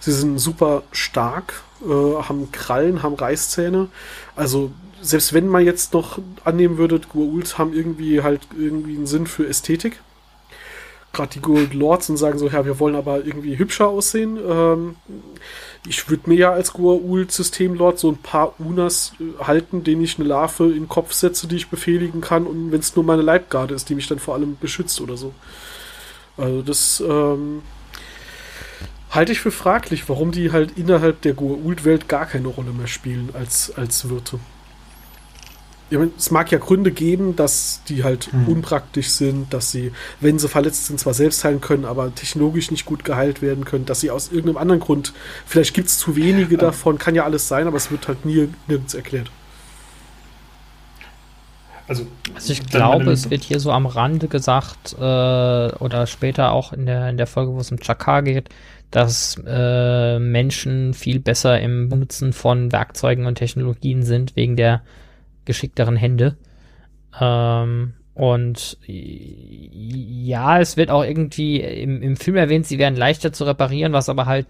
Sie 0.00 0.12
sind 0.12 0.38
super 0.38 0.82
stark, 0.92 1.62
äh, 1.82 2.22
haben 2.22 2.50
Krallen, 2.52 3.02
haben 3.02 3.14
Reißzähne. 3.14 3.88
Also 4.34 4.72
selbst 5.02 5.32
wenn 5.32 5.48
man 5.48 5.64
jetzt 5.64 5.94
noch 5.94 6.18
annehmen 6.44 6.78
würde, 6.78 6.96
Goa'uld 6.96 7.58
haben 7.58 7.72
irgendwie 7.72 8.22
halt 8.22 8.40
irgendwie 8.56 8.96
einen 8.96 9.06
Sinn 9.06 9.26
für 9.26 9.46
Ästhetik. 9.46 10.00
Gerade 11.12 11.32
die 11.32 11.40
Gold 11.40 11.74
Lords 11.74 12.08
und 12.08 12.18
sagen 12.18 12.38
so, 12.38 12.48
ja, 12.48 12.64
wir 12.64 12.78
wollen 12.78 12.94
aber 12.94 13.24
irgendwie 13.24 13.58
hübscher 13.58 13.88
aussehen. 13.88 14.38
Ähm, 14.46 14.94
ich 15.88 16.08
würde 16.08 16.30
mir 16.30 16.36
ja 16.36 16.52
als 16.52 16.72
Goa'uld-Systemlord 16.72 17.98
so 17.98 18.10
ein 18.10 18.18
paar 18.18 18.54
Unas 18.60 19.14
äh, 19.18 19.42
halten, 19.42 19.82
denen 19.82 20.04
ich 20.04 20.18
eine 20.18 20.28
Larve 20.28 20.66
in 20.66 20.74
den 20.74 20.88
Kopf 20.88 21.12
setze, 21.12 21.48
die 21.48 21.56
ich 21.56 21.68
befehligen 21.68 22.20
kann 22.20 22.46
und 22.46 22.70
wenn 22.70 22.80
es 22.80 22.94
nur 22.94 23.04
meine 23.04 23.22
Leibgarde 23.22 23.74
ist, 23.74 23.88
die 23.88 23.96
mich 23.96 24.06
dann 24.06 24.20
vor 24.20 24.34
allem 24.34 24.56
beschützt 24.60 25.00
oder 25.00 25.16
so. 25.16 25.32
Also 26.36 26.62
das 26.62 27.00
ähm, 27.00 27.62
halte 29.10 29.32
ich 29.32 29.40
für 29.40 29.50
fraglich, 29.50 30.08
warum 30.08 30.30
die 30.30 30.52
halt 30.52 30.78
innerhalb 30.78 31.22
der 31.22 31.34
Goa'uld-Welt 31.34 32.08
gar 32.08 32.26
keine 32.26 32.48
Rolle 32.48 32.70
mehr 32.70 32.86
spielen 32.86 33.30
als, 33.32 33.72
als 33.76 34.08
Wirte 34.08 34.38
es 35.90 36.30
mag 36.30 36.50
ja 36.52 36.58
Gründe 36.58 36.92
geben, 36.92 37.36
dass 37.36 37.82
die 37.88 38.04
halt 38.04 38.32
mhm. 38.32 38.48
unpraktisch 38.48 39.08
sind, 39.08 39.52
dass 39.52 39.72
sie, 39.72 39.92
wenn 40.20 40.38
sie 40.38 40.48
verletzt 40.48 40.86
sind, 40.86 41.00
zwar 41.00 41.14
selbst 41.14 41.42
heilen 41.44 41.60
können, 41.60 41.84
aber 41.84 42.14
technologisch 42.14 42.70
nicht 42.70 42.84
gut 42.84 43.04
geheilt 43.04 43.42
werden 43.42 43.64
können, 43.64 43.86
dass 43.86 44.00
sie 44.00 44.10
aus 44.10 44.28
irgendeinem 44.28 44.58
anderen 44.58 44.80
Grund, 44.80 45.12
vielleicht 45.46 45.74
gibt 45.74 45.88
es 45.88 45.98
zu 45.98 46.16
wenige 46.16 46.54
ja. 46.54 46.60
davon, 46.60 46.98
kann 46.98 47.14
ja 47.14 47.24
alles 47.24 47.48
sein, 47.48 47.66
aber 47.66 47.76
es 47.76 47.90
wird 47.90 48.08
halt 48.08 48.24
nie, 48.24 48.48
nirgends 48.68 48.94
erklärt. 48.94 49.30
Also, 51.88 52.06
also 52.36 52.52
ich 52.52 52.64
glaube, 52.66 53.10
es 53.10 53.30
wird 53.30 53.42
hier 53.42 53.58
so 53.58 53.72
am 53.72 53.86
Rande 53.86 54.28
gesagt, 54.28 54.94
äh, 54.96 55.00
oder 55.00 56.06
später 56.06 56.52
auch 56.52 56.72
in 56.72 56.86
der, 56.86 57.08
in 57.10 57.16
der 57.16 57.26
Folge, 57.26 57.52
wo 57.52 57.58
es 57.58 57.72
um 57.72 57.78
Chakar 57.82 58.22
geht, 58.22 58.48
dass 58.92 59.40
äh, 59.44 60.20
Menschen 60.20 60.94
viel 60.94 61.18
besser 61.18 61.60
im 61.60 61.88
Benutzen 61.88 62.32
von 62.32 62.70
Werkzeugen 62.70 63.26
und 63.26 63.36
Technologien 63.36 64.04
sind, 64.04 64.36
wegen 64.36 64.54
der 64.54 64.82
geschickteren 65.50 65.96
Hände. 65.96 66.36
Ähm, 67.20 67.94
und 68.14 68.78
ja, 68.86 70.60
es 70.60 70.76
wird 70.76 70.90
auch 70.90 71.02
irgendwie 71.02 71.60
im, 71.60 72.02
im 72.02 72.16
Film 72.16 72.36
erwähnt, 72.36 72.66
sie 72.66 72.78
wären 72.78 72.94
leichter 72.94 73.32
zu 73.32 73.44
reparieren, 73.44 73.92
was 73.92 74.08
aber 74.08 74.26
halt 74.26 74.46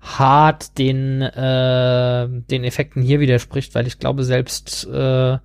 hart 0.00 0.78
den, 0.78 1.22
äh, 1.22 2.28
den 2.28 2.64
Effekten 2.64 3.02
hier 3.02 3.18
widerspricht, 3.20 3.74
weil 3.74 3.86
ich 3.86 3.98
glaube, 3.98 4.24
selbst 4.24 4.86
äh, 4.86 5.38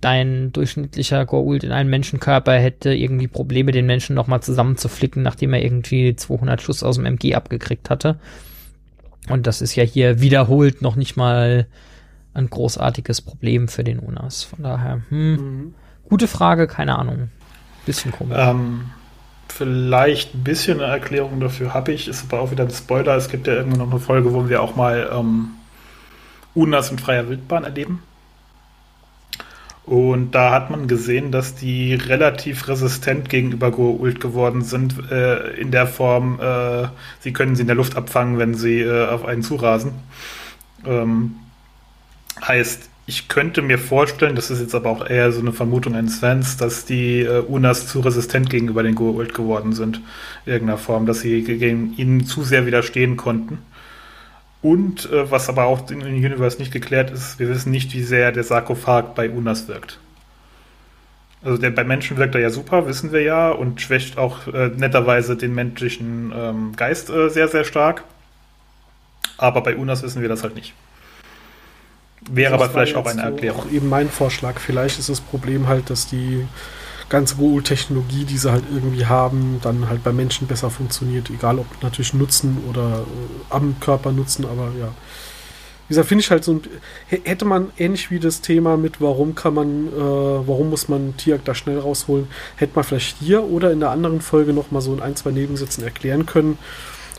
dein 0.00 0.52
durchschnittlicher 0.52 1.22
Goa'uld 1.22 1.64
in 1.64 1.72
einem 1.72 1.90
Menschenkörper 1.90 2.54
hätte 2.54 2.92
irgendwie 2.92 3.28
Probleme, 3.28 3.72
den 3.72 3.86
Menschen 3.86 4.14
nochmal 4.14 4.42
zusammenzuflicken, 4.42 5.22
nachdem 5.22 5.52
er 5.52 5.62
irgendwie 5.62 6.14
200 6.16 6.60
Schuss 6.60 6.82
aus 6.82 6.96
dem 6.96 7.06
MG 7.06 7.34
abgekriegt 7.34 7.88
hatte. 7.88 8.18
Und 9.28 9.46
das 9.46 9.62
ist 9.62 9.76
ja 9.76 9.84
hier 9.84 10.20
wiederholt 10.20 10.82
noch 10.82 10.96
nicht 10.96 11.16
mal 11.16 11.66
ein 12.34 12.48
großartiges 12.48 13.20
Problem 13.20 13.68
für 13.68 13.84
den 13.84 13.98
UNAS. 13.98 14.44
Von 14.44 14.62
daher, 14.62 15.02
hm, 15.08 15.34
mhm. 15.34 15.74
gute 16.08 16.28
Frage, 16.28 16.66
keine 16.66 16.98
Ahnung. 16.98 17.30
Bisschen 17.86 18.12
komisch. 18.12 18.36
Ähm, 18.38 18.90
vielleicht 19.48 20.34
ein 20.34 20.44
bisschen 20.44 20.80
eine 20.80 20.92
Erklärung 20.92 21.40
dafür 21.40 21.74
habe 21.74 21.92
ich, 21.92 22.08
ist 22.08 22.24
aber 22.24 22.42
auch 22.42 22.50
wieder 22.50 22.64
ein 22.64 22.70
Spoiler. 22.70 23.16
Es 23.16 23.28
gibt 23.28 23.46
ja 23.46 23.54
irgendwann 23.54 23.80
noch 23.80 23.90
eine 23.90 24.00
Folge, 24.00 24.32
wo 24.32 24.48
wir 24.48 24.62
auch 24.62 24.76
mal 24.76 25.10
ähm, 25.12 25.50
UNAS 26.54 26.90
in 26.90 26.98
freier 26.98 27.28
Wildbahn 27.28 27.64
erleben. 27.64 28.02
Und 29.84 30.30
da 30.30 30.52
hat 30.52 30.70
man 30.70 30.86
gesehen, 30.86 31.32
dass 31.32 31.56
die 31.56 31.94
relativ 31.94 32.68
resistent 32.68 33.28
gegenüber 33.28 33.68
Goa'uld 33.68 34.20
geworden 34.20 34.62
sind, 34.62 35.10
äh, 35.10 35.54
in 35.54 35.72
der 35.72 35.88
Form, 35.88 36.38
äh, 36.40 36.86
sie 37.18 37.32
können 37.32 37.56
sie 37.56 37.62
in 37.62 37.66
der 37.66 37.76
Luft 37.76 37.96
abfangen, 37.96 38.38
wenn 38.38 38.54
sie 38.54 38.80
äh, 38.80 39.08
auf 39.08 39.24
einen 39.24 39.42
zurasen. 39.42 39.94
Ähm, 40.86 41.34
Heißt, 42.40 42.88
ich 43.06 43.28
könnte 43.28 43.62
mir 43.62 43.78
vorstellen, 43.78 44.36
das 44.36 44.50
ist 44.50 44.60
jetzt 44.60 44.74
aber 44.74 44.90
auch 44.90 45.08
eher 45.08 45.32
so 45.32 45.40
eine 45.40 45.52
Vermutung 45.52 45.94
eines 45.94 46.18
Fans, 46.18 46.56
dass 46.56 46.84
die 46.84 47.20
äh, 47.20 47.40
Unas 47.40 47.88
zu 47.88 48.00
resistent 48.00 48.48
gegenüber 48.48 48.82
den 48.82 48.94
Goa'uld 48.94 49.34
geworden 49.34 49.72
sind, 49.72 50.00
in 50.46 50.52
irgendeiner 50.52 50.78
Form, 50.78 51.06
dass 51.06 51.20
sie 51.20 51.42
gegen 51.42 51.94
ihnen 51.96 52.24
zu 52.24 52.44
sehr 52.44 52.64
widerstehen 52.64 53.16
konnten. 53.16 53.58
Und 54.62 55.10
äh, 55.10 55.30
was 55.30 55.48
aber 55.48 55.64
auch 55.64 55.90
in 55.90 56.00
dem 56.00 56.14
Universe 56.14 56.58
nicht 56.58 56.72
geklärt 56.72 57.10
ist, 57.10 57.40
wir 57.40 57.48
wissen 57.48 57.72
nicht, 57.72 57.92
wie 57.92 58.02
sehr 58.02 58.30
der 58.30 58.44
Sarkophag 58.44 59.14
bei 59.16 59.28
Unas 59.28 59.66
wirkt. 59.66 59.98
Also 61.44 61.58
der, 61.58 61.70
bei 61.70 61.82
Menschen 61.82 62.16
wirkt 62.16 62.36
er 62.36 62.40
ja 62.40 62.50
super, 62.50 62.86
wissen 62.86 63.10
wir 63.10 63.22
ja, 63.22 63.50
und 63.50 63.80
schwächt 63.80 64.16
auch 64.16 64.46
äh, 64.46 64.68
netterweise 64.68 65.36
den 65.36 65.54
menschlichen 65.54 66.32
ähm, 66.34 66.72
Geist 66.76 67.10
äh, 67.10 67.28
sehr, 67.28 67.48
sehr 67.48 67.64
stark. 67.64 68.04
Aber 69.38 69.60
bei 69.62 69.76
Unas 69.76 70.04
wissen 70.04 70.22
wir 70.22 70.28
das 70.28 70.44
halt 70.44 70.54
nicht. 70.54 70.72
Wäre 72.30 72.54
aber 72.54 72.70
vielleicht 72.70 72.94
auch 72.96 73.06
eine 73.06 73.22
Erklärung. 73.22 73.62
Auch 73.62 73.70
eben 73.70 73.88
mein 73.88 74.08
Vorschlag. 74.08 74.60
Vielleicht 74.60 74.98
ist 74.98 75.08
das 75.08 75.20
Problem 75.20 75.66
halt, 75.66 75.90
dass 75.90 76.06
die 76.06 76.46
ganze 77.12 77.36
Google-Technologie, 77.36 78.24
die 78.24 78.38
sie 78.38 78.50
halt 78.50 78.64
irgendwie 78.72 79.04
haben, 79.04 79.60
dann 79.62 79.88
halt 79.88 80.02
bei 80.02 80.12
Menschen 80.12 80.46
besser 80.46 80.70
funktioniert. 80.70 81.28
Egal 81.28 81.58
ob 81.58 81.66
natürlich 81.82 82.14
Nutzen 82.14 82.64
oder 82.70 83.00
äh, 83.00 83.54
am 83.54 83.76
Körper 83.80 84.12
Nutzen, 84.12 84.46
aber 84.46 84.72
ja. 84.80 84.88
wie 85.86 85.88
gesagt, 85.88 86.08
finde 86.08 86.22
ich 86.22 86.30
halt 86.30 86.42
so 86.42 86.52
ein, 86.52 86.62
hätte 87.08 87.44
man 87.44 87.70
ähnlich 87.76 88.10
wie 88.10 88.18
das 88.18 88.40
Thema 88.40 88.78
mit, 88.78 89.02
warum 89.02 89.34
kann 89.34 89.52
man, 89.52 89.88
äh, 89.88 89.90
warum 90.00 90.70
muss 90.70 90.88
man 90.88 91.14
Tiak 91.18 91.44
da 91.44 91.54
schnell 91.54 91.78
rausholen, 91.78 92.28
hätte 92.56 92.72
man 92.76 92.84
vielleicht 92.84 93.18
hier 93.18 93.44
oder 93.44 93.72
in 93.72 93.80
der 93.80 93.90
anderen 93.90 94.22
Folge 94.22 94.54
noch 94.54 94.70
mal 94.70 94.80
so 94.80 94.94
in 94.94 95.02
ein, 95.02 95.14
zwei 95.14 95.32
Nebensätzen 95.32 95.84
erklären 95.84 96.24
können, 96.24 96.56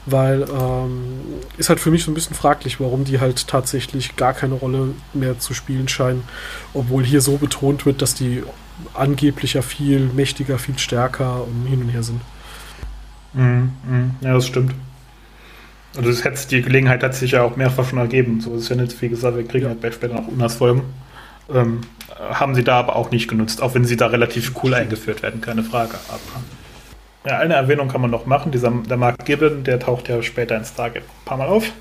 weil 0.06 0.44
ähm, 0.44 1.22
ist 1.58 1.70
halt 1.70 1.80
für 1.80 1.92
mich 1.92 2.04
so 2.04 2.12
ein 2.12 2.14
bisschen 2.14 2.36
fraglich, 2.36 2.80
warum 2.80 3.04
die 3.04 3.20
halt 3.20 3.48
tatsächlich 3.48 4.16
gar 4.16 4.34
keine 4.34 4.56
Rolle 4.56 4.90
mehr 5.14 5.40
zu 5.40 5.54
spielen 5.54 5.88
scheinen, 5.88 6.24
obwohl 6.74 7.04
hier 7.04 7.22
so 7.22 7.38
betont 7.38 7.86
wird, 7.86 8.02
dass 8.02 8.14
die 8.14 8.44
angeblich 8.94 9.54
ja 9.54 9.62
viel 9.62 10.10
mächtiger, 10.14 10.60
viel 10.60 10.78
stärker 10.78 11.46
und 11.46 11.68
hin 11.68 11.82
und 11.82 11.90
her 11.90 12.04
sind. 12.04 12.22
Mm, 13.34 13.70
mm, 13.88 14.16
ja, 14.22 14.34
das 14.34 14.48
stimmt. 14.48 14.74
Also 15.96 16.10
das 16.10 16.24
hätte, 16.24 16.48
die 16.48 16.62
Gelegenheit 16.62 17.04
hat 17.04 17.14
sich 17.14 17.32
ja 17.32 17.44
auch 17.44 17.56
mehrfach 17.56 17.88
schon 17.88 18.00
ergeben. 18.00 18.42
So 18.42 18.56
ist 18.56 18.70
ja 18.70 18.76
nicht, 18.76 19.00
wie 19.02 19.10
gesagt, 19.10 19.38
wir 19.38 19.48
kriegen 19.48 19.66
ja 19.66 19.76
halt 19.82 19.94
später 19.94 20.16
noch 20.16 20.28
Unas-Folgen. 20.28 20.82
Ähm, 21.54 21.82
haben 22.32 22.56
sie 22.56 22.64
da 22.64 22.80
aber 22.80 22.96
auch 22.96 23.12
nicht 23.12 23.28
genutzt, 23.28 23.62
auch 23.62 23.76
wenn 23.76 23.86
sie 23.86 23.98
da 23.98 24.08
relativ 24.08 24.54
cool 24.64 24.74
eingeführt 24.74 25.22
werden, 25.22 25.42
keine 25.42 25.64
Frage. 25.64 25.96
Aber 26.08 26.44
ja, 27.26 27.40
eine 27.40 27.54
Erwähnung 27.54 27.88
kann 27.88 28.02
man 28.02 28.12
noch 28.12 28.26
machen. 28.26 28.52
Dieser, 28.52 28.72
der 28.72 28.98
Mark 28.98 29.26
Gibbon, 29.26 29.64
der 29.64 29.80
taucht 29.80 30.10
ja 30.10 30.22
später 30.22 30.58
in 30.58 30.66
Stargate 30.66 31.04
ein 31.04 31.26
paar 31.26 31.38
Mal 31.38 31.48
auf. 31.48 31.72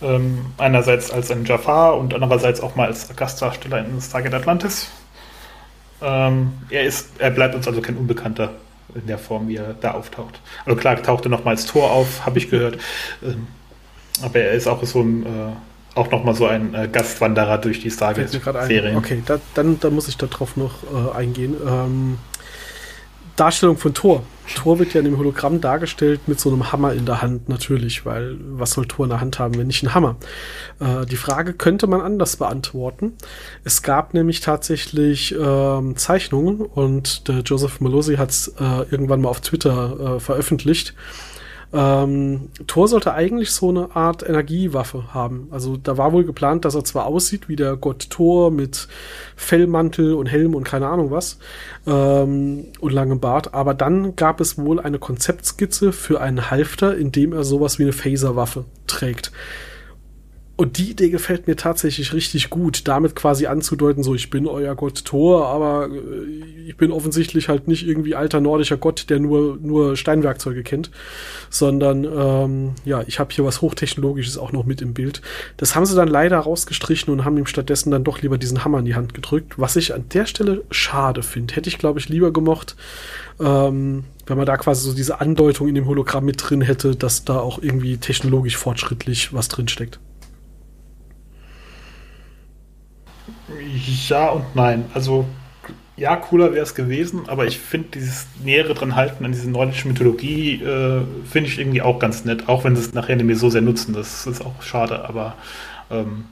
Ähm, 0.00 0.46
einerseits 0.58 1.10
als 1.10 1.30
ein 1.30 1.44
Jafar 1.44 1.96
und 1.96 2.14
andererseits 2.14 2.60
auch 2.60 2.74
mal 2.74 2.86
als 2.86 3.14
Gastdarsteller 3.14 3.84
in 3.84 4.00
Stargate 4.00 4.34
Atlantis. 4.34 4.90
Ähm, 6.00 6.52
er, 6.70 6.84
ist, 6.84 7.10
er 7.18 7.30
bleibt 7.30 7.54
uns 7.54 7.68
also 7.68 7.80
kein 7.80 7.96
Unbekannter 7.96 8.50
in 8.94 9.06
der 9.06 9.18
Form, 9.18 9.48
wie 9.48 9.56
er 9.56 9.74
da 9.80 9.92
auftaucht. 9.92 10.40
Also 10.66 10.78
klar, 10.78 11.00
tauchte 11.02 11.28
noch 11.28 11.44
mal 11.44 11.52
als 11.52 11.66
Tor 11.66 11.90
auf, 11.90 12.26
habe 12.26 12.38
ich 12.38 12.50
gehört. 12.50 12.78
Ähm, 13.22 13.46
aber 14.22 14.40
er 14.40 14.52
ist 14.52 14.66
auch 14.66 14.82
so 14.84 15.00
ein, 15.00 15.24
äh, 15.24 15.28
auch 15.94 16.10
noch 16.10 16.24
mal 16.24 16.34
so 16.34 16.46
ein 16.46 16.74
äh, 16.74 16.88
Gastwanderer 16.88 17.58
durch 17.58 17.80
die 17.80 17.90
Stargate-Serien. 17.90 18.96
Okay, 18.96 19.22
da, 19.24 19.38
dann, 19.54 19.78
dann 19.80 19.94
muss 19.94 20.08
ich 20.08 20.16
darauf 20.16 20.56
noch 20.56 20.82
äh, 20.84 21.16
eingehen. 21.16 21.56
Ähm, 21.66 22.18
Darstellung 23.36 23.78
von 23.78 23.94
Thor. 23.94 24.22
Thor 24.54 24.78
wird 24.78 24.92
ja 24.92 25.00
in 25.00 25.06
dem 25.06 25.18
Hologramm 25.18 25.60
dargestellt 25.60 26.22
mit 26.26 26.38
so 26.38 26.50
einem 26.50 26.72
Hammer 26.72 26.92
in 26.92 27.06
der 27.06 27.22
Hand, 27.22 27.48
natürlich, 27.48 28.04
weil 28.04 28.36
was 28.40 28.72
soll 28.72 28.86
Thor 28.86 29.06
in 29.06 29.10
der 29.10 29.20
Hand 29.20 29.38
haben, 29.38 29.56
wenn 29.56 29.68
nicht 29.68 29.82
ein 29.82 29.94
Hammer? 29.94 30.16
Äh, 30.80 31.06
die 31.06 31.16
Frage 31.16 31.54
könnte 31.54 31.86
man 31.86 32.00
anders 32.00 32.36
beantworten. 32.36 33.14
Es 33.64 33.82
gab 33.82 34.14
nämlich 34.14 34.40
tatsächlich 34.40 35.34
ähm, 35.38 35.96
Zeichnungen 35.96 36.60
und 36.60 37.28
der 37.28 37.40
Joseph 37.40 37.80
Malosi 37.80 38.16
hat 38.16 38.30
es 38.30 38.48
äh, 38.58 38.84
irgendwann 38.90 39.20
mal 39.20 39.28
auf 39.28 39.40
Twitter 39.40 40.16
äh, 40.16 40.20
veröffentlicht 40.20 40.94
ähm, 41.72 42.50
Thor 42.66 42.86
sollte 42.86 43.14
eigentlich 43.14 43.50
so 43.50 43.70
eine 43.70 43.96
Art 43.96 44.28
Energiewaffe 44.28 45.14
haben. 45.14 45.48
Also 45.50 45.76
da 45.76 45.96
war 45.96 46.12
wohl 46.12 46.24
geplant, 46.24 46.64
dass 46.64 46.74
er 46.74 46.84
zwar 46.84 47.06
aussieht 47.06 47.48
wie 47.48 47.56
der 47.56 47.76
Gott 47.76 48.10
Thor 48.10 48.50
mit 48.50 48.88
Fellmantel 49.36 50.14
und 50.14 50.26
Helm 50.26 50.54
und 50.54 50.64
keine 50.64 50.88
Ahnung 50.88 51.10
was 51.10 51.38
ähm, 51.86 52.66
und 52.80 52.92
langem 52.92 53.20
Bart, 53.20 53.54
aber 53.54 53.74
dann 53.74 54.16
gab 54.16 54.40
es 54.40 54.58
wohl 54.58 54.80
eine 54.80 54.98
Konzeptskizze 54.98 55.92
für 55.92 56.20
einen 56.20 56.50
Halfter, 56.50 56.96
in 56.96 57.10
dem 57.10 57.32
er 57.32 57.44
sowas 57.44 57.78
wie 57.78 57.84
eine 57.84 57.92
Phaserwaffe 57.92 58.64
trägt. 58.86 59.32
Und 60.62 60.78
die 60.78 60.92
Idee 60.92 61.10
gefällt 61.10 61.48
mir 61.48 61.56
tatsächlich 61.56 62.12
richtig 62.12 62.48
gut, 62.48 62.86
damit 62.86 63.16
quasi 63.16 63.46
anzudeuten, 63.46 64.04
so 64.04 64.14
ich 64.14 64.30
bin 64.30 64.46
euer 64.46 64.76
Gott 64.76 65.04
Thor, 65.04 65.48
aber 65.48 65.88
äh, 65.88 66.68
ich 66.68 66.76
bin 66.76 66.92
offensichtlich 66.92 67.48
halt 67.48 67.66
nicht 67.66 67.84
irgendwie 67.84 68.14
alter 68.14 68.40
nordischer 68.40 68.76
Gott, 68.76 69.06
der 69.10 69.18
nur, 69.18 69.58
nur 69.60 69.96
Steinwerkzeuge 69.96 70.62
kennt, 70.62 70.92
sondern 71.50 72.04
ähm, 72.04 72.74
ja, 72.84 73.02
ich 73.08 73.18
habe 73.18 73.34
hier 73.34 73.44
was 73.44 73.60
Hochtechnologisches 73.60 74.38
auch 74.38 74.52
noch 74.52 74.64
mit 74.64 74.80
im 74.82 74.94
Bild. 74.94 75.20
Das 75.56 75.74
haben 75.74 75.84
sie 75.84 75.96
dann 75.96 76.06
leider 76.06 76.38
rausgestrichen 76.38 77.12
und 77.12 77.24
haben 77.24 77.36
ihm 77.38 77.46
stattdessen 77.46 77.90
dann 77.90 78.04
doch 78.04 78.22
lieber 78.22 78.38
diesen 78.38 78.64
Hammer 78.64 78.78
in 78.78 78.84
die 78.84 78.94
Hand 78.94 79.14
gedrückt, 79.14 79.58
was 79.58 79.74
ich 79.74 79.92
an 79.92 80.04
der 80.14 80.26
Stelle 80.26 80.62
schade 80.70 81.24
finde. 81.24 81.56
Hätte 81.56 81.70
ich, 81.70 81.78
glaube 81.78 81.98
ich, 81.98 82.08
lieber 82.08 82.32
gemocht, 82.32 82.76
ähm, 83.40 84.04
wenn 84.26 84.36
man 84.36 84.46
da 84.46 84.56
quasi 84.58 84.88
so 84.88 84.94
diese 84.94 85.20
Andeutung 85.20 85.66
in 85.66 85.74
dem 85.74 85.88
Hologramm 85.88 86.24
mit 86.24 86.36
drin 86.48 86.60
hätte, 86.60 86.94
dass 86.94 87.24
da 87.24 87.40
auch 87.40 87.60
irgendwie 87.60 87.96
technologisch 87.96 88.56
fortschrittlich 88.56 89.34
was 89.34 89.48
drin 89.48 89.66
steckt. 89.66 89.98
Ja 94.08 94.30
und 94.30 94.44
nein. 94.54 94.84
Also, 94.94 95.26
ja, 95.96 96.16
cooler 96.16 96.52
wäre 96.52 96.62
es 96.62 96.74
gewesen, 96.74 97.28
aber 97.28 97.46
ich 97.46 97.58
finde 97.58 97.88
dieses 97.94 98.26
nähere 98.42 98.74
dran 98.74 98.96
halten 98.96 99.24
an 99.24 99.32
diese 99.32 99.50
nordische 99.50 99.88
Mythologie, 99.88 100.62
äh, 100.62 101.02
finde 101.30 101.48
ich 101.48 101.58
irgendwie 101.58 101.82
auch 101.82 101.98
ganz 101.98 102.24
nett, 102.24 102.48
auch 102.48 102.64
wenn 102.64 102.76
sie 102.76 102.82
es 102.82 102.94
nachher 102.94 103.16
nicht 103.16 103.26
mehr 103.26 103.36
so 103.36 103.50
sehr 103.50 103.60
nutzen. 103.60 103.92
Das 103.92 104.26
ist 104.26 104.44
auch 104.44 104.62
schade, 104.62 105.04
aber 105.04 105.34
ähm, 105.90 106.24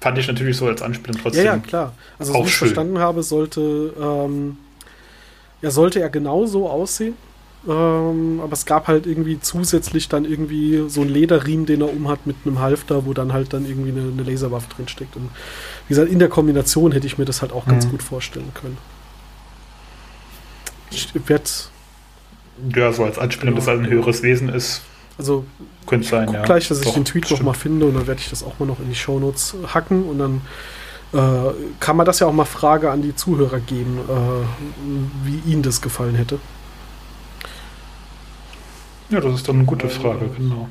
fand 0.00 0.18
ich 0.18 0.28
natürlich 0.28 0.56
so 0.56 0.66
als 0.66 0.82
Anspielung 0.82 1.20
trotzdem. 1.20 1.44
Ja, 1.44 1.54
ja, 1.54 1.58
klar. 1.60 1.92
Also, 2.18 2.32
so 2.32 2.44
wie 2.44 2.48
ich 2.48 2.54
verstanden 2.54 2.98
habe, 2.98 3.22
sollte, 3.22 3.92
ähm, 4.00 4.56
ja, 5.62 5.70
sollte 5.70 6.00
er 6.00 6.10
genauso 6.10 6.68
aussehen. 6.68 7.14
Ähm, 7.66 8.40
aber 8.42 8.52
es 8.52 8.66
gab 8.66 8.86
halt 8.86 9.06
irgendwie 9.06 9.40
zusätzlich 9.40 10.08
dann 10.08 10.24
irgendwie 10.24 10.84
so 10.88 11.00
einen 11.00 11.10
Lederriemen, 11.10 11.66
den 11.66 11.80
er 11.80 11.92
umhat 11.92 12.26
mit 12.26 12.36
einem 12.44 12.60
Halfter, 12.60 13.04
wo 13.04 13.14
dann 13.14 13.32
halt 13.32 13.52
dann 13.52 13.66
irgendwie 13.66 13.90
eine, 13.90 14.12
eine 14.12 14.22
Laserwaffe 14.22 14.68
drin 14.74 14.88
steckt. 14.88 15.16
Und 15.16 15.28
wie 15.86 15.94
gesagt, 15.94 16.10
in 16.10 16.18
der 16.18 16.28
Kombination 16.28 16.92
hätte 16.92 17.06
ich 17.06 17.18
mir 17.18 17.24
das 17.24 17.42
halt 17.42 17.52
auch 17.52 17.66
ganz 17.66 17.86
mhm. 17.86 17.90
gut 17.90 18.02
vorstellen 18.02 18.52
können. 18.54 18.78
Ich 20.90 21.12
werde 21.26 21.44
ja, 22.74 22.92
so 22.92 23.04
als 23.04 23.18
Anspielung, 23.18 23.54
genau. 23.54 23.66
dass 23.66 23.74
er 23.74 23.80
ein 23.80 23.88
höheres 23.88 24.22
Wesen 24.22 24.48
ist. 24.48 24.82
Also, 25.16 25.44
könnte 25.86 26.06
sein, 26.06 26.32
ja. 26.32 26.42
gleich, 26.44 26.68
dass 26.68 26.80
Doch, 26.80 26.88
ich 26.88 26.94
den 26.94 27.04
Tweet 27.04 27.30
noch 27.30 27.42
mal 27.42 27.54
finde 27.54 27.86
und 27.86 27.94
dann 27.94 28.06
werde 28.06 28.20
ich 28.20 28.30
das 28.30 28.42
auch 28.42 28.58
mal 28.58 28.66
noch 28.66 28.78
in 28.78 28.88
die 28.88 28.94
Shownotes 28.94 29.56
hacken 29.74 30.04
und 30.04 30.18
dann 30.18 30.40
äh, 31.12 31.52
kann 31.80 31.96
man 31.96 32.06
das 32.06 32.20
ja 32.20 32.26
auch 32.26 32.32
mal 32.32 32.44
Frage 32.44 32.90
an 32.90 33.02
die 33.02 33.16
Zuhörer 33.16 33.58
geben, 33.58 33.98
äh, 34.08 35.26
wie 35.26 35.50
ihnen 35.50 35.62
das 35.62 35.80
gefallen 35.80 36.14
hätte. 36.14 36.38
Ja, 39.10 39.20
das 39.20 39.34
ist 39.34 39.48
dann 39.48 39.56
eine 39.56 39.64
gute 39.64 39.88
Frage, 39.88 40.28
genau. 40.36 40.68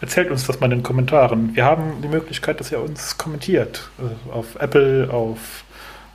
Erzählt 0.00 0.30
uns 0.30 0.46
das 0.46 0.60
mal 0.60 0.66
in 0.66 0.78
den 0.78 0.82
Kommentaren. 0.82 1.54
Wir 1.54 1.64
haben 1.64 2.02
die 2.02 2.08
Möglichkeit, 2.08 2.60
dass 2.60 2.70
ihr 2.70 2.80
uns 2.80 3.16
kommentiert. 3.16 3.88
Äh, 3.98 4.32
auf 4.32 4.56
Apple, 4.56 5.08
auf 5.10 5.64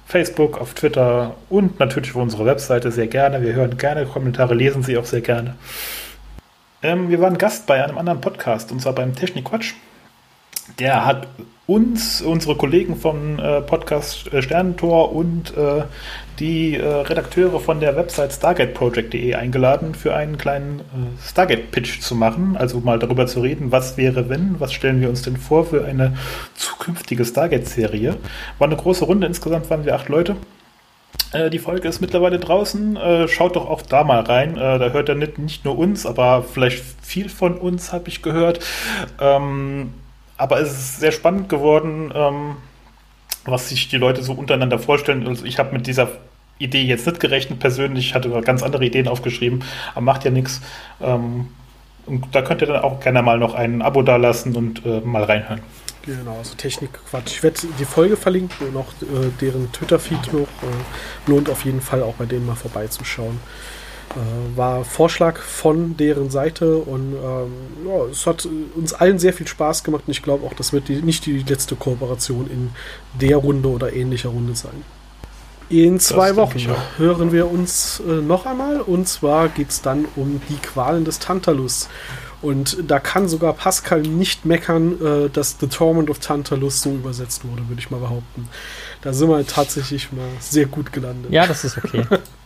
Facebook, 0.05 0.59
auf 0.59 0.73
Twitter 0.73 1.36
und 1.49 1.79
natürlich 1.79 2.11
auf 2.11 2.21
unserer 2.21 2.45
Webseite 2.45 2.91
sehr 2.91 3.07
gerne. 3.07 3.41
Wir 3.41 3.53
hören 3.53 3.77
gerne 3.77 4.05
Kommentare, 4.05 4.53
lesen 4.53 4.84
sie 4.84 4.97
auch 4.97 5.05
sehr 5.05 5.21
gerne. 5.21 5.55
Ähm, 6.84 7.09
wir 7.09 7.21
waren 7.21 7.38
Gast 7.38 7.65
bei 7.65 7.84
einem 7.84 7.97
anderen 7.97 8.21
Podcast, 8.21 8.71
und 8.71 8.82
zwar 8.82 8.93
beim 8.93 9.15
Technikquatsch. 9.15 9.73
Der 10.80 11.05
hat 11.05 11.28
uns, 11.72 12.22
unsere 12.22 12.55
Kollegen 12.55 12.97
vom 12.97 13.39
äh, 13.39 13.61
Podcast 13.61 14.32
äh, 14.34 14.41
Sternentor 14.41 15.13
und 15.13 15.55
äh, 15.55 15.84
die 16.39 16.76
äh, 16.76 16.86
Redakteure 16.86 17.59
von 17.61 17.80
der 17.80 17.95
Website 17.95 18.34
stargateproject.de 18.34 19.36
eingeladen, 19.36 19.95
für 19.95 20.13
einen 20.13 20.38
kleinen 20.38 20.80
äh, 20.80 21.30
Stargate-Pitch 21.30 22.01
zu 22.01 22.15
machen. 22.15 22.57
Also 22.57 22.82
mal 22.82 22.99
darüber 22.99 23.26
zu 23.26 23.39
reden, 23.39 23.72
was 23.72 23.95
wäre, 23.95 24.28
wenn, 24.28 24.59
was 24.59 24.74
stellen 24.74 24.99
wir 24.99 25.07
uns 25.07 25.22
denn 25.22 25.38
vor 25.38 25.65
für 25.65 25.86
eine 25.86 26.17
zukünftige 26.55 27.24
Stargate-Serie. 27.24 28.17
War 28.57 28.67
eine 28.67 28.78
große 28.78 29.05
Runde, 29.05 29.28
insgesamt 29.28 29.69
waren 29.69 29.86
wir 29.86 29.95
acht 29.95 30.09
Leute. 30.09 30.36
Äh, 31.32 31.49
die 31.49 31.59
Folge 31.59 31.88
ist 31.88 32.01
mittlerweile 32.01 32.39
draußen. 32.39 32.99
schaut 33.28 33.55
doch 33.55 33.69
auch 33.69 33.82
da 33.82 34.03
mal 34.03 34.19
rein. 34.19 34.55
da 34.55 34.89
hört 34.89 35.07
er 35.07 35.15
nicht, 35.15 35.38
nicht 35.38 35.63
nur 35.63 35.78
uns, 35.78 36.05
aber 36.05 36.43
vielleicht 36.43 36.84
viel 37.01 37.30
von 37.30 37.57
uns, 37.57 37.93
habe 37.93 38.09
ich 38.09 38.22
gehört. 38.22 38.59
Ähm, 39.22 39.93
aber 40.42 40.60
es 40.60 40.72
ist 40.72 41.00
sehr 41.00 41.12
spannend 41.12 41.50
geworden, 41.50 42.12
ähm, 42.16 42.56
was 43.46 43.70
sich 43.70 43.89
die 43.89 43.98
Leute 43.98 44.24
so 44.24 44.34
untereinander 44.34 44.80
vorstellen. 44.80 45.28
Also 45.28 45.46
ich 45.46 45.60
habe 45.60 45.72
mit 45.72 45.86
dieser 45.86 46.10
Idee 46.58 46.82
jetzt 46.82 47.06
nicht 47.06 47.20
gerechnet 47.20 47.60
persönlich, 47.60 48.08
ich 48.08 48.16
hatte 48.16 48.30
ganz 48.42 48.64
andere 48.64 48.84
Ideen 48.84 49.08
aufgeschrieben, 49.08 49.64
aber 49.92 50.02
macht 50.02 50.26
ja 50.26 50.32
nichts. 50.32 50.62
Ähm, 51.00 51.50
und 52.08 52.26
da 52.32 52.42
könnt 52.42 52.62
ihr 52.62 52.68
dann 52.68 52.82
auch 52.82 53.00
gerne 53.00 53.22
mal 53.22 53.38
noch 53.38 53.54
ein 53.54 53.84
Abo 53.84 54.02
dalassen 54.02 54.56
und 54.56 54.84
äh, 54.84 55.02
mal 55.02 55.24
reinhören. 55.24 55.62
Genau, 56.08 56.39
also 56.39 56.56
Technik-Quatsch. 56.56 57.28
Ich 57.28 57.44
werde 57.44 57.60
die 57.78 57.86
Folge 57.86 58.18
verlinken 58.18 58.70
und 58.70 58.78
auch 58.78 58.92
äh, 59.04 59.30
deren 59.39 59.72
Twitter-Feed 59.72 60.34
noch. 60.34 60.42
Äh, 60.42 61.28
lohnt 61.28 61.52
auf 61.52 61.66
jeden 61.66 61.82
Fall 61.82 62.02
auch 62.02 62.16
bei 62.16 62.26
denen 62.26 62.48
mal 62.48 62.56
vorbeizuschauen. 62.56 63.39
Äh, 64.16 64.57
war 64.57 64.84
Vorschlag 64.84 65.39
von 65.39 65.95
deren 65.95 66.30
Seite 66.30 66.78
und 66.78 67.14
ähm, 67.14 67.51
ja, 67.88 68.05
es 68.12 68.26
hat 68.28 68.47
uns 68.76 68.93
allen 68.93 69.20
sehr 69.20 69.32
viel 69.32 69.47
Spaß 69.47 69.84
gemacht 69.84 70.03
und 70.05 70.12
ich 70.12 70.22
glaube 70.22 70.45
auch, 70.45 70.53
das 70.53 70.74
wird 70.74 70.89
die, 70.89 71.01
nicht 71.01 71.26
die 71.26 71.39
letzte 71.39 71.76
Kooperation 71.76 72.49
in 72.49 72.72
der 73.20 73.38
Runde 73.38 73.70
oder 73.70 73.93
ähnlicher 73.93 74.30
Runde 74.30 74.55
sein. 74.55 74.84
In 75.70 76.01
zwei 76.01 76.36
Wochen 76.36 76.59
hören 76.97 77.32
wir 77.32 77.49
uns 77.49 78.01
äh, 78.05 78.22
noch 78.22 78.45
einmal 78.45 78.82
und 78.82 79.07
zwar 79.07 79.47
geht 79.47 79.70
es 79.70 79.82
dann 79.82 80.05
um 80.18 80.41
die 80.49 80.57
Qualen 80.57 81.05
des 81.05 81.20
Tantalus. 81.20 81.88
Und 82.41 82.78
da 82.88 82.99
kann 82.99 83.30
sogar 83.30 83.53
Pascal 83.53 84.01
nicht 84.01 84.45
meckern, 84.45 84.99
äh, 84.99 85.30
dass 85.30 85.57
The 85.59 85.68
Torment 85.68 86.09
of 86.09 86.20
Tantalus 86.20 86.82
so 86.82 86.89
übersetzt 86.89 87.45
wurde, 87.47 87.70
würde 87.70 87.80
ich 87.80 87.91
mal 87.91 87.99
behaupten. 87.99 88.49
Da 89.01 89.14
sind 89.14 89.30
wir 89.30 89.45
tatsächlich 89.47 90.12
mal 90.12 90.28
sehr 90.39 90.66
gut 90.66 90.91
gelandet. 90.91 91.32
Ja, 91.32 91.47
das 91.47 91.64
ist 91.64 91.78
okay. 91.78 92.05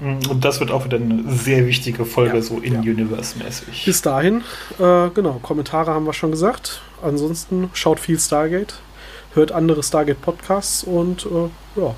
Und 0.00 0.44
das 0.44 0.60
wird 0.60 0.70
auch 0.70 0.84
wieder 0.84 0.96
eine 0.96 1.24
sehr 1.32 1.66
wichtige 1.66 2.04
Folge, 2.04 2.36
Ja, 2.36 2.42
so 2.42 2.58
in-universe-mäßig. 2.58 3.84
Bis 3.84 4.02
dahin, 4.02 4.42
äh, 4.78 5.10
genau, 5.10 5.40
Kommentare 5.42 5.92
haben 5.92 6.06
wir 6.06 6.12
schon 6.12 6.30
gesagt. 6.30 6.80
Ansonsten 7.02 7.70
schaut 7.74 7.98
viel 7.98 8.18
Stargate, 8.18 8.74
hört 9.34 9.52
andere 9.52 9.82
Stargate-Podcasts 9.82 10.84
und 10.84 11.26
äh, 11.26 11.80
ja, 11.80 11.94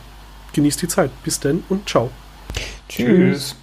genießt 0.53 0.83
die 0.83 0.89
Zeit. 0.89 1.11
Bis 1.23 1.39
denn 1.39 1.65
und 1.69 1.89
ciao. 1.89 2.11
Tschüss. 2.89 3.57